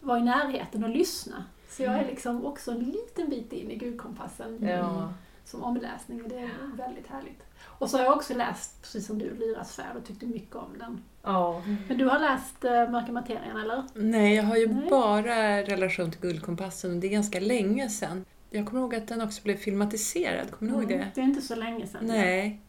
att 0.00 0.06
vara 0.06 0.18
i 0.18 0.22
närheten 0.22 0.84
och 0.84 0.90
lyssna. 0.90 1.44
Så 1.70 1.82
jag 1.82 1.94
är 1.94 2.06
liksom 2.06 2.46
också 2.46 2.70
en 2.70 2.78
liten 2.78 3.30
bit 3.30 3.52
in 3.52 3.70
i 3.70 3.76
Guldkompassen 3.76 4.58
Ja. 4.66 5.12
som 5.44 5.62
omläsning 5.62 6.22
och 6.22 6.28
det 6.28 6.38
är 6.38 6.76
väldigt 6.76 7.06
härligt. 7.06 7.42
Och 7.82 7.90
så 7.90 7.96
har 7.96 8.04
jag 8.04 8.16
också 8.16 8.34
läst, 8.34 8.82
precis 8.82 9.06
som 9.06 9.18
du, 9.18 9.34
Lyras 9.36 9.76
färd 9.76 9.96
och 9.96 10.04
tyckte 10.06 10.26
mycket 10.26 10.56
om 10.56 10.78
den. 10.78 11.02
ja. 11.22 11.62
Men 11.88 11.98
du 11.98 12.04
har 12.06 12.18
läst 12.18 12.64
äh, 12.64 12.90
Mörka 12.90 13.12
materien 13.12 13.56
eller? 13.56 13.84
Nej, 13.94 14.34
jag 14.34 14.42
har 14.44 14.56
ju 14.56 14.66
Nej. 14.68 14.90
bara 14.90 15.62
relation 15.62 16.10
till 16.10 16.20
Guldkompassen 16.20 16.90
och 16.94 16.96
det 17.00 17.06
är 17.06 17.10
ganska 17.10 17.40
länge 17.40 17.88
sedan. 17.90 18.24
Jag 18.50 18.66
kommer 18.66 18.80
ihåg 18.82 18.94
att 18.94 19.08
den 19.08 19.20
också 19.22 19.42
blev 19.42 19.56
filmatiserad, 19.56 20.50
kommer 20.50 20.72
ni 20.72 20.78
ihåg 20.78 20.88
det? 20.88 20.94
Mm, 20.94 21.08
Det 21.14 21.20
är 21.20 21.24
inte 21.24 21.40
så 21.40 21.54
länge 21.54 21.86
sedan. 21.86 22.00
Nej. 22.06 22.60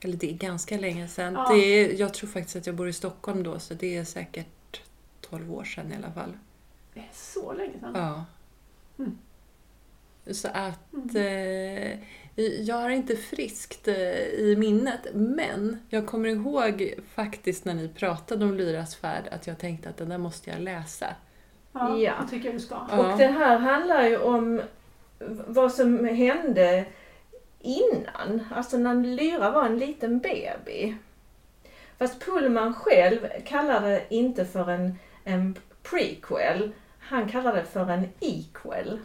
Eller 0.00 0.16
det 0.16 0.30
är 0.30 0.34
ganska 0.34 0.78
länge 0.78 1.08
sedan. 1.08 1.34
Ja. 1.34 1.52
Det 1.54 1.60
är, 1.60 2.00
jag 2.00 2.14
tror 2.14 2.28
faktiskt 2.30 2.56
att 2.56 2.66
jag 2.66 2.74
bor 2.76 2.88
i 2.88 2.92
Stockholm 2.92 3.42
då, 3.42 3.58
så 3.58 3.74
det 3.74 3.96
är 3.96 4.04
säkert 4.04 4.80
12 5.20 5.52
år 5.54 5.64
sedan 5.64 5.92
i 5.92 5.96
alla 5.96 6.12
fall. 6.12 6.32
Det 6.94 7.00
är 7.00 7.08
så 7.12 7.52
länge 7.52 7.72
sedan. 7.80 7.92
Ja. 7.94 8.24
Mm. 8.98 9.18
Så 10.30 10.48
att 10.48 10.92
Mm. 10.92 11.16
eh, 11.92 11.98
jag 12.36 12.76
har 12.76 12.90
inte 12.90 13.16
friskt 13.16 13.88
eh, 13.88 14.26
i 14.26 14.56
minnet, 14.58 15.00
men 15.14 15.78
jag 15.88 16.06
kommer 16.06 16.28
ihåg 16.28 16.94
faktiskt 17.14 17.64
när 17.64 17.74
ni 17.74 17.88
pratade 17.88 18.44
om 18.44 18.54
Lyras 18.54 18.96
färd 18.96 19.24
att 19.30 19.46
jag 19.46 19.58
tänkte 19.58 19.88
att 19.88 19.96
den 19.96 20.08
där 20.08 20.18
måste 20.18 20.50
jag 20.50 20.60
läsa. 20.60 21.06
Ja, 21.72 21.98
Ja. 21.98 22.12
det 22.22 22.28
tycker 22.30 22.46
jag 22.46 22.54
du 22.54 22.60
ska. 22.60 22.86
Ja. 22.90 23.12
Och 23.12 23.18
det 23.18 23.26
här 23.26 23.58
handlar 23.58 24.02
ju 24.08 24.16
om 24.18 24.60
vad 25.46 25.72
som 25.72 26.04
hände 26.04 26.84
innan, 27.60 28.44
alltså 28.54 28.76
när 28.78 28.94
Lyra 28.94 29.50
var 29.50 29.66
en 29.66 29.78
liten 29.78 30.18
baby. 30.18 30.94
Fast 31.98 32.24
Pullman 32.24 32.74
själv 32.74 33.26
kallar 33.46 33.80
det 33.88 34.04
inte 34.08 34.44
för 34.44 34.70
en, 34.70 34.98
en 35.24 35.58
prequel, 35.82 36.72
han 36.98 37.28
kallar 37.28 37.54
det 37.56 37.64
för 37.64 37.90
en 37.90 38.08
equel. 38.20 38.98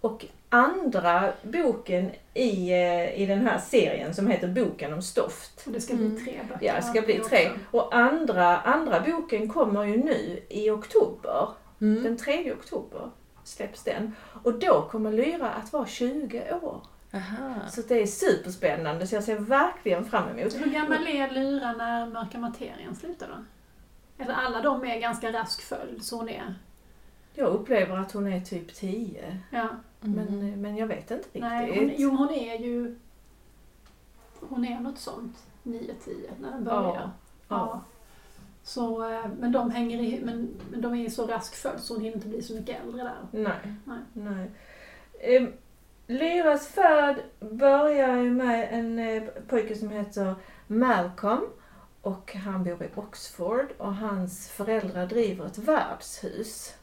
Och 0.00 0.26
andra 0.50 1.32
boken 1.42 2.10
i, 2.34 2.70
eh, 2.70 3.20
i 3.20 3.26
den 3.26 3.46
här 3.46 3.58
serien 3.58 4.14
som 4.14 4.26
heter 4.26 4.48
Boken 4.48 4.92
om 4.92 5.02
stoft. 5.02 5.62
Och 5.66 5.72
det 5.72 5.80
ska 5.80 5.94
bli 5.94 6.06
Mm. 6.06 6.24
tre 6.24 6.40
böcker. 6.48 6.66
Ja, 6.66 6.74
det 6.76 6.82
ska 6.82 7.02
bli 7.02 7.18
tre. 7.18 7.50
Och 7.70 7.94
andra, 7.96 8.56
andra 8.60 9.00
boken 9.00 9.48
kommer 9.48 9.84
ju 9.84 9.96
nu 9.96 10.42
i 10.48 10.70
oktober. 10.70 11.48
Mm. 11.80 12.02
Den 12.02 12.16
3 12.16 12.52
oktober 12.52 13.10
släpps 13.44 13.84
den. 13.84 14.14
Och 14.42 14.58
då 14.58 14.82
kommer 14.90 15.12
Lyra 15.12 15.50
att 15.50 15.72
vara 15.72 15.86
20 15.86 16.42
år. 16.62 16.80
Aha. 17.14 17.54
Så 17.70 17.80
det 17.80 18.02
är 18.02 18.06
superspännande, 18.06 19.06
så 19.06 19.14
jag 19.14 19.24
ser 19.24 19.36
verkligen 19.38 20.04
fram 20.04 20.38
emot. 20.38 20.54
Hur 20.54 20.70
gammal 20.70 21.06
är 21.06 21.30
Lyra 21.30 21.72
när 21.72 22.06
Mörka 22.06 22.38
Materien 22.38 22.96
slutar 22.96 23.28
då? 23.28 23.44
Eller 24.24 24.34
alla 24.34 24.60
de 24.60 24.84
är 24.84 25.00
ganska 25.00 25.32
rask 25.32 25.62
följd, 25.62 26.04
så 26.04 26.16
hon 26.16 26.28
är... 26.28 26.54
Jag 27.34 27.48
upplever 27.48 27.96
att 27.96 28.12
hon 28.12 28.26
är 28.32 28.40
typ 28.40 28.74
10, 28.74 29.38
Ja. 29.50 29.68
Men, 30.00 30.28
Mm. 30.28 30.60
men 30.60 30.76
jag 30.76 30.86
vet 30.86 30.98
inte 31.10 31.14
riktigt. 31.14 31.42
Nej, 31.42 31.78
hon, 31.78 31.92
jo 31.96 32.10
hon 32.10 32.30
är 32.30 32.58
ju... 32.58 32.96
Hon 34.40 34.64
är 34.64 34.80
något 34.80 34.98
sånt, 34.98 35.36
9-10 35.62 36.30
när 36.40 36.50
den 36.50 36.64
börjar. 36.64 36.94
Ja, 36.94 37.10
Ja. 37.48 37.80
Så, 38.62 39.10
eh, 39.12 39.26
men 39.40 39.52
de 39.52 39.70
hänger 39.70 39.98
i, 40.02 40.20
men, 40.24 40.48
men 40.70 40.80
de 40.80 40.94
är 40.94 41.08
så 41.10 41.26
rask 41.26 41.54
följd 41.54 41.80
så 41.80 41.94
hon 41.94 42.02
hinner 42.02 42.16
inte 42.16 42.28
bli 42.28 42.42
så 42.42 42.54
mycket 42.54 42.82
äldre 42.84 43.02
där. 43.02 43.16
Nej. 43.30 43.74
Nej. 43.84 43.98
Nej. 44.12 44.50
Ehm, 45.20 45.52
Lyras 46.06 46.68
färd 46.68 47.16
börjar 47.40 48.16
ju 48.16 48.30
med 48.30 48.68
en 48.72 48.98
eh, 48.98 49.22
pojke 49.48 49.74
som 49.74 49.90
heter 49.90 50.34
Malcolm 50.66 51.44
och 52.02 52.34
han 52.34 52.64
bor 52.64 52.82
i 52.82 52.88
Oxford 52.94 53.66
och 53.78 53.94
hans 53.94 54.48
föräldrar 54.50 55.06
driver 55.06 55.46
ett 55.46 55.58
värdshus. 55.58 56.74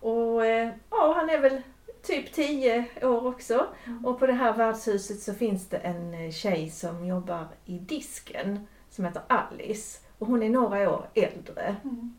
Och 0.00 0.46
eh, 0.46 0.72
ja, 0.90 1.14
han 1.16 1.30
är 1.30 1.38
väl 1.40 1.62
typ 2.06 2.32
10 2.32 2.84
år 3.02 3.26
också. 3.26 3.66
Och 4.04 4.18
på 4.18 4.26
det 4.26 4.32
här 4.32 4.52
värdshuset 4.52 5.20
så 5.20 5.34
finns 5.34 5.68
det 5.68 5.76
en 5.76 6.14
eh, 6.14 6.30
tjej 6.30 6.70
som 6.70 7.06
jobbar 7.06 7.48
i 7.64 7.78
disken 7.78 8.66
som 8.90 9.04
heter 9.04 9.22
Alice. 9.26 10.00
Och 10.18 10.26
hon 10.26 10.42
är 10.42 10.50
några 10.50 10.90
år 10.90 11.08
äldre. 11.14 11.76
Mm. 11.84 12.16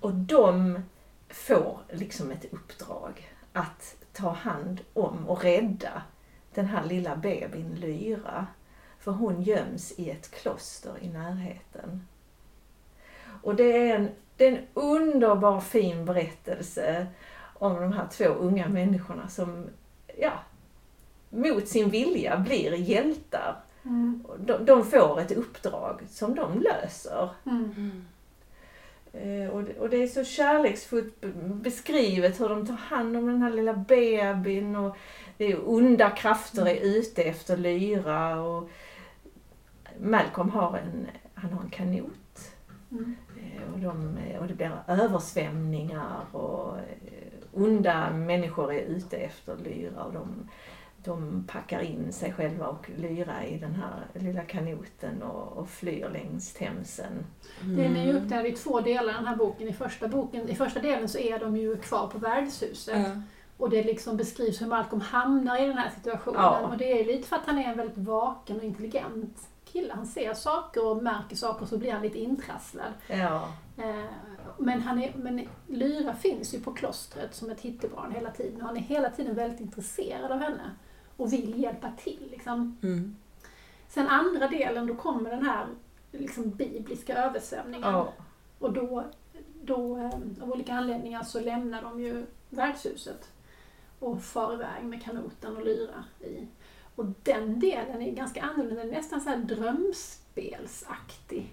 Och 0.00 0.14
de 0.14 0.80
får 1.28 1.80
liksom 1.90 2.30
ett 2.30 2.52
uppdrag 2.52 3.32
att 3.52 3.96
ta 4.12 4.30
hand 4.30 4.80
om 4.92 5.28
och 5.28 5.42
rädda 5.42 6.02
den 6.54 6.66
här 6.66 6.84
lilla 6.84 7.16
bebin 7.16 7.74
Lyra. 7.74 8.46
För 8.98 9.12
hon 9.12 9.42
göms 9.42 9.92
i 9.98 10.10
ett 10.10 10.30
kloster 10.30 10.92
i 11.00 11.08
närheten. 11.08 12.06
Och 13.42 13.54
det 13.54 13.88
är 13.90 13.96
en, 13.96 14.10
det 14.36 14.46
är 14.46 14.52
en 14.52 14.66
underbar 14.74 15.60
fin 15.60 16.04
berättelse 16.04 17.06
om 17.58 17.74
de 17.74 17.92
här 17.92 18.06
två 18.12 18.24
unga 18.24 18.68
människorna 18.68 19.28
som, 19.28 19.66
ja, 20.18 20.32
mot 21.30 21.68
sin 21.68 21.90
vilja 21.90 22.36
blir 22.36 22.74
hjältar. 22.74 23.56
Mm. 23.84 24.24
De, 24.38 24.64
de 24.64 24.84
får 24.84 25.20
ett 25.20 25.32
uppdrag 25.32 26.00
som 26.08 26.34
de 26.34 26.60
löser. 26.60 27.28
Mm. 27.46 27.64
Mm. 27.76 28.04
Eh, 29.12 29.50
Och 29.50 29.62
det, 29.62 29.78
och 29.78 29.88
det 29.90 29.96
är 30.02 30.06
så 30.06 30.24
kärleksfullt 30.24 31.20
be- 31.20 31.32
beskrivet 31.54 32.40
hur 32.40 32.48
de 32.48 32.66
tar 32.66 32.74
hand 32.74 33.16
om 33.16 33.26
den 33.26 33.42
här 33.42 33.50
lilla 33.50 33.72
bebisen 33.72 34.76
och 34.76 34.96
det 35.36 35.44
är 35.52 35.68
onda 35.68 36.10
krafter 36.10 36.66
är 36.68 36.80
ute 36.80 37.22
efter 37.22 37.56
Lyra 37.56 38.40
och 38.40 38.70
Malcolm 40.00 40.50
har 40.50 40.76
en, 40.78 41.06
han 41.34 41.52
har 41.52 41.62
en 41.62 41.70
kanot 41.70 42.12
Mm. 42.90 43.16
eh, 43.36 43.72
och, 43.74 43.78
de, 43.80 44.18
och 44.40 44.46
det 44.46 44.54
blir 44.54 44.82
översvämningar 44.88 46.20
och 46.32 46.76
eh, 46.78 47.15
onda 47.56 48.10
människor 48.10 48.72
är 48.72 48.80
ute 48.82 49.16
efter 49.16 49.56
Lyra 49.56 50.04
och 50.04 50.12
de, 50.12 50.48
de 51.04 51.44
packar 51.52 51.80
in 51.80 52.12
sig 52.12 52.32
själva 52.32 52.66
och 52.66 52.90
Lyra 52.96 53.44
i 53.44 53.58
den 53.58 53.74
här 53.74 54.06
lilla 54.24 54.42
kanoten 54.42 55.22
och, 55.22 55.58
och 55.58 55.68
flyr 55.68 56.08
längs 56.12 56.52
Themsen. 56.52 57.26
Den 57.60 57.96
är 57.96 58.04
ju 58.04 58.10
Mm. 58.10 58.22
uppdelad 58.22 58.46
i 58.46 58.52
två 58.52 58.80
delar 58.80 59.12
den 59.12 59.26
här 59.26 59.36
boken. 59.36 59.68
I 59.68 59.72
första, 59.72 60.08
boken, 60.08 60.48
I 60.48 60.54
första 60.54 60.80
delen 60.80 61.08
så 61.08 61.18
är 61.18 61.38
de 61.38 61.56
ju 61.56 61.76
kvar 61.76 62.06
på 62.06 62.18
värdshuset. 62.18 63.06
Ja. 63.06 63.22
Och 63.58 63.70
det 63.70 63.82
liksom 63.82 64.16
beskrivs 64.16 64.62
hur 64.62 64.66
Malcolm 64.66 65.00
hamnar 65.00 65.62
i 65.62 65.66
den 65.66 65.78
här 65.78 65.90
situationen. 65.90 66.40
Ja. 66.42 66.60
Och 66.60 66.76
det 66.76 67.00
är 67.00 67.04
lite 67.04 67.28
för 67.28 67.36
att 67.36 67.46
han 67.46 67.58
är 67.58 67.64
en 67.70 67.76
väldigt 67.76 67.98
vaken 67.98 68.56
och 68.56 68.64
intelligent 68.64 69.48
kille. 69.72 69.92
Han 69.94 70.06
ser 70.06 70.34
saker 70.34 70.86
och 70.86 71.02
märker 71.02 71.36
saker 71.36 71.62
och 71.62 71.68
så 71.68 71.78
blir 71.78 71.92
han 71.92 72.02
lite 72.02 72.18
intrasslad. 72.18 72.92
Ja. 73.08 73.48
Men, 74.58 74.80
han 74.80 75.02
är, 75.02 75.12
men 75.16 75.48
Lyra 75.66 76.14
finns 76.14 76.54
ju 76.54 76.60
på 76.60 76.74
klostret 76.74 77.34
som 77.34 77.50
ett 77.50 77.60
hittebarn 77.60 78.12
hela 78.12 78.30
tiden. 78.30 78.60
Och 78.60 78.66
han 78.66 78.76
är 78.76 78.80
hela 78.80 79.10
tiden 79.10 79.34
väldigt 79.34 79.60
intresserad 79.60 80.32
av 80.32 80.38
henne. 80.38 80.70
Och 81.16 81.32
vill 81.32 81.62
hjälpa 81.62 81.92
till. 81.98 82.28
Liksom. 82.30 82.78
Mm. 82.82 83.16
Sen 83.88 84.08
andra 84.08 84.48
delen, 84.48 84.86
då 84.86 84.94
kommer 84.94 85.30
den 85.30 85.46
här 85.46 85.66
liksom, 86.12 86.50
bibliska 86.50 87.16
översvämningen. 87.16 87.92
Ja. 87.92 88.12
Och 88.58 88.72
då, 88.72 89.04
då, 89.62 89.96
eh, 89.96 90.14
av 90.42 90.52
olika 90.52 90.74
anledningar 90.74 91.22
så 91.22 91.40
lämnar 91.40 91.82
de 91.82 92.00
ju 92.00 92.26
värdshuset 92.50 93.30
och 93.98 94.22
far 94.22 94.54
iväg 94.54 94.84
med 94.84 95.02
kanoten 95.02 95.56
och 95.56 95.64
lyra 95.64 96.04
i. 96.20 96.46
Och 96.94 97.06
den 97.22 97.60
delen 97.60 98.02
är 98.02 98.12
ganska 98.12 98.42
annorlunda, 98.42 98.82
den 98.82 98.92
är 98.92 98.96
nästan 98.96 99.20
så 99.20 99.28
här 99.28 99.36
drömspelsaktig. 99.36 101.52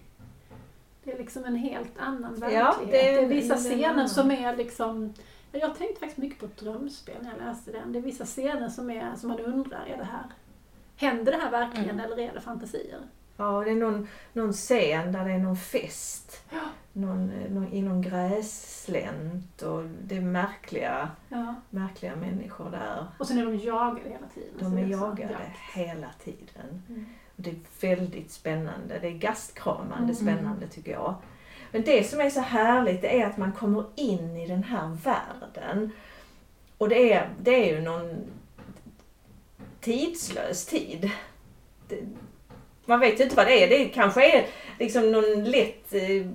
Det 1.03 1.11
är 1.11 1.17
liksom 1.17 1.45
en 1.45 1.55
helt 1.55 1.97
annan 1.99 2.37
Ja, 2.41 2.47
verklighet. 2.47 2.91
det 2.91 3.09
är- 3.09 3.17
det 3.17 3.23
är 3.23 3.27
vissa 3.41 3.55
det 3.55 3.59
är 3.69 3.73
en 3.73 3.79
scener 3.93 4.07
som 4.07 4.31
är 4.31 4.55
liksom 4.55 5.13
jag 5.51 5.77
tänkte 5.77 5.99
faktiskt 5.99 6.17
mycket 6.17 6.39
på 6.39 6.45
ett 6.45 6.57
drömspel 6.57 7.15
när 7.21 7.29
jag 7.29 7.47
läste 7.47 7.71
den. 7.71 7.91
Det 7.93 7.99
är 7.99 8.03
vissa 8.03 8.25
scener 8.25 8.69
som, 8.69 8.89
är, 8.89 9.15
som 9.15 9.29
man 9.29 9.39
undrar, 9.39 9.85
är 9.85 9.97
det 9.97 10.03
här, 10.03 10.23
händer 10.95 11.31
det 11.31 11.37
här 11.37 11.51
verkligen 11.51 11.89
Mm. 11.89 12.05
eller 12.05 12.19
är 12.19 12.33
det 12.33 12.41
fantasier? 12.41 12.99
Ja, 13.37 13.61
det 13.65 13.71
är 13.71 13.75
någon, 13.75 14.07
någon 14.33 14.53
scen 14.53 15.11
där 15.11 15.25
det 15.25 15.31
är 15.31 15.37
någon 15.39 15.55
fest. 15.57 16.43
Ja. 16.49 16.59
Någon, 16.93 17.27
någon, 17.27 17.73
I 17.73 17.81
någon 17.81 18.01
gräslänt 18.01 19.61
och 19.61 19.83
det 20.03 20.17
är 20.17 20.21
märkliga, 20.21 21.09
Ja. 21.29 21.55
märkliga 21.69 22.15
människor 22.15 22.69
där. 22.71 23.05
Och 23.17 23.27
sen 23.27 23.37
är 23.37 23.45
de 23.45 23.55
jagade 23.57 24.09
hela 24.09 24.27
tiden. 24.33 24.53
De 24.59 24.77
är 24.77 24.87
jagade 24.87 25.33
jakt. 25.33 25.59
hela 25.75 26.07
tiden. 26.23 26.83
Mm. 26.89 27.05
Det 27.43 27.49
är 27.49 27.95
väldigt 27.95 28.31
spännande. 28.31 28.99
Det 28.99 29.07
är 29.07 29.11
gastkramande 29.11 30.13
Mm. 30.13 30.15
spännande 30.15 30.67
tycker 30.67 30.91
jag. 30.91 31.15
Men 31.71 31.81
det 31.81 32.03
som 32.09 32.19
är 32.21 32.29
så 32.29 32.39
härligt 32.39 33.01
det 33.01 33.21
är 33.21 33.25
att 33.25 33.37
man 33.37 33.51
kommer 33.51 33.83
in 33.95 34.37
i 34.37 34.47
den 34.47 34.63
här 34.63 34.97
världen. 35.03 35.91
Och 36.77 36.89
det 36.89 37.13
är, 37.13 37.29
det 37.41 37.69
är 37.69 37.75
ju 37.75 37.81
någon 37.81 38.15
tidslös 39.79 40.65
tid. 40.65 41.11
Det, 41.87 41.99
man 42.85 42.99
vet 42.99 43.19
ju 43.19 43.23
inte 43.23 43.35
vad 43.35 43.45
det 43.47 43.63
är. 43.63 43.69
Det 43.69 43.85
kanske 43.85 44.37
är 44.37 44.45
liksom 44.79 45.11
någon 45.11 45.43
lätt 45.43 45.93
eh, 45.93 46.27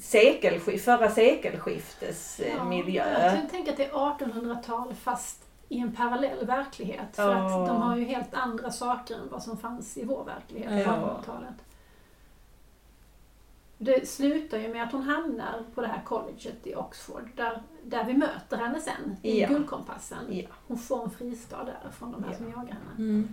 sekelskift, 0.00 0.84
förra 0.84 1.10
sekelskiftes 1.10 2.40
Ja, 2.56 2.64
miljö. 2.64 3.32
Jag 3.32 3.50
tänka 3.50 3.70
att 3.70 3.76
det 3.76 3.84
är 3.84 3.90
1800-tal 3.92 4.94
fast 4.94 5.38
i 5.72 5.78
en 5.78 5.92
parallell 5.96 6.46
verklighet. 6.46 7.16
För 7.16 7.32
Ja. 7.32 7.60
att 7.62 7.68
de 7.68 7.82
har 7.82 7.96
ju 7.96 8.04
helt 8.04 8.34
andra 8.34 8.70
saker 8.70 9.14
än 9.14 9.28
vad 9.30 9.42
som 9.42 9.56
fanns 9.58 9.96
i 9.96 10.04
vår 10.04 10.24
verklighet 10.24 10.70
på 10.86 10.90
Ja. 10.90 10.96
1800-talet. 10.96 11.54
Det 13.78 14.08
slutar 14.08 14.58
ju 14.58 14.68
med 14.68 14.82
att 14.82 14.92
hon 14.92 15.02
hamnar 15.02 15.64
på 15.74 15.80
det 15.80 15.86
här 15.86 16.02
colleget 16.04 16.66
i 16.66 16.74
Oxford 16.74 17.28
där, 17.36 17.62
där 17.82 18.04
vi 18.04 18.14
möter 18.14 18.56
henne 18.56 18.80
sen 18.80 19.16
i 19.22 19.40
Ja. 19.40 19.48
Guldkompassen. 19.48 20.18
Ja. 20.30 20.48
Hon 20.68 20.78
får 20.78 21.04
en 21.04 21.10
fristad 21.10 21.64
där 21.64 21.90
från 21.98 22.12
de 22.12 22.24
här 22.24 22.30
Ja. 22.30 22.36
som 22.36 22.46
jagar 22.50 22.62
henne. 22.72 22.94
Mm. 22.98 23.28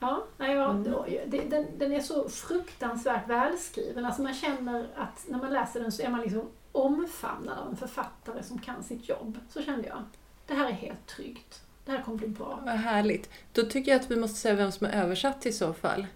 Ja, 0.00 0.22
nej, 0.36 0.54
ja, 0.56 0.70
Mm. 0.70 0.84
det, 1.26 1.40
den, 1.50 1.66
den 1.78 1.92
är 1.92 2.00
så 2.00 2.28
fruktansvärt 2.28 3.28
välskriven. 3.28 4.04
Alltså 4.04 4.22
man 4.22 4.34
känner 4.34 4.88
att 4.96 5.24
när 5.28 5.38
man 5.38 5.52
läser 5.52 5.80
den 5.80 5.92
så 5.92 6.02
är 6.02 6.08
man 6.10 6.20
liksom 6.20 6.42
omfamnad 6.72 7.58
av 7.58 7.68
en 7.68 7.76
författare 7.76 8.42
som 8.42 8.58
kan 8.58 8.82
sitt 8.82 9.08
jobb. 9.08 9.38
Så 9.48 9.62
kände 9.62 9.88
jag. 9.88 10.02
Det 10.46 10.54
här 10.54 10.68
är 10.68 10.72
helt 10.72 11.06
tryggt. 11.06 11.60
Det 11.84 11.92
här 11.92 12.02
kommer 12.02 12.18
bli 12.18 12.28
bra. 12.28 12.60
Vad 12.64 12.74
härligt. 12.74 13.30
Då 13.52 13.62
tycker 13.62 13.92
jag 13.92 14.00
att 14.00 14.10
vi 14.10 14.16
måste 14.16 14.36
säga 14.40 14.54
vem 14.54 14.72
som 14.72 14.86
har 14.86 14.94
översatt 14.94 15.46
i 15.46 15.52
så 15.52 15.72
fall. 15.72 16.06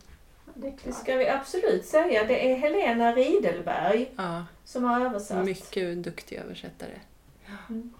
Det 0.55 0.75
Det 0.85 0.93
ska 0.93 1.17
vi 1.17 1.29
absolut 1.29 1.85
säga. 1.87 2.25
Det 2.25 2.53
är 2.53 2.57
Helena 2.57 3.13
Riedelberg 3.13 4.11
Ja, 4.17 4.45
som 4.65 4.85
har 4.85 5.01
översatt. 5.07 5.45
mycket 5.45 6.03
duktig 6.05 6.37
översättare. 6.37 6.91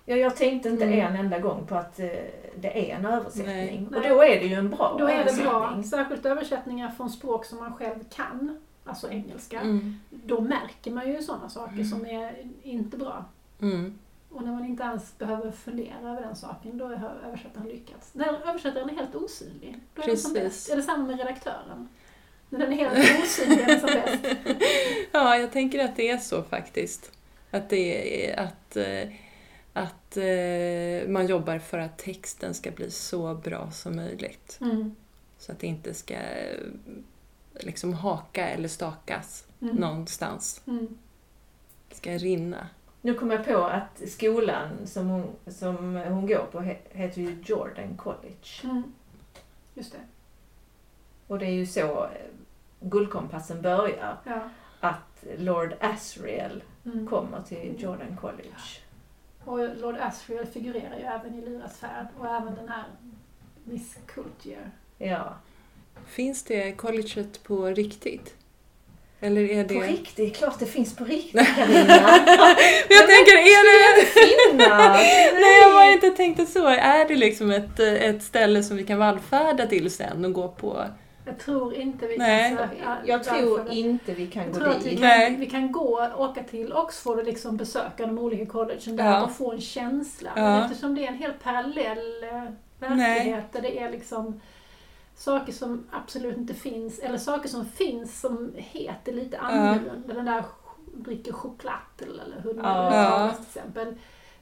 Ja, 0.05 0.17
jag 0.17 0.37
tänkte 0.37 0.69
inte 0.69 0.85
Mm. 0.85 0.99
en 1.07 1.17
enda 1.17 1.39
gång 1.39 1.67
på 1.67 1.75
att 1.75 2.01
eh, 2.01 2.07
det 2.57 2.91
är 2.91 2.97
en 2.97 3.07
översättning. 3.07 3.89
Nej. 3.91 4.01
Och 4.01 4.09
då 4.17 4.23
är 4.23 4.41
det 4.41 4.47
ju 4.47 4.55
en 4.55 4.71
bra 4.71 4.97
Då 4.99 5.07
är 5.09 5.25
det 5.25 5.43
bra. 5.43 5.83
Särskilt 5.91 6.27
översättningar 6.27 6.91
från 6.91 7.11
språk 7.11 7.45
som 7.45 7.59
man 7.59 7.73
själv 7.77 8.05
kan, 8.15 8.59
alltså 8.85 9.11
engelska. 9.11 9.61
Mm. 9.61 10.01
Då 10.11 10.41
märker 10.41 10.91
man 10.91 11.09
ju 11.13 11.23
sådana 11.23 11.49
saker 11.49 11.85
som 11.85 12.07
är 12.07 12.35
inte 12.63 12.97
bra. 12.97 13.25
Och 14.31 14.43
när 14.45 14.53
man 14.53 14.65
inte 14.65 14.83
ens 14.83 15.19
behöver 15.19 15.51
fundera 15.51 16.11
över 16.11 16.21
den 16.23 16.37
saken, 16.37 16.79
då 16.79 16.85
har 16.89 17.21
översättaren 17.27 17.69
lyckats. 17.69 18.11
När 18.15 18.49
översättaren 18.49 18.91
är 18.91 18.95
helt 18.95 19.15
osynlig, 19.15 19.81
då 19.95 20.03
är 20.03 20.07
den 20.07 20.17
som 20.19 20.35
Precis. 20.35 20.49
bäst. 20.49 20.71
Eller 20.71 20.83
samma 20.83 21.07
med 21.07 21.19
redaktören. 21.19 21.89
När 22.49 22.59
den 22.59 22.73
är 22.73 22.77
helt 22.77 23.23
osynlig 23.25 23.61
är 23.61 23.67
den 23.67 23.81
som 23.81 23.87
bäst. 23.89 24.37
Ja, 25.13 25.37
jag 25.37 25.53
tänker 25.53 25.85
att 25.85 25.97
det 25.97 26.09
är 26.11 26.19
så 26.19 26.43
faktiskt. 26.43 27.13
Att 27.51 27.69
det 27.71 28.27
är 28.31 28.41
att, 28.41 28.77
eh, 28.77 29.09
att 29.73 30.17
eh, 30.17 31.09
man 31.09 31.27
jobbar 31.27 31.59
för 31.59 31.79
att 31.79 31.99
texten 31.99 32.55
ska 32.55 32.71
bli 32.71 32.91
så 32.91 33.35
bra 33.35 33.71
som 33.71 33.97
möjligt. 33.97 34.59
Mm. 34.61 34.97
Så 35.39 35.53
att 35.53 35.59
det 35.59 35.67
inte 35.67 35.95
ska 35.95 36.15
eh, 36.15 36.61
liksom 37.61 37.93
haka 37.95 38.49
eller 38.49 38.69
stakas 38.69 39.45
Mm. 39.61 39.77
någonstans. 39.77 40.61
Mm. 40.67 40.99
Det 41.89 41.95
ska 41.95 42.13
rinna. 42.13 42.69
Nu 43.03 43.15
kom 43.15 43.31
jag 43.31 43.45
på 43.47 43.57
att 43.65 44.03
skolan 44.09 44.87
som 44.87 45.09
hon, 45.09 45.37
som 45.47 45.77
hon 45.97 46.27
går 46.27 46.47
på 46.53 46.61
he- 46.61 46.77
heter 46.91 47.21
ju 47.21 47.43
Jordan 47.45 47.97
College. 47.97 48.49
Mm. 48.65 48.83
Just 49.75 49.93
det. 49.93 49.99
Och 51.27 51.39
det 51.39 51.47
är 51.47 51.51
ju 51.53 51.67
så 51.67 52.05
eh, 52.05 52.11
Guldkompassen 52.81 53.63
börjar. 53.63 54.17
Ja. 54.25 54.41
Att 54.81 55.25
Lord 55.39 55.75
Asriel 55.81 56.63
Mm. 56.85 57.07
kommer 57.07 57.43
till 57.43 57.75
Jordan 57.83 58.17
College. 58.21 58.81
Och 59.45 59.77
Lord 59.77 59.97
Asriel 60.01 60.47
figurerar 60.47 60.97
ju 60.99 61.03
även 61.05 61.35
i 61.35 61.41
Lyras 61.41 61.79
färd 61.79 62.07
och 62.19 62.27
även 62.27 62.55
den 62.55 62.69
här 62.69 62.85
Miss 63.65 63.99
Coultier. 64.07 64.71
Ja. 64.99 65.35
Finns 66.07 66.43
det 66.45 66.73
colleget 66.73 67.43
på 67.43 67.67
riktigt? 67.67 68.35
Eller 69.21 69.51
är 69.51 69.65
det... 69.65 69.75
På 69.75 69.81
riktigt, 69.81 70.37
klart 70.37 70.59
det 70.59 70.67
finns 70.67 70.97
på 70.97 71.05
riktigt 71.05 71.47
Carina. 71.47 71.95
jag 72.89 73.07
tänker, 73.07 73.37
är 73.37 73.97
det... 73.99 74.07
Finnas! 74.07 74.69
Nej, 75.41 75.61
jag 75.63 75.73
bara 75.73 75.93
inte 75.93 76.11
tänkte 76.11 76.47
så. 76.47 76.67
Är 76.69 77.09
det 77.09 77.17
liksom 77.17 77.51
ett, 77.51 77.81
eh, 77.81 77.93
ett 77.93 78.23
ställe 78.23 78.63
som 78.63 78.77
vi 78.77 78.85
kan 78.85 78.99
vallfärda 78.99 79.67
till 79.67 79.91
sen 79.91 80.25
och 80.25 80.33
gå 80.33 80.49
på? 80.49 80.85
Jag 81.25 81.39
tror 81.39 81.75
inte 81.75 82.07
vi 82.07 82.19
Nej. 82.19 82.57
kan 82.57 82.97
Jag 83.05 83.25
tror 83.25 83.71
inte 83.71 84.13
vi 84.13 84.27
kan 84.27 84.53
gå 84.53 84.65
att 84.65 84.87
vi 84.87 84.91
dit. 84.91 85.01
Nej. 85.01 85.31
kan, 85.31 85.41
vi 85.41 85.47
kan 85.47 85.73
gå, 85.73 86.09
åka 86.17 86.43
till 86.43 86.73
Oxford 86.73 87.19
och 87.19 87.25
liksom 87.25 87.57
besöka 87.57 88.07
de 88.07 88.19
olika 88.19 88.47
collegen 88.47 88.97
där 88.97 89.05
Ja. 89.05 89.25
och 89.25 89.37
få 89.37 89.53
en 89.53 89.61
känsla. 89.61 90.31
Ja. 90.37 90.43
Men 90.43 90.63
eftersom 90.63 90.95
det 90.95 91.05
är 91.05 91.09
en 91.09 91.19
helt 91.19 91.43
parallell 91.43 92.25
eh, 92.25 92.45
verklighet 92.81 93.53
där 93.53 93.63
det 93.63 93.79
är 93.79 93.91
liksom 93.91 94.41
saker 95.19 95.53
som 95.53 95.87
absolut 95.93 96.37
inte 96.37 96.55
finns, 96.55 96.99
eller 96.99 97.19
saker 97.19 97.49
som 97.49 97.67
finns 97.67 98.21
som 98.21 98.53
heter 98.57 99.13
lite 99.13 99.39
annorlunda. 99.39 100.15
Den 100.15 100.25
där 100.25 100.45
dricker 100.95 101.33
choklad 101.33 101.75
eller 102.03 102.41
hur 102.43 102.55
det 102.55 102.63
nu 102.63 102.69
Ja. 102.69 103.31
till 103.37 103.43
exempel. 103.47 103.95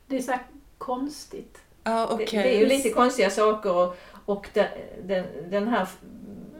Det 0.07 0.17
är 0.17 0.23
så 0.23 0.35
konstigt. 0.79 1.59
Ja, 1.85 2.07
Det, 2.07 2.15
okej. 2.15 2.43
det 2.43 2.57
är 2.57 2.61
ju 2.61 2.67
lite 2.67 2.91
konstiga 2.91 3.31
saker 3.31 3.75
och, 3.77 3.97
och 4.25 4.49
den, 4.55 4.67
den, 5.05 5.27
den 5.51 5.69
här, 5.69 5.89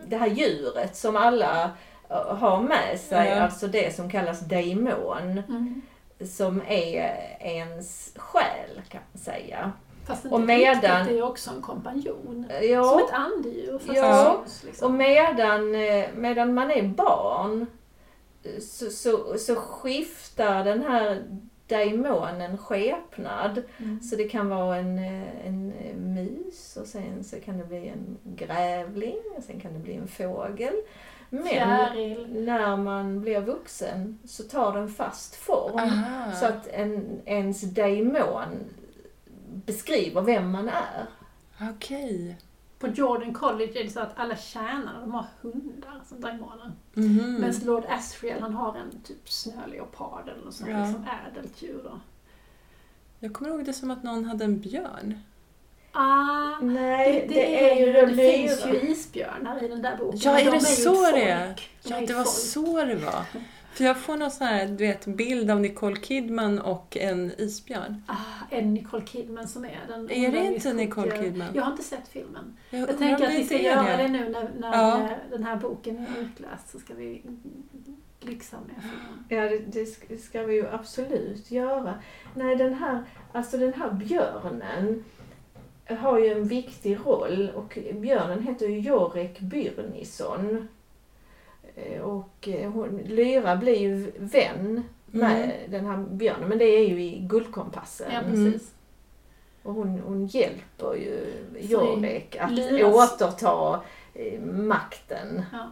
det 0.07 0.17
här 0.17 0.27
djuret 0.27 0.97
som 0.97 1.17
alla 1.17 1.71
eh, 2.09 2.35
har 2.37 2.63
med 2.63 3.01
sig, 3.01 3.29
Ja. 3.29 3.41
alltså 3.43 3.67
det 3.67 3.97
som 3.97 4.11
kallas 4.11 4.41
daimon, 4.41 5.43
som 6.37 6.63
är 6.67 7.17
ens 7.41 8.13
själ 8.17 8.83
kan 8.89 9.01
man 9.13 9.23
säga. 9.23 9.73
Fast 10.07 10.25
inte 10.25 10.35
Och 10.35 10.41
medan- 10.41 10.75
riktigt, 10.75 11.15
det 11.17 11.19
är 11.19 11.23
också 11.29 11.51
en 11.51 11.63
kompanjon. 11.63 12.47
Som 12.61 12.69
Ja, 12.69 13.01
ett 13.01 13.15
andedjur 13.15 13.81
Ja. 13.95 14.37
syns, 14.45 14.61
och 14.63 14.67
liksom. 14.67 14.97
medan, 14.97 15.75
eh, 15.75 16.05
medan 16.17 16.55
man 16.55 16.71
är 16.71 16.83
barn 16.83 17.67
eh, 18.43 18.61
så, 18.61 18.91
så, 18.91 19.39
så 19.39 19.55
skiftar 19.57 20.65
den 20.65 20.83
här 20.83 21.23
daimonen 21.69 22.59
skepnad. 22.59 23.63
Mm. 23.79 24.01
Så 24.03 24.17
det 24.17 24.29
kan 24.29 24.49
vara 24.49 24.77
en, 24.77 24.99
eh, 24.99 25.47
en 25.47 25.73
mus 26.15 26.77
och 26.81 26.87
sen 26.87 27.25
så 27.25 27.37
kan 27.41 27.59
det 27.59 27.65
bli 27.65 27.89
en 27.89 28.17
grävling 28.37 29.17
och 29.37 29.43
sen 29.45 29.61
kan 29.61 29.73
det 29.73 29.79
bli 29.79 29.95
en 29.95 30.09
fågel. 30.09 30.75
Men 31.31 31.43
Fjäril. 31.47 32.27
när 32.45 32.77
man 32.77 33.21
blir 33.21 33.41
vuxen 33.41 34.19
så 34.25 34.43
tar 34.43 34.73
den 34.73 34.89
fast 34.89 35.35
form. 35.37 35.75
Aha. 35.79 36.33
Så 36.33 36.47
att 36.47 36.67
en, 36.67 37.21
ens 37.25 37.61
daimon 37.63 38.65
beskriver 39.67 40.23
vem 40.23 40.51
man 40.51 40.69
är. 40.69 41.07
Okej. 41.71 42.37
På 42.79 42.87
Jordan 42.89 43.35
College 43.35 43.81
är 43.81 43.85
det 43.85 43.91
så 43.91 44.01
att 44.01 44.13
alla 44.19 44.37
tjänare 44.37 45.01
de 45.01 45.11
har 45.15 45.27
hundar 45.41 46.01
som 46.09 46.21
daimoner. 46.21 46.73
Mhm. 46.95 47.37
Medan 47.41 47.61
Lord 47.65 47.85
Asriel 47.89 48.41
han 48.43 48.55
har 48.55 48.77
en 48.77 49.01
typ 49.01 49.29
snöleopard 49.31 50.29
eller 50.29 50.45
något 50.45 50.55
sånt 50.55 50.71
Ja. 50.71 50.79
liksom 50.85 51.07
ädelt 51.31 51.63
djur. 51.63 51.91
Jag 53.21 53.33
kommer 53.33 53.51
ihåg 53.51 53.65
det 53.65 53.73
som 53.73 53.91
att 53.91 54.03
någon 54.03 54.25
hade 54.25 54.45
en 54.45 54.61
björn. 54.61 55.21
Ah, 55.93 56.59
Nej, 56.63 57.27
det, 57.29 57.71
är 57.71 57.87
ju, 57.87 57.93
de 57.93 58.01
det 58.07 58.33
finns 58.33 58.67
ju 58.67 58.91
isbjörnar 58.91 59.65
i 59.65 59.69
den 59.69 59.83
där 59.83 59.97
boken. 59.97 60.21
Ja, 60.25 60.39
är 60.39 60.45
de 60.45 60.51
det 60.51 60.57
ju 60.57 60.57
ett 60.57 60.83
så 60.83 61.03
det 61.11 61.29
är? 61.31 61.47
De 61.83 61.89
Ja, 61.91 61.97
är 61.97 62.07
det 62.07 62.15
var 62.15 62.25
folk. 62.25 62.37
så 62.37 62.85
det 62.85 62.95
var. 62.95 63.23
För 63.77 63.85
jag 63.85 63.97
får 63.97 64.17
någon 64.17 64.31
sån 64.31 64.47
här, 64.47 64.67
du 64.67 64.87
vet, 64.87 65.07
bild 65.07 65.51
av 65.51 65.61
Nicole 65.61 65.97
Kidman 65.97 66.59
och 66.59 66.97
en 66.97 67.33
isbjörn. 67.39 68.03
Ah, 68.07 68.15
en 68.51 68.75
Nicole 68.75 69.07
Kidman 69.07 69.49
som 69.49 69.65
är 69.65 69.81
den. 69.89 70.11
Är 70.11 70.33
det 70.33 70.45
inte 70.55 70.73
Nicole. 70.73 71.19
Kidman? 71.23 71.49
Jag 71.55 71.63
har 71.63 71.71
inte 71.71 71.83
sett 71.83 72.09
filmen. 72.09 72.57
Jag, 72.71 72.81
Jag 72.81 72.99
tänker 72.99 73.25
att 73.25 73.31
det 73.33 73.39
vi 73.39 73.45
ska 73.45 73.59
är 73.59 73.63
göra 73.63 73.97
det 73.97 74.09
nu 74.09 74.29
när, 74.29 74.51
när 74.59 74.73
Ja. 74.73 75.09
den 75.31 75.45
här 75.45 75.57
boken 75.57 75.99
är 75.99 76.21
utläst 76.23 76.69
så 76.71 76.79
ska 76.79 76.95
vi 76.95 77.23
lyxa 78.21 78.57
med 78.67 78.75
filmen. 78.83 79.25
Ja, 79.29 79.51
det, 79.51 79.59
det 79.59 79.85
sk- 79.85 80.17
ska 80.19 80.43
vi 80.43 80.55
ju 80.55 80.69
absolut 80.69 81.51
göra. 81.51 81.95
Nej, 82.35 82.57
den 82.57 82.75
här, 82.75 83.03
alltså 83.33 83.57
den 83.57 83.73
här 83.75 83.91
björnen 83.91 85.05
har 86.01 86.19
ju 86.19 86.33
en 86.33 86.45
viktig 86.49 86.99
roll 87.05 87.51
och 87.55 87.79
björnen 87.95 88.43
heter 88.43 88.67
ju 88.69 88.81
Jorek 88.81 89.41
Byrnisson. 89.41 90.69
Eh, 91.75 92.01
Och 92.01 92.49
eh, 92.49 92.71
hon, 92.71 92.97
Lyra 92.99 93.57
blir 93.57 93.77
ju 93.79 94.13
vän 94.19 94.83
med 95.07 95.45
Mm. 95.45 95.71
den 95.71 95.87
här 95.87 95.97
björnen, 96.11 96.49
men 96.49 96.59
det 96.59 96.65
är 96.65 96.89
ju 96.89 97.03
i 97.03 97.19
Guldkompassen. 97.19 98.11
Ja, 98.13 98.19
Mm. 98.21 98.31
precis. 98.53 98.75
Och 99.63 99.75
hon, 99.75 99.99
hon 100.07 100.27
hjälper 100.27 100.95
ju 100.95 101.33
Jorek 101.61 102.37
att 102.37 102.51
Lyras- 102.51 102.95
återta 103.15 103.81
eh, 104.15 104.41
makten. 104.41 105.43
Ja. 105.53 105.71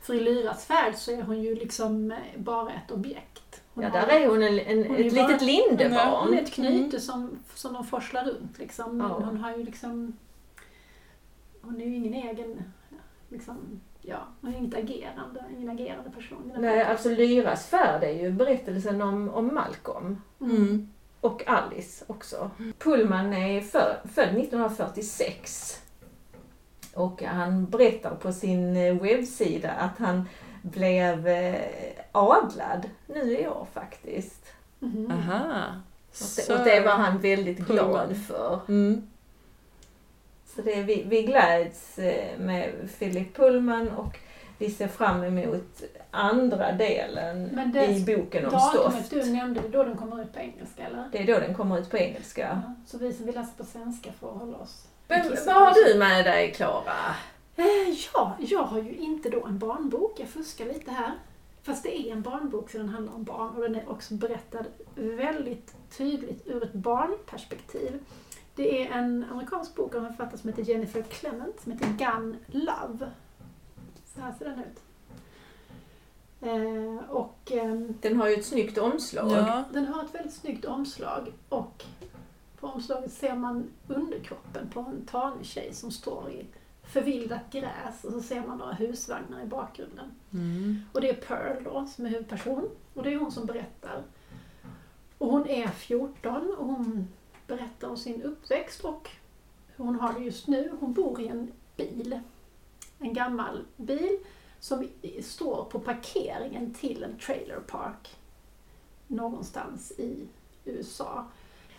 För 0.00 0.14
i 0.14 0.20
Lyras 0.20 0.70
värld 0.70 0.94
så 0.94 1.12
är 1.12 1.22
hon 1.22 1.42
ju 1.42 1.54
liksom 1.54 2.14
bara 2.36 2.70
ett 2.72 2.90
objekt. 2.90 3.62
Hon, 3.74 3.84
Ja, 3.84 3.90
har- 3.90 4.06
där 4.06 4.20
är 4.20 4.26
hon 4.28 4.42
en, 4.42 4.58
en, 4.58 4.86
Hon 4.86 4.96
är 4.96 5.04
ett 5.04 5.14
bara- 5.14 5.26
litet 5.28 5.42
lindebarn. 5.42 6.26
hon 6.26 6.34
är 6.38 6.42
ett 6.42 6.52
knyte 6.52 7.00
som, 7.00 7.38
som 7.54 7.72
de 7.72 7.84
forslar 7.86 8.24
runt 8.24 8.58
liksom. 8.58 9.00
Ja. 9.00 9.06
hon 9.24 9.36
har 9.36 9.56
ju 9.56 9.64
liksom... 9.64 10.16
Hon 11.62 11.80
är 11.80 11.84
ju 11.86 11.94
ingen 11.96 12.14
egen... 12.14 12.62
Liksom, 13.28 13.80
ja, 14.02 14.18
hon 14.40 14.54
är 14.54 14.58
inget 14.58 14.74
agerande, 14.74 15.44
ingen 15.56 15.68
agerande 15.68 16.10
person. 16.10 16.52
Nej, 16.58 16.82
alltså 16.82 17.08
Lyras 17.08 17.66
färd 17.66 18.02
är 18.02 18.22
ju 18.22 18.32
berättelsen 18.32 19.02
om, 19.02 19.28
om 19.28 19.54
Malcolm. 19.54 20.22
Mm. 20.40 20.88
Och 21.20 21.48
Alice 21.48 22.04
också. 22.08 22.50
Pullman 22.78 23.32
är 23.32 23.60
för, 23.60 24.00
född 24.14 24.38
1946. 24.38 25.82
Och 26.94 27.22
han 27.22 27.66
berättar 27.66 28.14
på 28.14 28.32
sin 28.32 28.76
eh, 28.76 29.02
webbsida 29.02 29.70
att 29.70 29.98
han 29.98 30.28
blev 30.62 31.28
eh, 31.28 31.60
adlad 32.12 32.90
nu 33.06 33.38
i 33.38 33.48
år 33.48 33.66
faktiskt. 33.72 34.46
Mhm. 34.78 35.10
Aha. 35.10 35.64
Och 36.10 36.26
det, 36.36 36.54
och 36.54 36.64
det 36.64 36.80
var 36.80 36.92
han 36.92 37.18
väldigt 37.18 37.58
glad 37.58 38.16
för. 38.16 38.60
Mm. 38.68 39.09
Så 40.54 40.62
det, 40.62 40.82
vi, 40.82 41.02
vi 41.08 41.22
gläds 41.22 41.98
eh, 41.98 42.38
med 42.38 42.72
Philip 42.98 43.36
Pullman 43.36 43.88
och 43.88 44.18
vi 44.58 44.70
ser 44.70 44.88
fram 44.88 45.24
emot 45.24 45.82
andra 46.10 46.72
delen 46.72 47.48
Men 47.52 47.72
det- 47.72 47.86
i 47.86 48.04
boken 48.16 48.44
om 48.46 48.60
stoft. 48.60 49.10
du 49.10 49.24
nämnde, 49.32 49.60
det 49.60 49.66
är 49.68 49.72
då 49.72 49.84
den 49.84 49.96
kommer 49.96 50.22
ut 50.22 50.32
på 50.32 50.38
engelska 50.40 50.86
eller? 50.86 51.08
Det 51.12 51.18
är 51.18 51.26
då 51.26 51.38
den 51.40 51.54
kommer 51.54 51.78
ut 51.78 51.90
på 51.90 51.98
engelska. 51.98 52.62
Ja. 52.66 52.74
Så 52.86 52.98
vi 52.98 53.12
som 53.12 53.26
vill 53.26 53.34
läsa 53.34 53.50
på 53.56 53.64
svenska 53.64 54.12
får 54.20 54.28
hålla 54.28 54.56
oss. 54.56 54.86
Men, 55.08 55.36
vad 55.46 55.54
har 55.54 55.74
du 55.92 55.98
med 55.98 56.24
dig 56.24 56.52
Klara? 56.52 57.14
Eh, 57.56 57.64
ja, 58.14 58.36
jag 58.38 58.62
har 58.62 58.78
ju 58.78 58.96
inte 58.96 59.28
då 59.30 59.46
en 59.46 59.58
barnbok. 59.58 60.12
Jag 60.20 60.28
fuskar 60.28 60.64
lite 60.66 60.90
här. 60.90 61.12
Fast 61.62 61.82
det 61.82 61.98
är 61.98 62.12
en 62.12 62.22
barnbok 62.22 62.70
för 62.70 62.78
den 62.78 62.88
handlar 62.88 63.14
om 63.14 63.24
barn 63.24 63.56
och 63.56 63.62
den 63.62 63.74
är 63.74 63.90
också 63.90 64.14
berättad 64.14 64.64
väldigt 64.94 65.74
tydligt 65.98 66.46
ur 66.46 66.62
ett 66.64 66.72
barnperspektiv. 66.72 67.98
Det 68.54 68.82
är 68.82 68.98
en 68.98 69.24
amerikansk 69.30 69.74
bok 69.74 69.94
av 69.94 70.04
en 70.04 70.10
författare 70.10 70.38
som 70.38 70.48
heter 70.50 70.62
Jennifer 70.62 71.02
Clement 71.02 71.60
som 71.60 71.72
heter 71.72 71.86
Gun 71.86 72.36
Love. 72.46 73.10
Så 74.14 74.20
här 74.20 74.34
ser 74.38 74.44
den 74.44 74.58
ut. 74.58 74.82
Eh, 76.40 77.10
och 77.10 77.52
ehm, 77.52 77.94
Den 78.00 78.16
har 78.16 78.28
ju 78.28 78.34
ett 78.34 78.46
snyggt 78.46 78.78
omslag. 78.78 79.30
Ja. 79.30 79.64
den 79.72 79.86
har 79.86 80.04
ett 80.04 80.14
väldigt 80.14 80.34
snyggt 80.34 80.64
omslag 80.64 81.32
och 81.48 81.84
på 82.60 82.66
omslaget 82.66 83.12
ser 83.12 83.36
man 83.36 83.70
underkroppen 83.88 84.68
på 84.68 84.80
en 84.80 85.06
tanig 85.06 85.46
tjej 85.46 85.74
som 85.74 85.90
står 85.90 86.30
i 86.30 86.46
förvildat 86.82 87.52
gräs 87.52 88.04
och 88.04 88.12
så 88.12 88.20
ser 88.20 88.46
man 88.46 88.58
några 88.58 88.72
husvagnar 88.72 89.42
i 89.42 89.46
bakgrunden. 89.46 90.10
Mm. 90.32 90.82
Och 90.92 91.00
det 91.00 91.08
är 91.10 91.14
Pearl 91.14 91.64
då 91.64 91.86
som 91.86 92.06
är 92.06 92.10
huvudperson 92.10 92.68
och 92.94 93.02
det 93.02 93.12
är 93.12 93.16
hon 93.16 93.32
som 93.32 93.46
berättar. 93.46 94.02
Och 95.18 95.30
hon 95.30 95.46
är 95.48 95.68
14 95.68 96.54
och 96.58 96.66
hon 96.66 97.08
berättar 97.50 97.88
om 97.88 97.96
sin 97.96 98.22
uppväxt 98.22 98.84
och 98.84 99.10
hur 99.76 99.84
hon 99.84 99.94
har 100.00 100.12
det 100.12 100.20
just 100.24 100.46
nu. 100.48 100.72
Hon 100.80 100.92
bor 100.92 101.20
i 101.20 101.26
en 101.28 101.52
bil. 101.76 102.20
En 102.98 103.12
gammal 103.14 103.64
bil 103.76 104.18
som 104.60 104.88
står 105.22 105.64
på 105.64 105.78
parkeringen 105.78 106.74
till 106.74 107.02
en 107.04 107.18
trailer 107.18 107.60
park 107.60 108.16
någonstans 109.06 109.92
i 109.98 110.28
USA. 110.64 111.24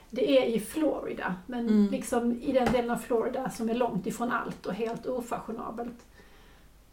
Det 0.10 0.38
är 0.38 0.46
i 0.46 0.60
Florida, 0.60 1.36
men 1.46 1.68
Mm. 1.70 1.92
liksom 1.92 2.32
i 2.42 2.52
den 2.52 2.72
delen 2.72 2.92
av 2.92 2.98
Florida 2.98 3.50
som 3.50 3.70
är 3.70 3.74
långt 3.74 4.08
ifrån 4.08 4.32
allt 4.32 4.66
och 4.66 4.74
helt 4.74 5.06
ofashionabelt. 5.06 6.06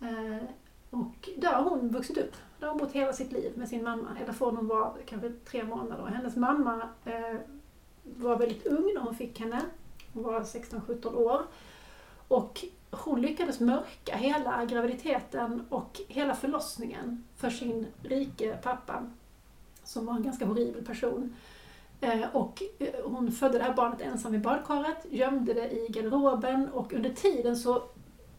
Eh, 0.00 0.44
och 0.90 1.28
där 1.36 1.52
har 1.52 1.70
hon 1.70 1.88
vuxit 1.88 2.18
upp. 2.18 2.32
Där 2.58 2.66
har 2.66 2.74
hon 2.74 2.78
bott 2.78 2.92
hela 2.92 3.12
sitt 3.12 3.32
liv 3.32 3.52
med 3.56 3.68
sin 3.68 3.82
mamma. 3.84 4.08
Eller 4.22 4.32
från 4.32 4.56
hon 4.56 4.68
var 4.68 4.96
kanske 5.06 5.30
tre 5.30 5.64
månader. 5.64 6.04
Hennes 6.06 6.36
mamma 6.36 6.88
eh, 7.04 7.36
var 8.16 8.36
väldigt 8.36 8.66
ung 8.66 8.92
när 8.94 9.00
hon 9.00 9.14
fick 9.14 9.40
henne. 9.40 9.60
Hon 10.12 10.22
var 10.22 10.40
16-17 10.40 11.14
år. 11.14 11.42
Och 12.28 12.64
hon 12.90 13.20
lyckades 13.20 13.60
mörka 13.60 14.16
hela 14.16 14.64
graviditeten 14.64 15.66
och 15.68 16.00
hela 16.08 16.34
förlossningen 16.34 17.24
för 17.36 17.50
sin 17.50 17.86
rike 18.02 18.58
pappa. 18.62 19.10
Som 19.84 20.06
var 20.06 20.14
en 20.14 20.22
ganska 20.22 20.46
horribel 20.46 20.84
person. 20.84 21.36
Eh, 22.00 22.36
och 22.36 22.62
eh, 22.78 22.88
hon 23.04 23.32
födde 23.32 23.58
det 23.58 23.64
här 23.64 23.74
barnet 23.74 24.00
ensam 24.00 24.34
i 24.34 24.38
badkaret, 24.38 25.06
gömde 25.10 25.54
det 25.54 25.70
i 25.70 25.86
garderoben 25.88 26.68
och 26.68 26.92
under 26.92 27.10
tiden 27.10 27.56
så 27.56 27.82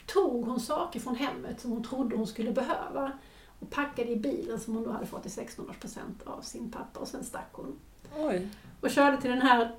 tog 0.05 0.45
hon 0.45 0.59
saker 0.59 0.99
från 0.99 1.15
hemmet 1.15 1.59
som 1.59 1.71
hon 1.71 1.83
trodde 1.83 2.15
hon 2.15 2.27
skulle 2.27 2.51
behöva 2.51 3.11
och 3.59 3.69
packade 3.69 4.09
i 4.09 4.15
bilen 4.15 4.59
som 4.59 4.75
hon 4.75 4.83
då 4.83 4.91
hade 4.91 5.05
fått 5.05 5.25
i 5.25 5.29
16-årspresent 5.29 6.23
av 6.25 6.41
sin 6.41 6.71
pappa 6.71 6.99
och 6.99 7.07
sen 7.07 7.23
stack 7.23 7.49
hon. 7.51 7.79
Oj. 8.17 8.47
Och 8.81 8.89
körde 8.89 9.21
till 9.21 9.29
den 9.29 9.41
här 9.41 9.71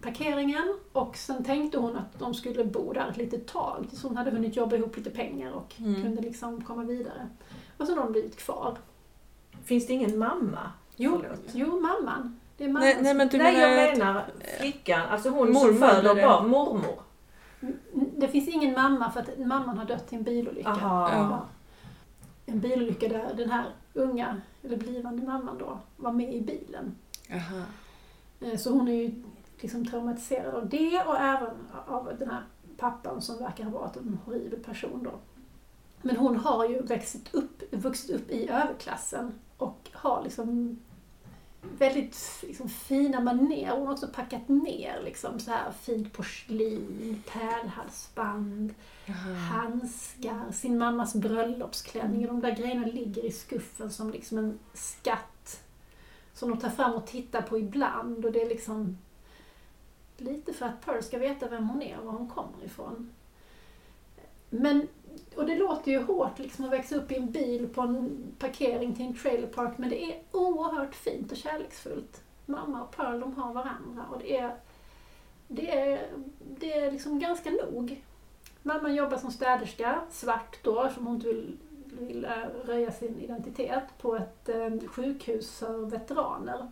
parkeringen 0.00 0.74
och 0.92 1.16
sen 1.16 1.44
tänkte 1.44 1.78
hon 1.78 1.96
att 1.96 2.18
de 2.18 2.34
skulle 2.34 2.64
bo 2.64 2.92
där 2.92 3.08
ett 3.10 3.16
litet 3.16 3.46
tag 3.46 3.86
tills 3.90 4.02
hon 4.02 4.16
hade 4.16 4.30
hunnit 4.30 4.56
jobba 4.56 4.76
ihop 4.76 4.96
lite 4.96 5.10
pengar 5.10 5.52
och 5.52 5.74
Mm. 5.78 6.02
kunde 6.02 6.22
liksom 6.22 6.60
komma 6.64 6.82
vidare. 6.84 7.28
Och 7.78 7.86
så 7.86 7.94
har 7.96 8.02
de 8.02 8.12
blivit 8.12 8.36
kvar. 8.36 8.76
Finns 9.64 9.86
det 9.86 9.92
ingen 9.92 10.18
mamma? 10.18 10.58
Jo, 10.96 11.18
Förlåt. 11.22 11.40
jo 11.52 11.80
mamman. 11.80 12.40
Det 12.56 12.64
är 12.64 12.68
mamman 12.68 12.82
Nej, 12.82 12.98
nej 13.02 13.14
men 13.14 13.28
du 13.28 13.38
Nej, 13.38 13.52
menar 13.52 13.68
jag 13.68 13.98
menar 13.98 14.24
flickan, 14.60 15.00
alltså 15.10 15.28
hon 15.28 15.52
Mormor 15.52 15.60
som 15.68 15.76
föder 15.78 16.14
barn, 16.26 16.48
mormor. 16.48 17.00
Det 18.16 18.28
finns 18.28 18.48
ingen 18.48 18.74
mamma 18.74 19.10
för 19.10 19.20
att 19.20 19.38
mamman 19.38 19.78
har 19.78 19.84
dött 19.84 20.12
i 20.12 20.16
en 20.16 20.22
bilolycka. 20.22 20.68
Aha. 20.68 21.10
Ja. 21.12 21.46
En 22.46 22.60
bilolycka 22.60 23.08
där 23.08 23.34
den 23.36 23.50
här 23.50 23.64
unga, 23.94 24.40
eller 24.62 24.76
blivande 24.76 25.26
mamman 25.26 25.58
då, 25.58 25.78
var 25.96 26.12
med 26.12 26.34
i 26.34 26.40
bilen. 26.40 26.94
Aha. 27.34 27.62
Eh, 28.44 28.56
Så 28.58 28.70
hon 28.70 28.88
är 28.88 28.92
ju 29.02 29.22
liksom 29.60 29.86
traumatiserad 29.86 30.54
av 30.54 30.68
det 30.68 31.02
och 31.06 31.16
även 31.16 31.50
av 31.86 32.12
den 32.18 32.30
här 32.30 32.42
pappan 32.76 33.22
som 33.22 33.38
verkar 33.38 33.64
ha 33.64 33.70
varit 33.78 33.96
en 33.96 34.18
horribel 34.24 34.60
person 34.60 35.00
då. 35.04 35.10
Men 36.02 36.16
hon 36.16 36.36
har 36.36 36.68
ju 36.68 36.82
växt 36.82 37.34
upp, 37.34 37.62
vuxit 37.74 38.10
upp 38.10 38.30
i 38.30 38.48
överklassen 38.48 39.32
och 39.56 39.90
har 39.92 40.22
liksom 40.24 40.78
väldigt 41.78 42.16
liksom, 42.42 42.68
fina 42.68 43.20
manér. 43.20 43.70
Hon 43.70 43.86
har 43.86 43.92
också 43.92 44.08
packat 44.14 44.48
ner 44.48 45.02
liksom, 45.04 45.40
så 45.40 45.50
här 45.50 45.72
fint 45.72 46.12
porslin, 46.12 47.22
pärlhalsband, 47.32 48.74
Aha. 49.08 49.32
handskar, 49.34 50.52
sin 50.52 50.78
mammas 50.78 51.14
bröllopsklänning. 51.14 52.20
Och 52.28 52.34
de 52.34 52.40
där 52.40 52.56
grejerna 52.56 52.86
ligger 52.86 53.24
i 53.24 53.30
skuffen 53.32 53.90
som 53.90 54.10
liksom 54.10 54.38
en 54.38 54.58
skatt 54.74 55.60
som 56.34 56.50
de 56.50 56.58
tar 56.58 56.70
fram 56.70 56.94
och 56.94 57.06
tittar 57.06 57.42
på 57.42 57.58
ibland. 57.58 58.24
Och 58.24 58.32
det 58.32 58.42
är 58.42 58.48
liksom 58.48 58.98
lite 60.16 60.52
för 60.52 60.66
att 60.66 60.84
Pearl 60.84 61.02
ska 61.02 61.18
veta 61.18 61.48
vem 61.48 61.68
hon 61.68 61.82
är 61.82 61.98
och 61.98 62.06
var 62.06 62.12
hon 62.12 62.28
kommer 62.28 62.64
ifrån. 62.64 63.10
Men, 64.50 64.88
och 65.36 65.46
det 65.46 65.58
låter 65.58 65.90
ju 65.90 66.02
hårt 66.02 66.38
liksom 66.38 66.64
att 66.64 66.70
växa 66.70 66.96
upp 66.96 67.12
i 67.12 67.16
en 67.16 67.30
bil 67.30 67.68
på 67.68 67.80
en 67.80 68.22
parkering 68.38 68.94
till 68.94 69.06
en 69.06 69.16
trailer 69.16 69.46
park 69.46 69.78
men 69.78 69.90
det 69.90 70.04
är 70.04 70.22
oerhört 70.32 70.94
fint 70.94 71.32
och 71.32 71.38
kärleksfullt. 71.38 72.22
Mamma 72.46 72.82
och 72.82 72.96
Pearl 72.96 73.20
de 73.20 73.34
har 73.34 73.52
varandra 73.52 74.04
och 74.10 74.18
det 74.18 74.36
är, 74.36 74.56
det 75.48 75.78
är, 75.78 76.10
det 76.58 76.72
är 76.72 76.92
liksom 76.92 77.18
ganska 77.18 77.50
nog. 77.50 78.02
Mamman 78.62 78.94
jobbar 78.94 79.16
som 79.16 79.30
städerska, 79.30 80.00
svart 80.10 80.58
då, 80.62 80.90
som 80.94 81.06
hon 81.06 81.14
inte 81.14 81.26
vill, 81.26 81.58
vill 82.00 82.24
eh, 82.24 82.30
röja 82.64 82.92
sin 82.92 83.20
identitet, 83.20 83.84
på 83.98 84.16
ett 84.16 84.48
eh, 84.48 84.88
sjukhus 84.88 85.58
för 85.58 85.78
veteraner. 85.78 86.70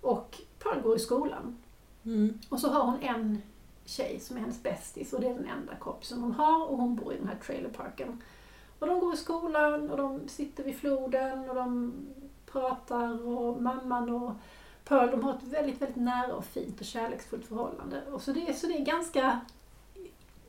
Och 0.00 0.40
Pearl 0.58 0.80
går 0.80 0.96
i 0.96 0.98
skolan. 0.98 1.56
Mm. 2.04 2.38
Och 2.48 2.60
så 2.60 2.68
har 2.68 2.84
hon 2.84 3.00
en 3.02 3.42
tjej 3.84 4.20
som 4.20 4.36
är 4.36 4.40
hennes 4.40 4.62
bästis 4.62 5.12
och 5.12 5.20
det 5.20 5.26
är 5.28 5.34
den 5.34 5.48
enda 5.48 5.74
kompisen 5.74 6.20
hon 6.20 6.32
har 6.32 6.70
och 6.70 6.78
hon 6.78 6.96
bor 6.96 7.12
i 7.12 7.16
den 7.16 7.28
här 7.28 7.38
trailerparken. 7.46 8.22
Och 8.78 8.86
de 8.86 9.00
går 9.00 9.14
i 9.14 9.16
skolan 9.16 9.90
och 9.90 9.96
de 9.96 10.28
sitter 10.28 10.64
vid 10.64 10.76
floden 10.76 11.50
och 11.50 11.54
de 11.54 11.92
pratar 12.46 13.28
och 13.28 13.62
mamman 13.62 14.10
och 14.10 14.32
Pearl 14.84 15.10
de 15.10 15.24
har 15.24 15.34
ett 15.34 15.42
väldigt, 15.42 15.82
väldigt 15.82 16.02
nära 16.02 16.34
och 16.34 16.44
fint 16.44 16.80
och 16.80 16.86
kärleksfullt 16.86 17.46
förhållande. 17.46 18.02
Och 18.12 18.22
så, 18.22 18.32
det 18.32 18.54
så 18.54 18.66
det 18.66 18.78
är 18.78 18.84
ganska 18.84 19.40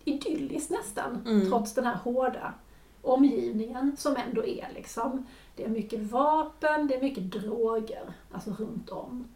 idylliskt 0.03 0.69
nästan, 0.71 1.23
Mm. 1.25 1.49
trots 1.49 1.73
den 1.73 1.85
här 1.85 1.95
hårda 1.95 2.53
omgivningen 3.01 3.95
som 3.97 4.15
ändå 4.15 4.45
är 4.45 4.67
liksom. 4.75 5.27
Det 5.55 5.63
är 5.63 5.69
mycket 5.69 5.99
vapen, 5.99 6.87
det 6.87 6.95
är 6.95 7.01
mycket 7.01 7.31
droger, 7.31 8.13
alltså 8.31 8.51
runt 8.51 8.89
om. 8.89 9.27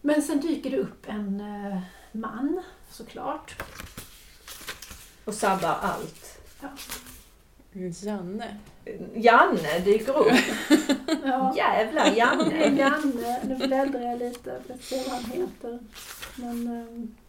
Men 0.00 0.22
sen 0.22 0.40
dyker 0.40 0.70
det 0.70 0.78
upp 0.78 1.08
en 1.08 1.40
eh, 1.40 1.80
man, 2.12 2.62
såklart. 2.90 3.62
Och 5.24 5.34
sabbar 5.34 5.76
allt. 5.82 6.40
Janne. 7.72 8.56
Janne 9.14 9.78
dyker 9.84 10.16
upp. 10.16 10.32
Ja, 11.24 11.54
Jävla 11.56 12.14
Janne. 12.14 12.66
Janne. 12.78 13.40
Nu 13.44 13.66
bläddrar 13.66 14.00
jag 14.00 14.18
lite 14.18 14.60
för 14.66 14.74
att 14.74 14.82
se 14.82 15.02
vad 15.08 15.20
han 15.20 15.30
heter. 15.30 15.78
Men 16.36 16.66
ehm, 16.66 17.14
ja, 17.18 17.19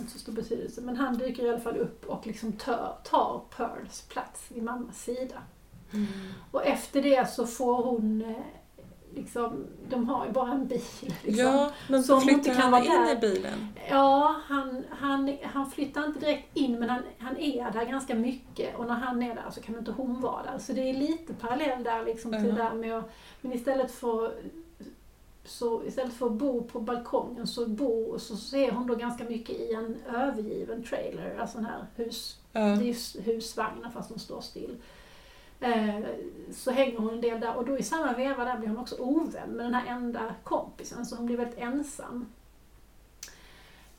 inte 0.00 0.12
så 0.12 0.18
stor 0.18 0.32
betydelse. 0.32 0.80
Men 0.80 0.96
han 0.96 1.18
dyker 1.18 1.44
i 1.44 1.48
alla 1.48 1.60
fall 1.60 1.76
upp 1.76 2.06
och 2.06 2.26
liksom 2.26 2.52
tar, 2.52 2.96
tar 3.04 3.40
Pearls 3.56 4.02
plats 4.02 4.44
vid 4.48 4.62
mammas 4.62 5.02
sida. 5.02 5.42
Och 6.50 6.64
efter 6.66 7.02
det 7.02 7.30
så 7.30 7.46
får 7.46 7.82
hon 7.82 8.22
eh, 8.22 8.36
liksom, 9.14 9.66
de 9.88 10.08
har 10.08 10.26
ju 10.26 10.32
bara 10.32 10.52
en 10.52 10.66
bil. 10.66 10.80
Liksom. 11.00 11.44
Ja, 11.44 11.70
men 11.88 12.02
Så 12.04 12.14
hon 12.14 12.28
inte 12.28 12.44
flyttar 12.44 12.62
kan 12.62 12.72
han 12.72 12.84
in 12.84 12.90
där- 12.90 13.12
i 13.12 13.16
bilen? 13.16 13.68
Ja, 13.90 14.36
han, 14.46 14.84
han, 14.90 15.36
han 15.42 15.70
flyttar 15.70 16.04
inte 16.06 16.20
direkt 16.20 16.56
in 16.56 16.78
men 16.78 16.90
han, 16.90 17.02
han 17.18 17.36
är 17.36 17.70
där 17.70 17.84
ganska 17.84 18.14
mycket 18.14 18.76
och 18.78 18.86
när 18.86 18.94
han 18.94 19.22
är 19.22 19.34
där 19.34 19.50
så 19.50 19.60
kan 19.60 19.78
inte 19.78 19.90
hon 19.92 20.20
vara 20.20 20.42
där. 20.42 20.58
Så 20.58 20.72
det 20.72 20.90
är 20.90 20.94
lite 20.94 21.34
parallell 21.34 21.82
där 21.82 22.04
liksom 22.04 22.32
till 22.32 22.44
Ja. 22.46 22.50
det 22.54 22.62
där 22.62 22.72
med 22.74 22.98
att, 22.98 23.10
men 23.40 23.52
istället 23.52 23.92
för 23.92 24.34
så 25.46 25.84
istället 25.84 26.14
för 26.14 26.26
att 26.26 26.32
bo 26.32 26.62
på 26.62 26.80
balkongen 26.80 27.46
så, 27.46 27.66
bo, 27.66 28.18
så, 28.18 28.56
är 28.56 28.70
hon 28.72 28.86
då 28.86 28.94
ganska 28.94 29.24
mycket 29.24 29.56
i 29.56 29.72
en 29.74 29.96
övergiven 30.14 30.82
trailer, 30.82 31.36
alltså 31.40 31.58
den 31.58 31.66
här 31.66 31.86
hus, 31.96 32.40
Ja. 32.52 32.60
det 32.60 32.66
är 32.66 32.86
ju 32.86 32.90
s- 32.90 33.16
husvagnar 33.24 33.90
fast 33.90 34.08
de 34.08 34.18
står 34.18 34.40
still. 34.40 34.76
Eh, 35.60 36.00
så 36.52 36.70
hänger 36.70 36.98
hon 36.98 37.10
en 37.14 37.20
del 37.20 37.40
där 37.40 37.56
och 37.56 37.66
då 37.66 37.78
i 37.78 37.82
samma 37.82 38.12
veva 38.12 38.44
där 38.44 38.58
blir 38.58 38.68
hon 38.68 38.78
också 38.78 38.96
ovän 38.98 39.50
med 39.50 39.66
den 39.66 39.74
här 39.74 39.86
enda 39.96 40.34
kompisen 40.44 41.06
så 41.06 41.16
hon 41.16 41.26
blir 41.26 41.36
väldigt 41.36 41.58
ensam. 41.58 42.26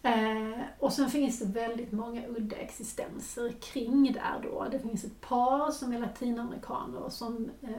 Eh, 0.04 0.60
och 0.80 0.94
sen 0.94 1.10
finns 1.10 1.40
det 1.40 1.46
väldigt 1.46 1.92
många 1.92 2.28
udda 2.28 2.56
existenser 2.56 3.50
kring 3.62 4.12
där 4.14 4.40
då. 4.44 4.66
Det 4.72 4.80
finns 4.80 5.04
ett 5.04 5.22
par 5.22 5.72
som 5.72 5.94
är 5.94 6.00
latinamerikaner 6.00 7.00
och 7.04 7.14
som 7.14 7.50
eh, 7.62 7.70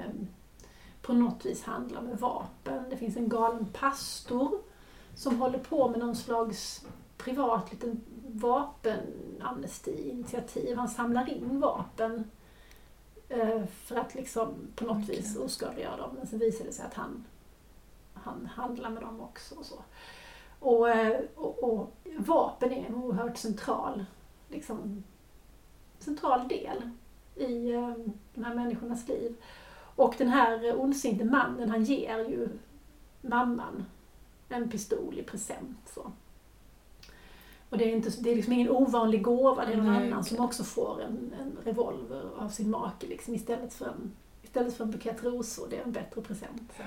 på 1.03 1.13
något 1.13 1.47
vis 1.47 1.63
handlar 1.63 2.03
med 2.03 2.19
vapen. 2.19 2.85
Det 2.91 2.97
finns 2.97 3.17
en 3.17 3.29
galen 3.29 3.67
pastor 3.73 4.61
som 5.15 5.41
håller 5.41 5.59
på 5.59 5.89
med 5.89 5.99
någon 5.99 6.17
slags 6.17 6.87
privat 7.17 7.73
liten 7.73 8.01
vapenamnesti-initiativ. 8.27 10.77
Han 10.77 10.89
samlar 10.89 11.29
in 11.29 11.61
vapen 11.61 12.31
eh, 13.29 13.67
för 13.67 13.97
att 13.97 14.15
liksom 14.15 14.55
på 14.75 14.85
något 14.85 15.03
Okej. 15.03 15.17
vis 15.17 15.37
oskadliggöra 15.37 15.97
dem. 15.97 16.11
Men 16.19 16.27
sen 16.27 16.39
visar 16.39 16.65
det 16.65 16.73
sig 16.73 16.87
att 16.87 16.95
han, 16.95 17.25
han 18.15 18.47
handlar 18.47 18.91
med 18.91 19.03
dem 19.03 19.21
också. 19.21 19.55
Och, 19.55 19.67
så. 19.67 19.77
Och, 20.61 20.91
eh, 20.91 21.21
och, 21.35 21.65
och 21.65 21.93
vapen 22.17 22.73
är 22.73 22.87
en 22.87 22.95
oerhört 22.95 23.37
central, 23.37 24.05
liksom, 24.49 25.05
central 25.99 26.49
del 26.49 26.91
i 27.37 27.73
eh, 27.73 27.95
de 28.35 28.45
här 28.45 28.55
människornas 28.55 29.09
liv. 29.09 29.37
Och 29.99 30.15
den 30.19 30.29
här 30.29 30.81
ondsinte 30.81 31.25
mannen, 31.25 31.71
han 31.71 31.85
ger 31.85 32.19
ju 32.19 32.49
mamman 33.21 33.85
en 34.49 34.71
pistol 34.71 35.19
i 35.19 35.23
present. 35.23 35.79
Så. 35.95 36.13
Och 37.71 37.79
det 37.79 37.85
är, 37.85 37.97
inte, 37.97 38.11
det 38.21 38.31
är 38.31 38.37
liksom 38.37 38.53
ingen 38.53 38.71
ovanlig 38.71 39.23
gåva, 39.23 39.65
det 39.65 39.73
är 39.73 39.77
någon 39.77 39.89
annan 39.89 40.25
som 40.25 40.45
också 40.45 40.65
får 40.65 41.03
en, 41.03 41.35
en 41.41 41.59
revolver 41.65 42.25
av 42.39 42.49
sin 42.49 42.71
make 42.71 43.07
liksom, 43.07 43.35
istället, 43.35 43.75
för 43.75 43.87
en, 43.87 44.13
istället 44.43 44.77
för 44.77 44.85
en 44.85 44.91
bukett 44.91 45.25
rosor. 45.25 45.67
Det 45.71 45.77
är 45.77 45.83
en 45.83 45.93
bättre 45.93 46.23
present. 46.23 46.73
Så. 46.77 46.83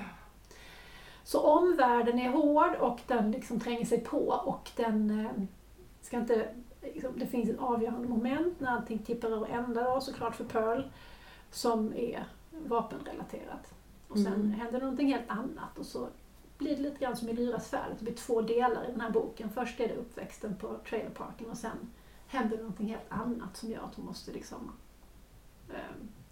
Så 1.24 1.40
omvärlden 1.40 2.18
är 2.18 2.30
hård 2.30 2.74
och 2.80 3.00
den 3.06 3.30
liksom 3.30 3.60
tränger 3.60 3.84
sig 3.84 4.00
på 4.00 4.28
och 4.28 4.70
den 4.76 5.20
eh, 5.20 5.32
ska 6.00 6.16
inte... 6.16 6.48
Liksom, 6.82 7.18
det 7.18 7.26
finns 7.26 7.50
ett 7.50 7.60
avgörande 7.60 8.08
moment 8.08 8.60
när 8.60 8.70
allting 8.70 8.98
tippar 8.98 9.28
över 9.28 9.46
ända 9.46 9.94
då, 9.94 10.00
såklart 10.00 10.34
för 10.34 10.44
Pearl, 10.44 10.82
som 11.50 11.92
är 11.96 12.26
vapenrelaterat. 12.66 13.74
Och 14.08 14.18
sen 14.18 14.26
Mm. 14.34 14.50
händer 14.52 14.80
någonting 14.80 15.12
helt 15.12 15.30
annat 15.30 15.78
och 15.78 15.86
så 15.86 16.08
blir 16.58 16.76
det 16.76 16.82
lite 16.82 16.98
grann 16.98 17.16
som 17.16 17.28
i 17.28 17.32
Lyras 17.32 17.68
svärd. 17.68 17.90
Det 17.98 18.04
blir 18.04 18.14
två 18.14 18.40
delar 18.40 18.84
i 18.88 18.90
den 18.92 19.00
här 19.00 19.10
boken. 19.10 19.50
Först 19.54 19.80
är 19.80 19.88
det 19.88 19.94
uppväxten 19.94 20.56
på 20.56 20.76
trailerparken 20.88 21.50
och 21.50 21.56
sen 21.56 21.76
händer 22.26 22.56
det 22.56 22.62
någonting 22.62 22.88
helt 22.88 23.02
annat 23.12 23.56
som 23.56 23.70
gör 23.70 23.82
att 23.82 23.94
hon 23.94 24.04
måste 24.06 24.32
liksom 24.32 24.72
eh, 25.68 25.74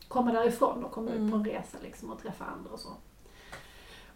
komma 0.08 0.32
därifrån 0.32 0.84
och 0.84 0.92
komma 0.92 1.10
ut 1.10 1.16
Mm. 1.16 1.30
på 1.30 1.36
en 1.36 1.44
resa 1.44 1.78
liksom 1.82 2.10
och 2.10 2.22
träffa 2.22 2.44
andra 2.44 2.70
och 2.70 2.80
så. 2.80 2.88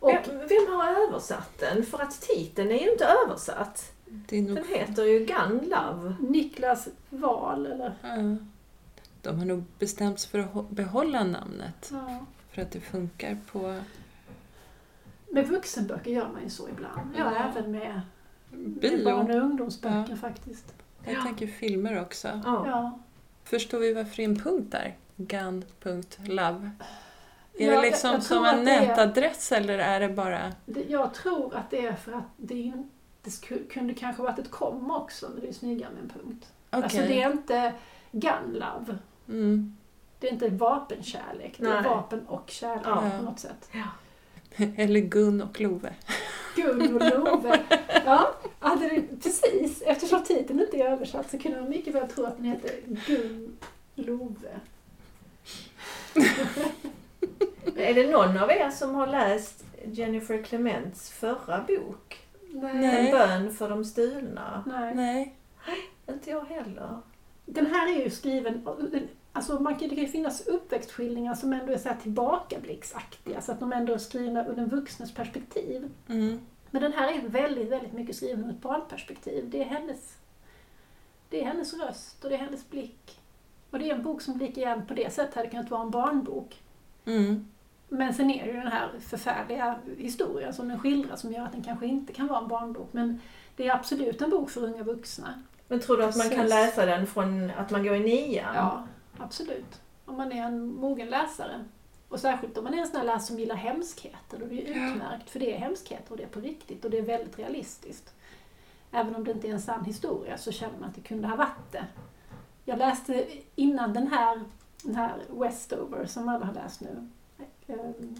Och, 0.00 0.10
Vem, 0.10 0.38
vem 0.38 0.74
har 0.76 0.88
översatt 1.08 1.58
den? 1.58 1.84
För 1.84 1.98
att 2.02 2.20
titeln 2.20 2.70
är 2.70 2.78
ju 2.84 2.92
inte 2.92 3.04
översatt. 3.24 3.92
Det 4.06 4.38
är 4.38 4.42
nog, 4.42 4.54
Den 4.56 4.64
heter 4.64 5.04
ju 5.04 5.18
Gun 5.18 5.58
Love. 5.70 6.16
Niklas 6.20 6.88
Wahl, 7.10 7.66
eller? 7.66 7.94
ja, 8.02 8.36
de 9.24 9.38
har 9.38 9.46
nog 9.46 9.64
bestämt 9.78 10.20
sig 10.20 10.30
för 10.30 10.38
att 10.38 10.52
hå- 10.52 10.74
behålla 10.74 11.24
namnet. 11.24 11.90
Ja. 11.92 12.26
För 12.50 12.62
att 12.62 12.70
det 12.70 12.80
funkar 12.80 13.38
på 13.52 13.80
Med 15.30 15.48
vuxenböcker 15.48 16.10
gör 16.10 16.28
man 16.32 16.42
ju 16.42 16.50
så 16.50 16.68
ibland. 16.68 17.10
Ja, 17.18 17.32
Ja. 17.34 17.50
även 17.50 17.70
med, 17.72 18.00
med 18.50 19.04
barn 19.04 19.30
och 19.30 19.36
ungdomsböcker 19.44 20.16
faktiskt. 20.16 20.74
Jag 21.06 21.22
tänker 21.22 21.46
filmer 21.46 22.00
också. 22.02 22.28
Ja. 22.44 22.64
Ja. 22.66 22.98
Förstår 23.44 23.78
vi 23.78 23.92
varför 23.94 24.16
det 24.16 24.22
är 24.22 24.28
en 24.28 24.36
punkt 24.36 24.72
där? 24.72 24.96
Gun.love. 25.16 26.70
Är 27.58 27.66
Ja, 27.66 27.76
det 27.76 27.82
liksom 27.82 28.10
jag- 28.10 28.16
jag 28.18 28.22
som 28.24 28.44
en 28.44 28.64
det 28.64 28.70
är- 28.70 28.86
nätadress 28.88 29.52
eller 29.52 29.78
är 29.78 30.00
det 30.00 30.08
bara... 30.08 30.52
Det, 30.66 30.84
jag 30.88 31.14
tror 31.14 31.54
att 31.56 31.70
det 31.70 31.86
är 31.86 31.92
för 31.94 32.12
att 32.12 32.24
det, 32.36 32.54
inte, 32.58 32.88
det 33.22 33.30
sku- 33.30 33.68
kunde 33.70 33.94
kanske 33.94 34.22
varit 34.22 34.38
ett 34.38 34.50
komma 34.50 34.98
också, 34.98 35.28
men 35.32 35.40
det 35.40 35.48
är 35.48 35.52
snyggare 35.52 35.90
med 35.92 36.02
en 36.02 36.08
punkt. 36.08 36.52
Okej. 36.70 36.82
Alltså 36.84 36.98
det 36.98 37.22
är 37.22 37.32
inte 37.32 37.72
gun 38.12 38.52
love. 38.52 38.98
Mm. 39.28 39.76
Det 40.18 40.28
är 40.28 40.32
inte 40.32 40.48
vapenkärlek, 40.48 41.54
det 41.58 41.66
är 41.66 41.74
Nej. 41.74 41.82
vapen 41.84 42.26
och 42.26 42.50
kärlek 42.50 42.82
Ja. 42.86 43.10
på 43.18 43.24
något 43.24 43.38
sätt. 43.38 43.70
Eller 44.76 45.00
Gun 45.00 45.42
och 45.42 45.60
Love. 45.60 45.94
Gun 46.56 46.94
och 46.94 47.10
Love. 47.10 47.60
Ja, 48.04 48.34
hade 48.58 48.88
det, 48.88 49.22
precis. 49.22 49.82
Eftersom 49.82 50.22
titeln 50.24 50.60
inte 50.60 50.76
är 50.76 50.90
översatt 50.90 51.30
så 51.30 51.38
kunde 51.38 51.60
man 51.60 51.70
mycket 51.70 51.94
väl 51.94 52.08
tro 52.08 52.24
att 52.24 52.36
den 52.36 52.44
heter 52.46 52.70
Gun 53.06 53.56
Love. 53.94 54.60
Är 57.76 57.94
det 57.94 58.10
någon 58.10 58.38
av 58.38 58.50
er 58.50 58.70
som 58.70 58.94
har 58.94 59.06
läst 59.06 59.64
Jennifer 59.84 60.42
Clements 60.42 61.10
förra 61.10 61.64
bok? 61.68 62.20
Nej. 62.52 63.06
En 63.06 63.12
bön 63.12 63.54
för 63.54 63.68
de 63.68 63.84
stulna? 63.84 64.64
Nej. 64.66 64.94
Nej. 64.94 65.36
Inte 66.08 66.30
jag 66.30 66.44
heller. 66.44 66.98
Den 67.46 67.66
här 67.66 67.96
är 67.96 68.04
ju 68.04 68.10
skriven, 68.10 68.68
alltså 69.32 69.60
man 69.60 69.76
kan, 69.76 69.88
det 69.88 69.94
kan 69.94 70.04
ju 70.04 70.10
finnas 70.10 70.46
uppväxtskildringar 70.46 71.34
som 71.34 71.52
ändå 71.52 71.72
är 71.72 71.78
så 71.78 71.88
här 71.88 71.96
tillbakablicksaktiga, 71.96 73.40
så 73.40 73.52
att 73.52 73.60
de 73.60 73.72
ändå 73.72 73.92
är 73.92 73.98
skrivna 73.98 74.46
ur 74.46 74.54
den 74.54 74.68
vuxnes 74.68 75.14
perspektiv. 75.14 75.90
Mm. 76.08 76.40
Men 76.70 76.82
den 76.82 76.92
här 76.92 77.12
är 77.12 77.28
väldigt, 77.28 77.68
väldigt 77.68 77.92
mycket 77.92 78.16
skriven 78.16 78.44
ur 78.44 78.50
ett 78.50 78.60
barnperspektiv. 78.60 79.50
Det 79.50 79.60
är 79.60 79.64
hennes, 79.64 80.18
det 81.28 81.40
är 81.40 81.44
hennes 81.44 81.74
röst 81.74 82.24
och 82.24 82.30
det 82.30 82.36
är 82.36 82.40
hennes 82.40 82.70
blick. 82.70 83.20
Och 83.70 83.78
det 83.78 83.90
är 83.90 83.94
en 83.94 84.02
bok 84.02 84.22
som 84.22 84.38
lika 84.38 84.60
gärna 84.60 84.82
på 84.82 84.94
det 84.94 85.12
sättet 85.12 85.34
hade 85.34 85.48
kunnat 85.48 85.70
vara 85.70 85.82
en 85.82 85.90
barnbok. 85.90 86.62
Mm. 87.04 87.48
Men 87.88 88.14
sen 88.14 88.30
är 88.30 88.46
det 88.46 88.52
ju 88.52 88.56
den 88.56 88.72
här 88.72 88.90
förfärliga 89.00 89.78
historien 89.98 90.54
som 90.54 90.68
den 90.68 90.78
skildrar 90.78 91.16
som 91.16 91.32
gör 91.32 91.44
att 91.44 91.52
den 91.52 91.62
kanske 91.62 91.86
inte 91.86 92.12
kan 92.12 92.26
vara 92.26 92.38
en 92.38 92.48
barnbok. 92.48 92.88
Men 92.92 93.20
det 93.56 93.66
är 93.66 93.74
absolut 93.74 94.22
en 94.22 94.30
bok 94.30 94.50
för 94.50 94.64
unga 94.64 94.82
vuxna. 94.82 95.42
Men 95.68 95.80
tror 95.80 95.96
du 95.96 96.04
att 96.04 96.16
man 96.16 96.28
kan 96.28 96.36
Precis. 96.38 96.50
läsa 96.54 96.86
den 96.86 97.06
från 97.06 97.50
att 97.50 97.70
man 97.70 97.84
går 97.84 97.94
i 97.96 98.00
nian? 98.00 98.54
Ja, 98.54 98.82
absolut. 99.18 99.80
Om 100.04 100.16
man 100.16 100.32
är 100.32 100.42
en 100.42 100.66
mogen 100.74 101.10
läsare. 101.10 101.64
Och 102.08 102.20
särskilt 102.20 102.58
om 102.58 102.64
man 102.64 102.74
är 102.74 102.78
en 102.78 102.86
sån 102.86 102.96
här 102.96 103.04
läsare 103.04 103.20
som 103.20 103.38
gillar 103.38 103.54
hemskheter. 103.56 104.38
Då 104.38 104.44
är 104.44 104.48
det 104.48 104.54
ju 104.54 104.80
Ja. 104.80 104.90
utmärkt, 104.90 105.30
för 105.30 105.40
det 105.40 105.54
är 105.54 105.58
hemskheter 105.58 106.10
och 106.10 106.16
det 106.16 106.22
är 106.22 106.28
på 106.28 106.40
riktigt 106.40 106.84
och 106.84 106.90
det 106.90 106.98
är 106.98 107.02
väldigt 107.02 107.38
realistiskt. 107.38 108.14
Även 108.92 109.14
om 109.14 109.24
det 109.24 109.30
inte 109.30 109.48
är 109.48 109.52
en 109.52 109.60
sann 109.62 109.84
historia 109.84 110.38
så 110.38 110.52
känner 110.52 110.78
man 110.78 110.88
att 110.88 110.94
det 110.94 111.00
kunde 111.00 111.28
ha 111.28 111.36
varit 111.36 111.72
det. 111.72 111.84
Jag 112.64 112.78
läste 112.78 113.26
innan 113.54 113.92
den 113.92 114.06
här, 114.06 114.40
den 114.82 114.94
här 114.94 115.12
Westover 115.30 116.06
som 116.06 116.28
alla 116.28 116.46
har 116.46 116.54
läst 116.54 116.80
nu, 116.80 117.08
eh, 117.66 117.76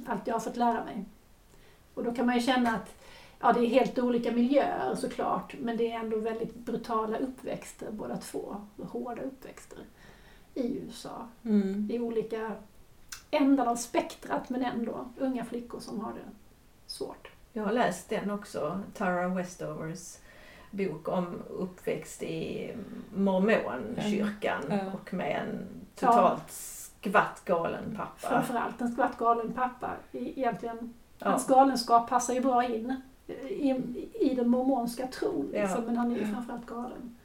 Allt 0.07 0.27
jag 0.27 0.35
har 0.35 0.41
fått 0.41 0.57
lära 0.57 0.85
mig. 0.85 1.05
Och 1.95 2.05
då 2.05 2.13
kan 2.15 2.27
man 2.27 2.35
ju 2.35 2.41
känna 2.41 2.71
att 2.77 2.95
ja, 3.45 3.53
det 3.53 3.61
är 3.61 3.67
helt 3.67 3.99
olika 3.99 4.33
miljöer 4.33 4.95
såklart, 4.95 5.55
men 5.61 5.77
det 5.77 5.93
är 5.93 5.99
ändå 5.99 6.19
väldigt 6.19 6.55
brutala 6.55 7.19
uppväxter 7.19 7.91
båda 7.91 8.17
två. 8.17 8.57
Hårda 8.77 9.23
uppväxter 9.23 9.79
i 10.55 10.79
USA. 10.79 11.29
Mm. 11.45 11.91
I 11.93 11.99
olika 11.99 12.53
ändar 13.31 13.67
av 13.67 13.77
spektrat, 13.77 14.49
men 14.49 14.65
ändå 14.65 15.09
unga 15.19 15.45
flickor 15.45 15.81
som 15.81 16.01
har 16.01 16.13
det 16.13 16.31
svårt. 16.87 17.31
Jag 17.53 17.65
har 17.65 17.73
läst 17.73 18.09
den 18.09 18.31
också, 18.31 18.81
Tara 18.95 19.29
Westovers 19.29 20.17
bok 20.71 21.09
om 21.09 21.43
uppväxt 21.49 22.23
i 22.23 22.73
mormonkyrkan. 23.15 24.63
Ja. 24.69 24.79
och 24.93 25.15
med 25.15 25.43
en 25.43 25.67
totalt 25.95 26.51
skvatt 26.51 27.43
galen 27.45 27.97
pappa. 27.97 28.29
Framförallt 28.29 28.81
en 28.81 28.93
skvatt 28.93 29.19
galen 29.19 29.53
pappa. 29.53 29.91
I, 30.13 30.41
egentligen, 30.41 30.95
Ja. 31.19 31.31
Hans 31.31 31.47
galenskap 31.47 32.09
passar 32.09 32.35
ju 32.35 32.41
bra 32.41 32.65
in 32.65 33.01
i, 33.49 33.75
i 34.21 34.35
den 34.35 34.49
mormonska 34.49 35.07
tron, 35.07 35.47
liksom, 35.53 35.71
Ja. 35.81 35.83
men 35.87 35.97
han 35.97 36.13
är 36.13 36.17
ju 36.17 36.23
Ja. 36.23 36.29
framförallt 36.33 36.67
galen. 36.67 37.17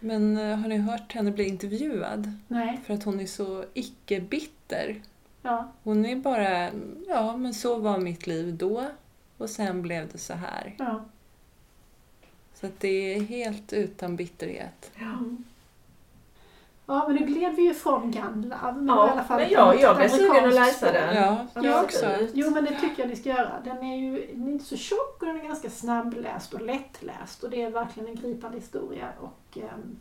Men 0.00 0.36
eh, 0.36 0.56
har 0.56 0.68
ni 0.68 0.76
hört 0.78 1.12
henne 1.12 1.30
bli 1.30 1.48
intervjuad? 1.48 2.32
Nej, 2.48 2.80
För 2.86 2.94
att 2.94 3.04
hon 3.04 3.20
är 3.20 3.26
så 3.26 3.64
icke-bitter. 3.74 5.02
ja. 5.42 5.72
Hon 5.82 6.04
är 6.06 6.16
bara, 6.16 6.70
ja 7.08 7.36
men 7.36 7.54
så 7.54 7.78
var 7.78 7.98
mitt 7.98 8.26
liv 8.26 8.56
då 8.56 8.84
och 9.38 9.50
sen 9.50 9.82
blev 9.82 10.08
det 10.12 10.18
så 10.18 10.34
här. 10.34 10.74
ja. 10.78 11.04
Så 12.54 12.66
att 12.66 12.80
det 12.80 13.14
är 13.14 13.20
helt 13.20 13.72
utan 13.72 14.16
bitterhet. 14.16 14.90
Ja. 15.00 15.18
Ja, 16.86 17.04
men 17.08 17.16
nu 17.16 17.26
gled 17.26 17.54
vi 17.54 17.62
ju 17.62 17.74
från 17.74 18.10
Love. 18.42 18.72
Men 18.76 18.86
Ja, 18.86 19.08
i 19.08 19.10
alla 19.10 19.24
fall 19.24 19.40
men 19.40 19.50
jag- 19.50 19.80
jag 19.80 19.96
blev 19.96 20.08
sugen 20.08 20.44
att 20.48 20.54
läsa 20.54 20.92
den. 20.92 21.16
Ja, 21.16 21.46
jag 21.54 21.84
också. 21.84 22.06
Jo, 22.34 22.50
men 22.50 22.64
det 22.64 22.80
tycker 22.80 23.02
jag 23.02 23.08
ni 23.08 23.16
ska 23.16 23.28
göra. 23.28 23.52
Den 23.64 23.78
är 23.84 23.96
ju 23.96 24.26
den 24.34 24.48
är 24.48 24.52
inte 24.52 24.64
så 24.64 24.76
tjock 24.76 25.16
och 25.20 25.26
den 25.26 25.40
är 25.40 25.44
ganska 25.44 25.70
snabbläst 25.70 26.54
och 26.54 26.60
lättläst. 26.60 27.42
Och 27.44 27.50
det 27.50 27.62
är 27.62 27.70
verkligen 27.70 28.08
en 28.08 28.14
gripande 28.16 28.56
historia 28.58 29.08
och 29.20 29.56
um, 29.56 29.98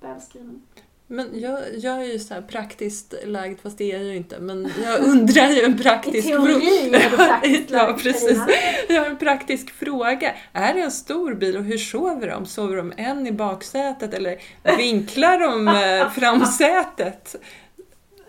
välskriven. 0.00 0.62
Men 1.12 1.40
jag, 1.40 1.58
jag 1.78 2.02
är 2.02 2.12
ju 2.12 2.18
så 2.18 2.34
här 2.34 2.42
praktiskt 2.42 3.14
lagd, 3.24 3.60
fast 3.62 3.78
det 3.78 3.92
är 3.92 3.98
jag 3.98 4.04
ju 4.04 4.16
inte. 4.16 4.38
Men 4.38 4.72
jag 4.84 5.00
undrar 5.00 5.48
ju 5.48 5.62
en 5.62 5.74
I 5.74 5.82
praktisk 5.82 6.28
teorin 6.28 6.94
är 6.94 7.10
du 7.10 7.16
praktiskt 7.16 7.70
Ja, 7.70 7.98
precis. 8.02 8.38
Jag 8.88 9.00
har 9.00 9.10
en 9.10 9.18
praktisk 9.18 9.70
fråga. 9.70 10.34
Är 10.52 10.74
det 10.74 10.80
en 10.80 10.90
stor 10.90 11.34
bil 11.34 11.56
och 11.56 11.64
hur 11.64 11.78
sover 11.78 12.28
de? 12.28 12.46
Sover 12.46 12.76
de 12.76 12.92
en 12.96 13.26
i 13.26 13.32
baksätet 13.32 14.14
eller 14.14 14.38
vinklar 14.76 15.38
de 15.38 15.68
eh, 15.68 16.10
framsätet? 16.20 17.36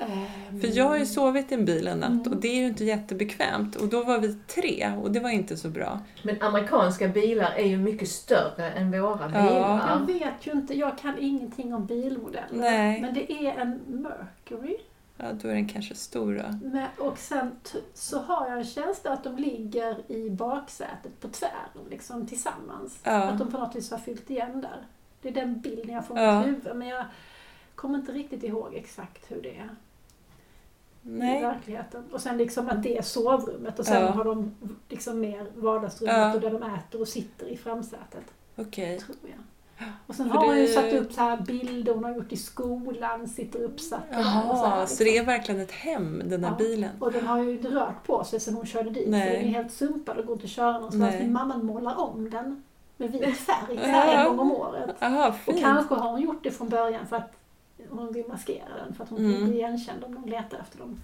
Ehm, 0.04 0.62
För 0.62 0.68
jag 0.78 0.86
har 0.86 0.98
ju 0.98 1.06
sovit 1.06 1.52
i 1.52 1.56
en 1.56 1.66
bil 1.66 1.88
en 1.88 2.00
natt 2.00 2.10
Mm. 2.10 2.32
och 2.34 2.38
det 2.38 2.48
är 2.48 2.56
ju 2.56 2.66
inte 2.68 2.84
jättebekvämt. 2.86 3.76
Och 3.76 3.88
då 3.88 4.04
var 4.04 4.20
vi 4.20 4.36
tre 4.48 4.94
och 5.04 5.12
det 5.12 5.20
var 5.20 5.30
inte 5.30 5.58
så 5.58 5.70
bra. 5.70 6.00
Men 6.24 6.42
amerikanska 6.42 7.08
bilar 7.08 7.52
är 7.58 7.66
ju 7.66 7.78
mycket 7.78 8.10
större 8.10 8.72
än 8.72 8.92
våra 8.92 9.20
Ja. 9.22 9.28
bilar. 9.28 9.90
Jag 9.90 10.06
vet 10.20 10.48
ju 10.48 10.52
inte, 10.52 10.78
jag 10.78 10.98
kan 10.98 11.14
ingenting 11.20 11.74
om 11.74 11.86
bilmodeller. 11.86 12.48
Nej. 12.52 13.02
Men 13.02 13.14
det 13.14 13.32
är 13.34 13.54
en 13.62 13.80
Mercury. 13.88 14.78
Ja, 15.18 15.26
då 15.42 15.48
är 15.48 15.54
den 15.54 15.68
kanske 15.68 15.96
stor 15.96 16.36
då. 16.36 16.68
Men, 16.70 16.88
och 16.98 17.18
sen 17.18 17.52
så 17.94 18.20
har 18.20 18.48
jag 18.50 18.58
en 18.58 18.64
känsla 18.64 19.12
att 19.12 19.24
de 19.24 19.38
ligger 19.38 20.12
i 20.12 20.30
baksätet 20.30 21.20
på 21.22 21.28
tvären 21.28 21.86
liksom 21.90 22.28
tillsammans. 22.28 23.00
Ja. 23.04 23.12
Att 23.12 23.40
de 23.40 23.52
på 23.52 23.58
något 23.58 23.76
vis 23.76 23.92
har 23.92 23.98
fyllt 23.98 24.30
igen 24.30 24.62
där. 24.62 24.86
Det 25.22 25.30
är 25.30 25.34
den 25.34 25.62
bilden 25.62 25.90
jag 25.96 26.06
får 26.08 26.18
i 26.20 26.22
Ja. 26.22 26.38
mitt 26.40 26.48
huvud. 26.48 26.76
Men 26.76 26.88
jag 26.88 27.06
kommer 27.76 28.00
inte 28.00 28.12
riktigt 28.12 28.44
ihåg 28.44 28.74
exakt 28.76 29.32
hur 29.32 29.42
det 29.42 29.58
är 29.58 29.70
i 31.06 31.10
Nej. 31.10 31.42
verkligheten. 31.42 32.04
Och 32.12 32.22
sen 32.22 32.38
liksom 32.38 32.70
att 32.70 32.84
det 32.84 32.98
är 32.98 33.02
sovrummet 33.02 33.80
och 33.80 33.86
sen 33.86 34.02
Ja. 34.02 34.12
har 34.12 34.24
de 34.24 34.56
liksom 34.90 35.20
mer 35.20 35.46
vardagsrummet 35.56 36.16
Ja. 36.18 36.34
och 36.34 36.42
där 36.42 36.52
de 36.52 36.64
äter 36.64 37.02
och 37.02 37.08
sitter 37.08 37.46
i 37.48 37.58
framsätet. 37.58 38.24
Okej. 38.56 39.00
Tror 39.00 39.18
jag. 39.22 39.40
Och 40.08 40.16
sen 40.16 40.30
För 40.30 40.36
har 40.36 40.46
hon 40.46 40.58
ju 40.58 40.68
satt 40.68 40.94
upp 40.94 41.14
så 41.14 41.22
här 41.22 41.38
bilder 41.38 41.94
hon 41.94 42.04
har 42.04 42.16
gjort 42.16 42.32
i 42.32 42.38
skolan, 42.38 43.28
sitter 43.28 43.64
uppsatta 43.64 44.04
där 44.12 44.20
och 44.20 44.58
så, 44.58 44.64
Jaha, 44.64 44.70
här, 44.70 44.86
så 44.86 45.04
det 45.04 45.10
liksom. 45.10 45.22
är 45.30 45.38
verkligen 45.38 45.62
ett 45.62 45.72
hem, 45.72 46.22
den 46.26 46.44
här 46.44 46.52
Ja. 46.52 46.58
bilen? 46.58 46.90
Och 47.00 47.12
den 47.12 47.28
har 47.28 47.44
ju 47.44 47.52
inte 47.52 47.68
rört 47.68 48.08
på 48.08 48.24
sig 48.24 48.40
sedan 48.40 48.54
hon 48.54 48.66
körde 48.66 48.90
dit. 48.90 49.10
Nej. 49.10 49.28
Så 49.28 49.34
den 49.40 49.46
är 49.46 49.54
helt 49.54 49.74
sumpad 49.74 50.18
och 50.18 50.26
går 50.26 50.34
inte 50.34 50.46
att 50.46 50.50
köra 50.52 50.72
någonstans. 50.74 51.16
Men 51.20 51.32
mamman 51.34 51.66
målar 51.66 52.00
om 52.00 52.30
den 52.30 52.64
med 52.98 53.12
vit 53.12 53.38
färg 53.38 53.78
en 53.84 54.28
gång 54.28 54.40
om 54.40 54.52
året. 54.52 54.96
Jaha, 55.00 55.34
Och 55.48 55.60
kanske 55.60 55.96
har 55.96 56.10
hon 56.12 56.22
gjort 56.22 56.44
det 56.44 56.52
från 56.52 56.70
början 56.70 57.08
för 57.08 57.16
att 57.16 57.32
hon 57.98 58.12
vill 58.14 58.28
maskera 58.28 58.76
den. 58.86 58.94
För 58.96 59.04
att 59.04 59.10
hon 59.10 59.20
Mm. 59.20 59.32
vill 59.32 59.44
bli 59.46 59.56
igenkänd 59.58 60.04
om 60.04 60.12
någon 60.12 60.30
letar 60.30 60.58
efter 60.60 60.80
dem. 60.80 61.00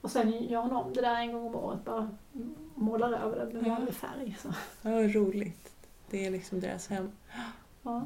Och 0.00 0.10
sen 0.10 0.30
gör 0.44 0.60
hon 0.62 0.72
om 0.72 0.92
det 0.92 1.00
där 1.00 1.14
en 1.14 1.32
gång 1.32 1.46
om 1.46 1.54
året. 1.54 1.84
Bara 1.84 2.10
målar 2.74 3.12
över 3.12 3.46
det 3.46 3.52
med 3.60 3.66
Ja. 3.66 3.74
vanlig 3.74 3.94
färg. 3.94 4.36
Så. 4.40 4.48
Ja, 4.82 4.90
vad 4.90 5.14
roligt. 5.14 5.72
Det 6.10 6.26
är 6.26 6.30
liksom 6.30 6.60
deras 6.60 6.88
hem. 6.88 7.10
Ja. 7.82 8.04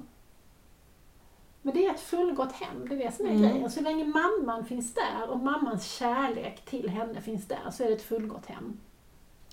Men 1.63 1.75
det 1.75 1.87
är 1.87 1.95
ett 1.95 2.01
fullgott 2.01 2.53
hem, 2.53 2.89
det 2.89 2.95
är 2.95 2.99
det 2.99 3.13
som 3.17 3.27
är 3.27 3.31
Mm. 3.31 3.43
grejen. 3.43 3.71
Så 3.71 3.81
länge 3.81 4.05
mamman 4.05 4.65
finns 4.65 4.95
där 4.95 5.31
och 5.31 5.39
mammans 5.39 5.87
kärlek 5.87 6.65
till 6.65 6.89
henne 6.89 7.21
finns 7.21 7.47
där 7.49 7.71
så 7.73 7.83
är 7.85 7.89
det 7.89 7.95
ett 7.95 8.03
fullgott 8.03 8.47
hem. 8.47 8.81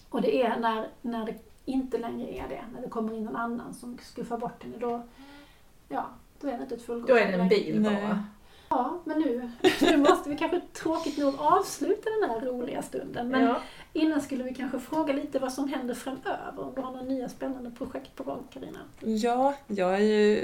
Och 0.10 0.22
det 0.22 0.42
är 0.44 0.60
när, 0.60 0.88
när 1.02 1.26
det 1.26 1.36
inte 1.66 1.98
längre 1.98 2.28
är 2.38 2.48
det, 2.50 2.64
när 2.74 2.82
det 2.82 2.90
kommer 2.90 3.14
in 3.14 3.24
någon 3.24 3.36
annan 3.36 3.74
som 3.74 3.98
skuffar 4.02 4.38
bort 4.38 4.64
henne, 4.64 4.78
då, 4.78 5.02
ja, 5.90 6.06
då 6.42 6.48
är 6.48 6.58
det 6.58 6.64
inte 6.64 6.76
ett 6.76 6.86
fullgott 6.86 7.08
Då 7.10 7.16
är 7.16 7.26
hem 7.26 7.32
det 7.38 7.44
en 7.44 7.50
bil 7.50 7.84
bara. 7.84 8.24
Ja, 8.70 9.02
men 9.06 9.20
nu, 9.20 9.52
nu 9.82 9.98
måste 9.98 10.30
vi 10.30 10.38
kanske 10.38 10.62
tråkigt 10.74 11.18
nog 11.18 11.34
avsluta 11.38 12.10
den 12.22 12.30
här 12.30 12.42
roliga 12.42 12.82
stunden. 12.82 13.28
Men 13.30 13.44
Ja. 13.44 13.62
innan 13.94 14.22
skulle 14.22 14.44
vi 14.44 14.54
kanske 14.54 14.80
fråga 14.80 15.14
lite 15.14 15.40
vad 15.40 15.54
som 15.54 15.68
händer 15.68 15.94
framöver, 15.94 16.60
om 16.64 16.74
du 16.76 16.82
har 16.82 16.92
några 16.92 17.06
nya 17.06 17.30
spännande 17.30 17.72
projekt 17.72 18.16
på 18.16 18.24
gång, 18.24 18.44
Carina. 18.54 18.80
Ja, 19.00 19.56
jag 19.68 19.86
har 19.86 19.98
ju 20.00 20.40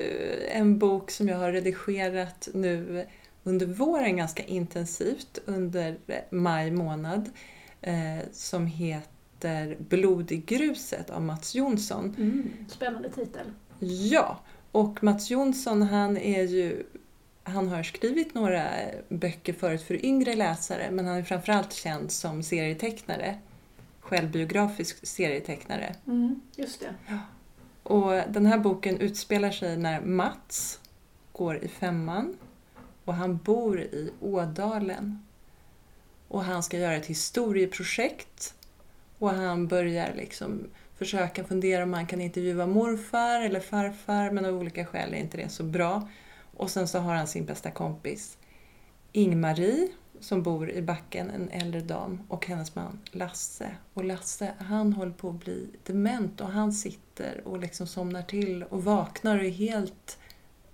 en 0.47 0.80
bok 0.80 1.11
som 1.11 1.28
jag 1.28 1.38
har 1.38 1.51
redigerat 1.51 2.47
nu 2.53 3.05
under 3.43 3.65
våren 3.65 4.17
ganska 4.17 4.43
intensivt 4.43 5.39
under 5.45 5.97
maj 6.30 6.72
månad 6.72 7.30
eh, 7.82 7.93
som 8.32 8.65
heter 8.67 9.78
Blod 9.80 10.32
i 10.32 10.38
gruset 10.38 11.09
av 11.09 11.22
Mats 11.22 11.55
Jonsson. 11.55 12.15
Spännande 12.69 13.09
titel. 13.09 13.45
Ja, 13.80 14.39
och 14.72 15.03
Mats 15.03 15.30
Jonsson 15.32 15.82
han 15.82 16.17
är 16.17 16.43
ju 16.43 16.84
han 17.43 17.67
har 17.67 17.83
skrivit 17.83 18.33
några 18.33 18.69
böcker 19.09 19.53
förut 19.53 19.83
för 19.83 20.05
yngre 20.05 20.35
läsare 20.35 20.91
men 20.91 21.05
han 21.05 21.17
är 21.17 21.23
framförallt 21.23 21.73
känd 21.73 22.11
som 22.11 22.43
serietecknare. 22.43 23.37
Självbiografisk 23.99 25.07
serietecknare. 25.07 25.95
Mm, 26.07 26.41
just 26.55 26.79
det. 26.79 27.19
Och 27.83 28.11
den 28.11 28.45
här 28.45 28.57
boken 28.57 28.97
utspelar 28.97 29.51
sig 29.51 29.77
när 29.77 30.01
Mats 30.01 30.79
går 31.31 31.57
i 31.57 31.67
femman 31.67 32.37
och 33.05 33.13
han 33.13 33.37
bor 33.37 33.79
i 33.79 34.11
Ådalen. 34.19 35.25
Och 36.27 36.43
han 36.43 36.63
ska 36.63 36.77
göra 36.77 36.95
ett 36.95 37.05
historieprojekt 37.05 38.53
och 39.19 39.29
han 39.29 39.67
börjar 39.67 40.13
liksom 40.15 40.67
försöka 40.97 41.43
fundera 41.43 41.83
om 41.83 41.93
han 41.93 42.07
kan 42.07 42.21
intervjua 42.21 42.67
morfar 42.67 43.41
eller 43.41 43.59
farfar 43.59 44.31
men 44.31 44.45
av 44.45 44.55
olika 44.55 44.85
skäl 44.85 45.13
är 45.13 45.17
inte 45.17 45.37
det 45.37 45.49
så 45.49 45.63
bra. 45.63 46.07
Och 46.58 46.70
sen 46.70 46.88
så 46.88 46.99
har 46.99 47.16
han 47.16 47.28
sin 47.28 47.45
bästa 47.45 47.72
kompis 47.72 48.38
Ingmarie 49.12 49.88
som 50.20 50.43
bor 50.43 50.70
i 50.70 50.82
backen, 50.82 51.30
en 51.30 51.49
äldre 51.49 51.82
dam, 51.82 52.22
och 52.28 52.45
hennes 52.45 52.76
man 52.76 52.99
Lasse. 53.12 53.76
Och 53.93 54.04
Lasse, 54.04 54.54
han 54.58 54.93
håller 54.93 55.12
på 55.12 55.30
att 55.30 55.43
bli 55.43 55.70
dement 55.84 56.41
och 56.41 56.47
han 56.47 56.74
sitter 56.74 57.47
och 57.47 57.60
liksom 57.60 57.88
somnar 57.88 58.22
till 58.22 58.64
och 58.64 58.84
vaknar 58.84 59.38
och 59.38 59.45
är 59.45 59.49
helt 59.49 60.18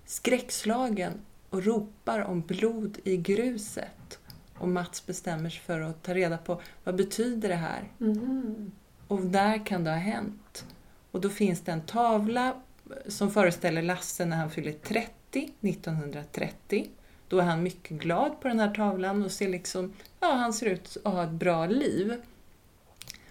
skräckslagen 0.05 1.13
och 1.49 1.63
ropar 1.63 2.19
om 2.19 2.41
blod 2.41 2.97
i 3.03 3.17
gruset. 3.17 4.19
Och 4.57 4.67
Mats 4.67 5.05
bestämmer 5.05 5.49
sig 5.49 5.61
för 5.61 5.81
att 5.81 6.03
ta 6.03 6.13
reda 6.13 6.37
på 6.37 6.61
vad 6.83 6.95
betyder 6.95 7.49
det 7.49 7.55
här? 7.55 7.91
Mhm. 7.97 8.71
Och 9.07 9.21
när 9.21 9.65
kan 9.65 9.83
det 9.83 9.89
ha 9.89 9.97
hänt? 9.97 10.65
Och 11.11 11.21
då 11.21 11.29
finns 11.29 11.61
det 11.61 11.71
en 11.71 11.81
tavla 11.81 12.61
som 13.07 13.31
föreställer 13.31 13.81
Lasse 13.81 14.25
när 14.25 14.37
han 14.37 14.51
fyller 14.51 14.71
30, 14.71 15.11
1930. 15.35 16.89
Då 17.27 17.39
är 17.39 17.43
han 17.43 17.63
mycket 17.63 17.97
glad 18.01 18.41
på 18.41 18.47
den 18.47 18.59
här 18.59 18.73
tavlan 18.75 19.23
och 19.23 19.31
ser 19.31 19.49
liksom, 19.49 19.93
ja 20.19 20.33
han 20.33 20.53
ser 20.53 20.65
ut 20.65 20.97
att 21.05 21.13
ha 21.13 21.23
ett 21.23 21.31
bra 21.31 21.65
liv. 21.65 22.21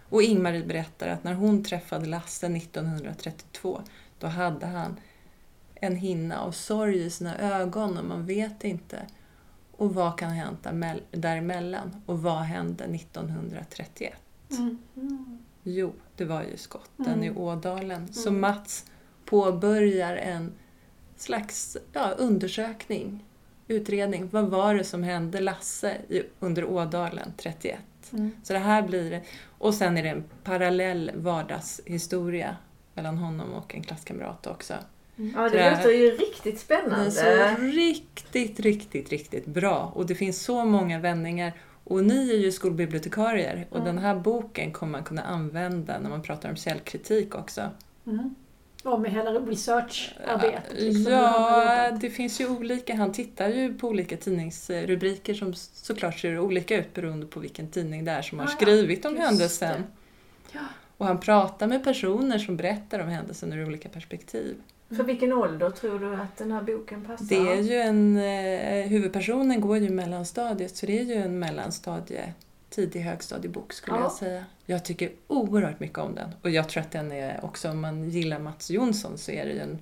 Och 0.08 0.22
Ingmarie 0.22 0.64
berättar 0.64 1.08
att 1.08 1.24
när 1.24 1.34
hon 1.34 1.64
träffade 1.64 2.06
Lasse 2.06 2.46
1932, 2.46 3.80
då 4.18 4.26
hade 4.26 4.66
han 4.66 4.96
en 5.74 5.96
hinna 5.96 6.40
av 6.40 6.52
sorg 6.52 7.04
i 7.04 7.10
sina 7.10 7.38
ögon 7.38 7.98
och 7.98 8.04
man 8.04 8.26
vet 8.26 8.64
inte. 8.64 9.06
Och 9.72 9.94
vad 9.94 10.18
kan 10.18 10.30
där- 10.80 11.02
däremellan? 11.10 12.02
Och 12.06 12.22
vad 12.22 12.38
hände 12.42 12.84
1931? 12.84 14.14
Mm. 14.50 14.78
Mm. 14.96 15.38
Jo, 15.62 15.92
det 16.16 16.24
var 16.24 16.42
ju 16.42 16.56
skotten 16.56 17.06
Mm. 17.06 17.24
i 17.24 17.30
Ådalen. 17.30 18.12
Så 18.12 18.28
Mm. 18.28 18.40
Mats 18.40 18.86
påbörjar 19.24 20.16
en 20.16 20.52
slags 21.20 21.76
ja, 21.92 22.10
undersökning, 22.18 23.24
utredning. 23.68 24.28
Vad 24.32 24.44
var 24.44 24.74
det 24.74 24.84
som 24.84 25.02
hände 25.02 25.40
Lasse 25.40 25.96
i, 26.08 26.22
under 26.40 26.64
Ådalen 26.64 27.32
31? 27.36 27.78
Mm. 28.12 28.30
Så 28.42 28.52
det 28.52 28.58
här 28.58 28.82
blir. 28.82 29.22
Och 29.58 29.74
sen 29.74 29.98
är 29.98 30.02
det 30.02 30.08
en 30.08 30.24
parallell 30.44 31.10
vardagshistoria 31.14 32.56
mellan 32.94 33.18
honom 33.18 33.52
och 33.52 33.74
en 33.74 33.82
klasskamrat 33.82 34.46
också. 34.46 34.74
Ja, 35.16 35.48
Så 35.48 35.56
det 35.56 35.62
det- 35.62 35.70
låter 35.70 35.90
ju 35.90 36.10
riktigt 36.10 36.54
Det 36.54 36.60
spännande. 36.60 37.06
är 37.20 37.54
så 37.56 37.60
riktigt, 37.62 38.60
riktigt, 38.60 39.08
riktigt 39.10 39.46
bra. 39.46 39.92
Och 39.94 40.06
det 40.06 40.14
finns 40.14 40.42
så 40.42 40.64
många 40.64 40.98
vändningar. 41.00 41.52
Och 41.84 42.04
ni 42.04 42.30
är 42.30 42.36
ju 42.36 42.52
skolbibliotekarier 42.52 43.66
och 43.70 43.76
Mm. 43.76 43.86
den 43.86 43.98
här 43.98 44.14
boken 44.14 44.72
kommer 44.72 44.92
man 44.92 45.04
kunna 45.04 45.22
använda 45.22 45.98
när 45.98 46.10
man 46.10 46.22
pratar 46.22 46.50
om 46.50 46.56
källkritik 46.56 47.34
också. 47.34 47.70
Mm. 48.06 48.34
Och 48.86 49.00
med 49.00 49.10
hela 49.10 49.30
researcharbetet. 49.30 50.72
liksom, 50.72 51.12
han 51.12 51.24
har 51.24 51.64
Ja, 51.84 51.90
det 51.90 52.10
finns 52.10 52.40
ju 52.40 52.48
olika. 52.48 52.94
Han 52.96 53.12
tittar 53.12 53.48
ju 53.48 53.74
på 53.74 53.88
olika 53.88 54.16
tidningsrubriker 54.16 55.34
som 55.34 55.54
såklart 55.54 56.18
ser 56.18 56.38
olika 56.38 56.76
ut 56.76 56.94
beroende 56.94 57.26
på 57.26 57.40
vilken 57.40 57.68
tidning 57.70 58.04
det 58.04 58.10
är 58.10 58.22
som 58.22 58.38
har 58.38 58.46
Ah, 58.46 58.48
skrivit 58.48 59.04
om 59.04 59.16
händelsen. 59.16 59.84
Ja. 60.52 60.60
Och 60.96 61.06
han 61.06 61.20
pratar 61.20 61.66
med 61.66 61.84
personer 61.84 62.38
som 62.38 62.56
berättar 62.56 63.00
om 63.00 63.08
händelsen 63.08 63.52
ur 63.52 63.66
olika 63.66 63.88
perspektiv. 63.88 64.56
För 64.88 65.02
vilken 65.02 65.32
ålder 65.32 65.70
tror 65.70 65.98
du 65.98 66.14
att 66.14 66.36
den 66.36 66.52
här 66.52 66.62
boken 66.62 67.04
passar? 67.04 67.26
Det 67.28 67.36
är 67.52 67.60
ju 67.62 67.74
en, 67.76 68.16
eh, 68.16 68.88
huvudpersonen 68.88 69.60
går 69.60 69.78
ju 69.78 69.90
mellanstadiet 69.90 70.76
så 70.76 70.86
det 70.86 70.98
är 70.98 71.04
ju 71.04 71.14
en 71.14 71.38
mellanstadie, 71.38 72.32
tidig 72.76 73.00
högstadiebok 73.00 73.72
skulle 73.72 73.96
Ja. 73.96 74.02
jag 74.02 74.12
säga. 74.12 74.44
Jag 74.66 74.84
tycker 74.84 75.12
oerhört 75.26 75.80
mycket 75.80 75.98
om 75.98 76.14
den 76.14 76.30
och 76.42 76.50
jag 76.50 76.68
tror 76.68 76.82
att 76.82 76.90
den 76.92 77.12
är 77.12 77.44
också, 77.44 77.70
om 77.70 77.80
man 77.80 78.10
gillar 78.10 78.38
Mats 78.38 78.70
Jonsson 78.70 79.18
så 79.18 79.30
är 79.30 79.44
det 79.46 79.52
ju 79.52 79.58
en, 79.60 79.78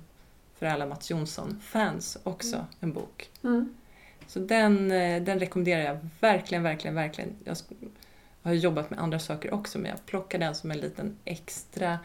för 0.55 0.65
alla 0.65 0.85
Mats 0.85 1.09
Jonsson-fans 1.11 2.17
också 2.23 2.55
Mm. 2.55 2.67
en 2.79 2.93
bok. 2.93 3.29
Mm. 3.43 3.75
Så 4.27 4.39
den, 4.39 4.91
eh, 4.91 5.23
den 5.23 5.39
rekommenderar 5.39 5.81
jag 5.83 6.09
verkligen, 6.19 6.63
verkligen, 6.63 6.95
verkligen. 6.95 7.35
Jag 7.43 7.57
har 8.41 8.53
jobbat 8.53 8.89
med 8.89 8.99
andra 8.99 9.19
saker 9.19 9.53
också 9.53 9.79
men 9.79 9.89
jag 9.91 10.05
plockar 10.05 10.39
den 10.39 10.55
som 10.55 10.71
en 10.71 10.79
liten 10.79 11.17
extra, 11.25 11.99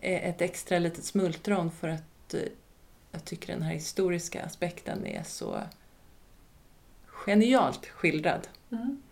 eh, 0.00 0.28
ett 0.28 0.40
extra 0.42 0.78
litet 0.78 1.04
smultron 1.04 1.70
för 1.70 1.88
att 1.88 2.34
eh, 2.34 2.40
jag 3.12 3.24
tycker 3.24 3.52
den 3.52 3.62
här 3.62 3.72
historiska 3.72 4.42
aspekten 4.44 5.06
är 5.06 5.22
så 5.22 5.60
genialt 7.06 7.86
skildrad. 7.86 8.48
Mm. 8.70 9.02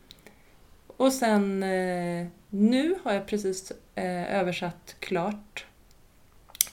Och 0.97 1.13
sen 1.13 1.63
eh, 1.63 2.27
nu 2.51 2.95
har 3.03 3.13
jag 3.13 3.27
precis 3.27 3.73
eh, 3.95 4.35
översatt 4.39 4.97
klart 5.01 5.67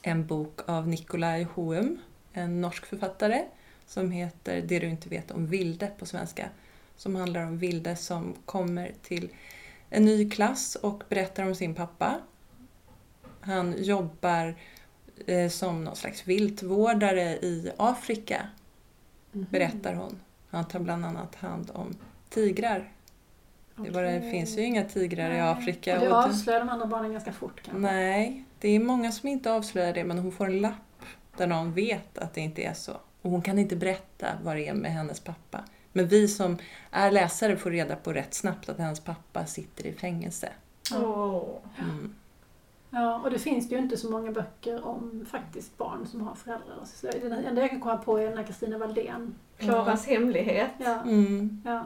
en 0.01 0.26
bok 0.28 0.59
av 0.69 0.88
Nikolaj 0.88 1.43
Houm, 1.43 1.99
en 2.34 2.61
norsk 2.61 2.86
författare, 2.86 3.45
som 3.88 4.11
heter 4.11 4.61
Det 4.61 4.80
du 4.80 4.88
inte 4.88 5.09
vet 5.09 5.32
om 5.32 5.47
Vilde 5.47 5.91
på 5.99 6.05
svenska. 6.05 6.49
Som 6.97 7.15
handlar 7.15 7.43
om 7.45 7.57
Vilde 7.57 7.95
som 7.95 8.36
kommer 8.45 8.91
till 9.01 9.30
en 9.89 10.05
ny 10.05 10.30
klass 10.30 10.76
och 10.76 11.03
berättar 11.09 11.43
om 11.43 11.55
sin 11.55 11.76
pappa. 11.76 12.19
Han 13.41 13.76
jobbar 13.84 14.55
eh, 15.28 15.49
som 15.49 15.84
någon 15.84 15.95
slags 15.95 16.28
viltvårdare 16.28 17.24
i 17.24 17.71
Afrika, 17.78 18.47
Mhm. 19.32 19.47
berättar 19.49 19.93
hon. 19.93 20.19
Han 20.49 20.67
tar 20.67 20.80
bland 20.80 21.05
annat 21.05 21.36
hand 21.36 21.71
om 21.74 21.95
tigrar 22.30 22.91
det, 23.76 23.91
bara, 23.91 24.11
det 24.11 24.21
finns 24.21 24.57
ju 24.57 24.61
inga 24.61 24.84
tigrar 24.84 25.26
i 25.30 25.34
Nej. 25.34 25.41
Afrika. 25.41 25.95
Och 25.99 26.05
det 26.05 26.15
avslöjar 26.15 26.59
de 26.59 26.69
andra 26.69 26.86
barnen 26.86 27.11
ganska 27.11 27.34
fort 27.34 27.61
kanske. 27.63 27.82
Nej, 27.82 28.43
det 28.59 28.69
är 28.69 28.80
många 28.80 29.11
som 29.11 29.30
inte 29.30 29.51
avslöjar 29.51 29.93
det 29.93 30.03
men 30.03 30.17
hon 30.19 30.32
får 30.32 30.45
en 30.45 30.59
lapp 30.61 30.74
där 31.38 31.47
någon 31.47 31.74
vet 31.74 32.17
att 32.17 32.34
det 32.34 32.41
inte 32.41 32.61
är 32.63 32.74
så. 32.74 32.91
Och 33.21 33.32
hon 33.32 33.41
kan 33.41 33.59
inte 33.59 33.76
berätta 33.76 34.28
vad 34.43 34.55
det 34.55 34.67
är 34.67 34.74
med 34.74 34.91
hennes 34.91 35.19
pappa. 35.19 35.63
Men 35.91 36.07
vi 36.07 36.28
som 36.28 36.57
är 36.91 37.11
läsare 37.11 37.57
får 37.57 37.71
reda 37.71 37.95
på 37.95 38.13
rätt 38.13 38.34
snabbt 38.34 38.69
att 38.69 38.78
hennes 38.78 38.99
pappa 38.99 39.45
sitter 39.45 39.86
i 39.88 39.93
fängelse. 39.93 40.49
Åh. 40.95 41.43
Mm. 41.82 42.15
Ja, 42.89 43.19
och 43.24 43.32
det 43.32 43.39
finns 43.39 43.71
ju 43.71 43.78
inte 43.78 43.97
så 43.97 44.11
många 44.11 44.32
böcker 44.32 44.86
om 44.88 45.26
faktiskt 45.32 45.78
barn 45.78 46.07
som 46.07 46.21
har 46.21 46.36
föräldrar. 46.36 46.76
Så 46.86 47.07
det 47.07 47.43
enda 47.47 47.61
jag 47.61 47.69
kan 47.69 47.80
komma 47.82 47.97
på 47.97 48.17
är 48.17 48.30
den 48.30 48.38
här 48.38 48.45
Kristina 48.45 48.78
Valdén. 48.78 49.36
Klaras 49.57 50.07
hemlighet. 50.07 50.71
Ja, 50.78 51.01
Mm. 51.01 51.61
ja. 51.65 51.86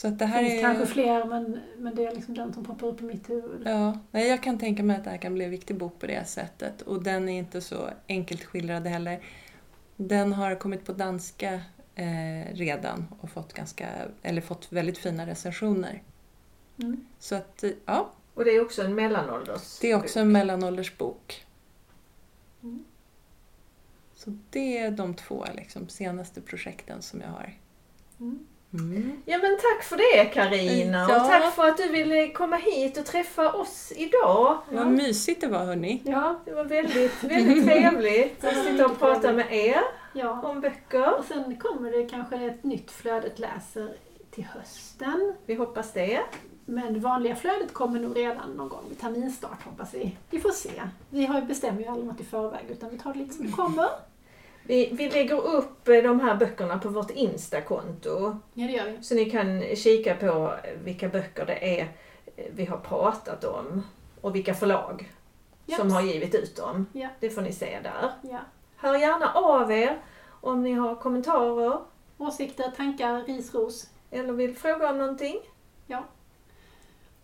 Så 0.00 0.08
att 0.08 0.18
det 0.18 0.26
här 0.26 0.42
finns 0.42 0.54
är... 0.54 0.60
kanske 0.60 0.86
fler 0.86 1.24
men, 1.24 1.60
men 1.78 1.94
det 1.94 2.06
är 2.06 2.14
liksom 2.14 2.34
den 2.34 2.52
som 2.52 2.64
poppar 2.64 2.86
upp 2.86 3.00
i 3.00 3.04
mitt 3.04 3.30
huvud. 3.30 3.62
Ja, 3.64 3.98
nej, 4.10 4.28
jag 4.28 4.42
kan 4.42 4.58
tänka 4.58 4.82
mig 4.82 4.96
att 4.96 5.04
det 5.04 5.10
här 5.10 5.18
kan 5.18 5.34
bli 5.34 5.44
en 5.44 5.50
viktig 5.50 5.76
bok 5.76 5.98
på 5.98 6.06
det 6.06 6.28
sättet. 6.28 6.82
Och 6.82 7.02
den 7.02 7.28
är 7.28 7.38
inte 7.38 7.60
så 7.60 7.90
enkelt 8.08 8.44
skildrad 8.44 8.86
heller. 8.86 9.20
Den 9.96 10.32
har 10.32 10.54
kommit 10.54 10.84
på 10.84 10.92
danska 10.92 11.60
eh, 11.94 12.54
redan 12.54 13.06
och 13.20 13.30
fått, 13.30 13.52
ganska, 13.52 13.88
eller 14.22 14.40
fått 14.40 14.72
väldigt 14.72 14.98
fina 14.98 15.26
recensioner. 15.26 16.02
Mm. 16.78 17.06
Så 17.18 17.34
att, 17.34 17.64
eh, 17.64 17.70
ja. 17.86 18.10
Och 18.34 18.44
det 18.44 18.50
är 18.50 18.62
också 18.62 18.82
en 18.82 18.94
mellanålders 18.94 19.78
Det 19.80 19.90
är 19.90 19.96
också 19.96 20.20
en 20.20 20.32
mellanåldersbok. 20.32 21.46
Mm. 22.62 22.84
Så 24.14 24.38
det 24.50 24.78
är 24.78 24.90
de 24.90 25.14
två 25.14 25.46
liksom, 25.54 25.88
senaste 25.88 26.40
projekten 26.40 27.02
som 27.02 27.20
jag 27.20 27.28
har. 27.28 27.54
Mm. 28.20 28.46
Mm. 28.74 29.22
Ja 29.24 29.38
men 29.38 29.56
tack 29.56 29.84
för 29.84 29.96
det 29.96 30.24
Karina 30.24 31.06
Ja. 31.08 31.22
och 31.22 31.28
tack 31.28 31.54
för 31.54 31.68
att 31.68 31.76
du 31.76 31.88
ville 31.88 32.28
komma 32.28 32.56
hit 32.56 32.98
och 32.98 33.06
träffa 33.06 33.52
oss 33.52 33.92
idag. 33.96 34.58
Vad 34.70 34.86
mysigt 34.86 35.40
det 35.40 35.46
var 35.46 35.64
hörni. 35.64 36.02
Ja, 36.04 36.40
Det 36.44 36.52
var 36.54 36.64
väldigt, 36.64 37.24
väldigt 37.24 37.66
trevligt 37.66 38.44
att 38.44 38.64
sitta 38.64 38.86
och 38.86 38.98
prata 38.98 39.32
med 39.32 39.46
er 39.52 39.80
ja. 40.12 40.40
om 40.42 40.60
böcker. 40.60 41.18
Och 41.18 41.24
sen 41.24 41.56
kommer 41.56 41.90
det 41.90 42.08
kanske 42.08 42.36
ett 42.36 42.64
nytt 42.64 42.90
Flödet 42.90 43.38
läser 43.38 43.94
till 44.30 44.44
hösten. 44.44 45.34
Vi 45.46 45.54
hoppas 45.54 45.92
det. 45.92 46.20
Men 46.64 46.94
det 46.94 47.00
vanliga 47.00 47.36
flödet 47.36 47.72
kommer 47.72 48.00
nog 48.00 48.16
redan 48.16 48.50
någon 48.50 48.68
gång 48.68 48.84
vid 48.88 49.00
terminstart 49.00 49.62
hoppas 49.64 49.94
vi. 49.94 50.16
Vi 50.30 50.40
får 50.40 50.50
se. 50.50 50.70
Vi 51.10 51.26
har, 51.26 51.40
bestämmer 51.40 51.80
ju 51.80 51.86
aldrig 51.86 52.06
något 52.06 52.20
i 52.20 52.24
förväg 52.24 52.64
utan 52.68 52.90
vi 52.90 52.98
tar 52.98 53.12
det 53.12 53.18
lite 53.18 53.34
som 53.34 53.46
det 53.46 53.52
kommer. 53.52 53.86
Vi, 54.62 54.88
vi 54.92 55.10
lägger 55.10 55.40
upp 55.40 55.88
eh, 55.88 55.96
de 56.02 56.20
här 56.20 56.34
böckerna 56.36 56.78
på 56.78 56.88
vårt 56.88 57.10
Insta-konto. 57.10 58.38
Ja, 58.54 58.66
det 58.66 58.72
gör 58.72 58.84
vi. 58.84 59.02
Så 59.02 59.14
ni 59.14 59.30
kan 59.30 59.76
kika 59.76 60.14
på 60.14 60.54
vilka 60.84 61.08
böcker 61.08 61.46
det 61.46 61.80
är 61.80 61.82
eh, 62.36 62.44
vi 62.54 62.64
har 62.64 62.76
pratat 62.76 63.44
om 63.44 63.82
och 64.20 64.34
vilka 64.34 64.54
förlag 64.54 65.12
Ja. 65.66 65.76
som 65.76 65.90
har 65.90 66.02
givit 66.02 66.34
ut 66.34 66.56
dem. 66.56 66.86
Ja. 66.92 67.08
Det 67.20 67.30
får 67.30 67.42
ni 67.42 67.52
se 67.52 67.78
där. 67.82 68.10
Ja. 68.22 68.38
Hör 68.76 68.96
gärna 68.96 69.32
av 69.32 69.72
er 69.72 69.98
om 70.40 70.62
ni 70.62 70.72
har 70.72 70.94
kommentarer 70.94 71.78
Åsikter, 72.18 72.70
tankar, 72.76 73.22
ris, 73.26 73.54
ros. 73.54 73.86
eller 74.10 74.32
vill 74.32 74.56
fråga 74.56 74.90
om 74.90 74.98
någonting. 74.98 75.36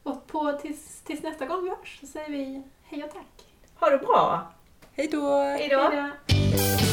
Och 0.02 0.26
på, 0.26 0.52
tills, 0.62 1.00
tills 1.02 1.22
nästa 1.22 1.46
gång 1.46 1.64
vi 1.64 1.70
hörs 1.70 1.98
så 2.00 2.06
säger 2.06 2.28
vi 2.30 2.62
hej 2.84 3.04
och 3.04 3.10
tack. 3.10 3.46
Ha 3.80 3.90
det 3.90 3.98
bra! 3.98 4.52
Hej 4.92 5.08
då! 5.12 5.30
Hej 5.38 5.68
då! 5.68 6.85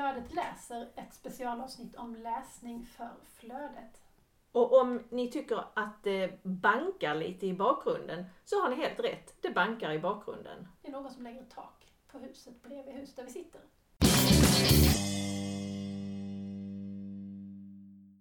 Flödet 0.00 0.34
läser, 0.34 0.88
ett 0.96 1.14
specialavsnitt 1.14 1.96
om 1.96 2.16
läsning 2.16 2.86
för 2.86 3.10
flödet. 3.34 4.00
Och 4.52 4.80
om 4.80 5.02
ni 5.10 5.30
tycker 5.30 5.64
att 5.74 6.02
det 6.02 6.42
bankar 6.42 7.14
lite 7.14 7.46
i 7.46 7.54
bakgrunden 7.54 8.24
så 8.44 8.62
har 8.62 8.70
ni 8.70 8.76
helt 8.76 9.00
rätt. 9.00 9.34
Det 9.42 9.50
bankar 9.50 9.92
i 9.92 9.98
bakgrunden. 9.98 10.68
Det 10.82 10.88
är 10.88 10.92
någon 10.92 11.10
som 11.10 11.22
lägger 11.22 11.44
tak 11.44 11.92
på 12.12 12.18
huset 12.18 12.62
bredvid 12.62 12.94
huset 12.94 13.16
där 13.16 13.24
vi 13.24 13.30
sitter. 13.30 13.60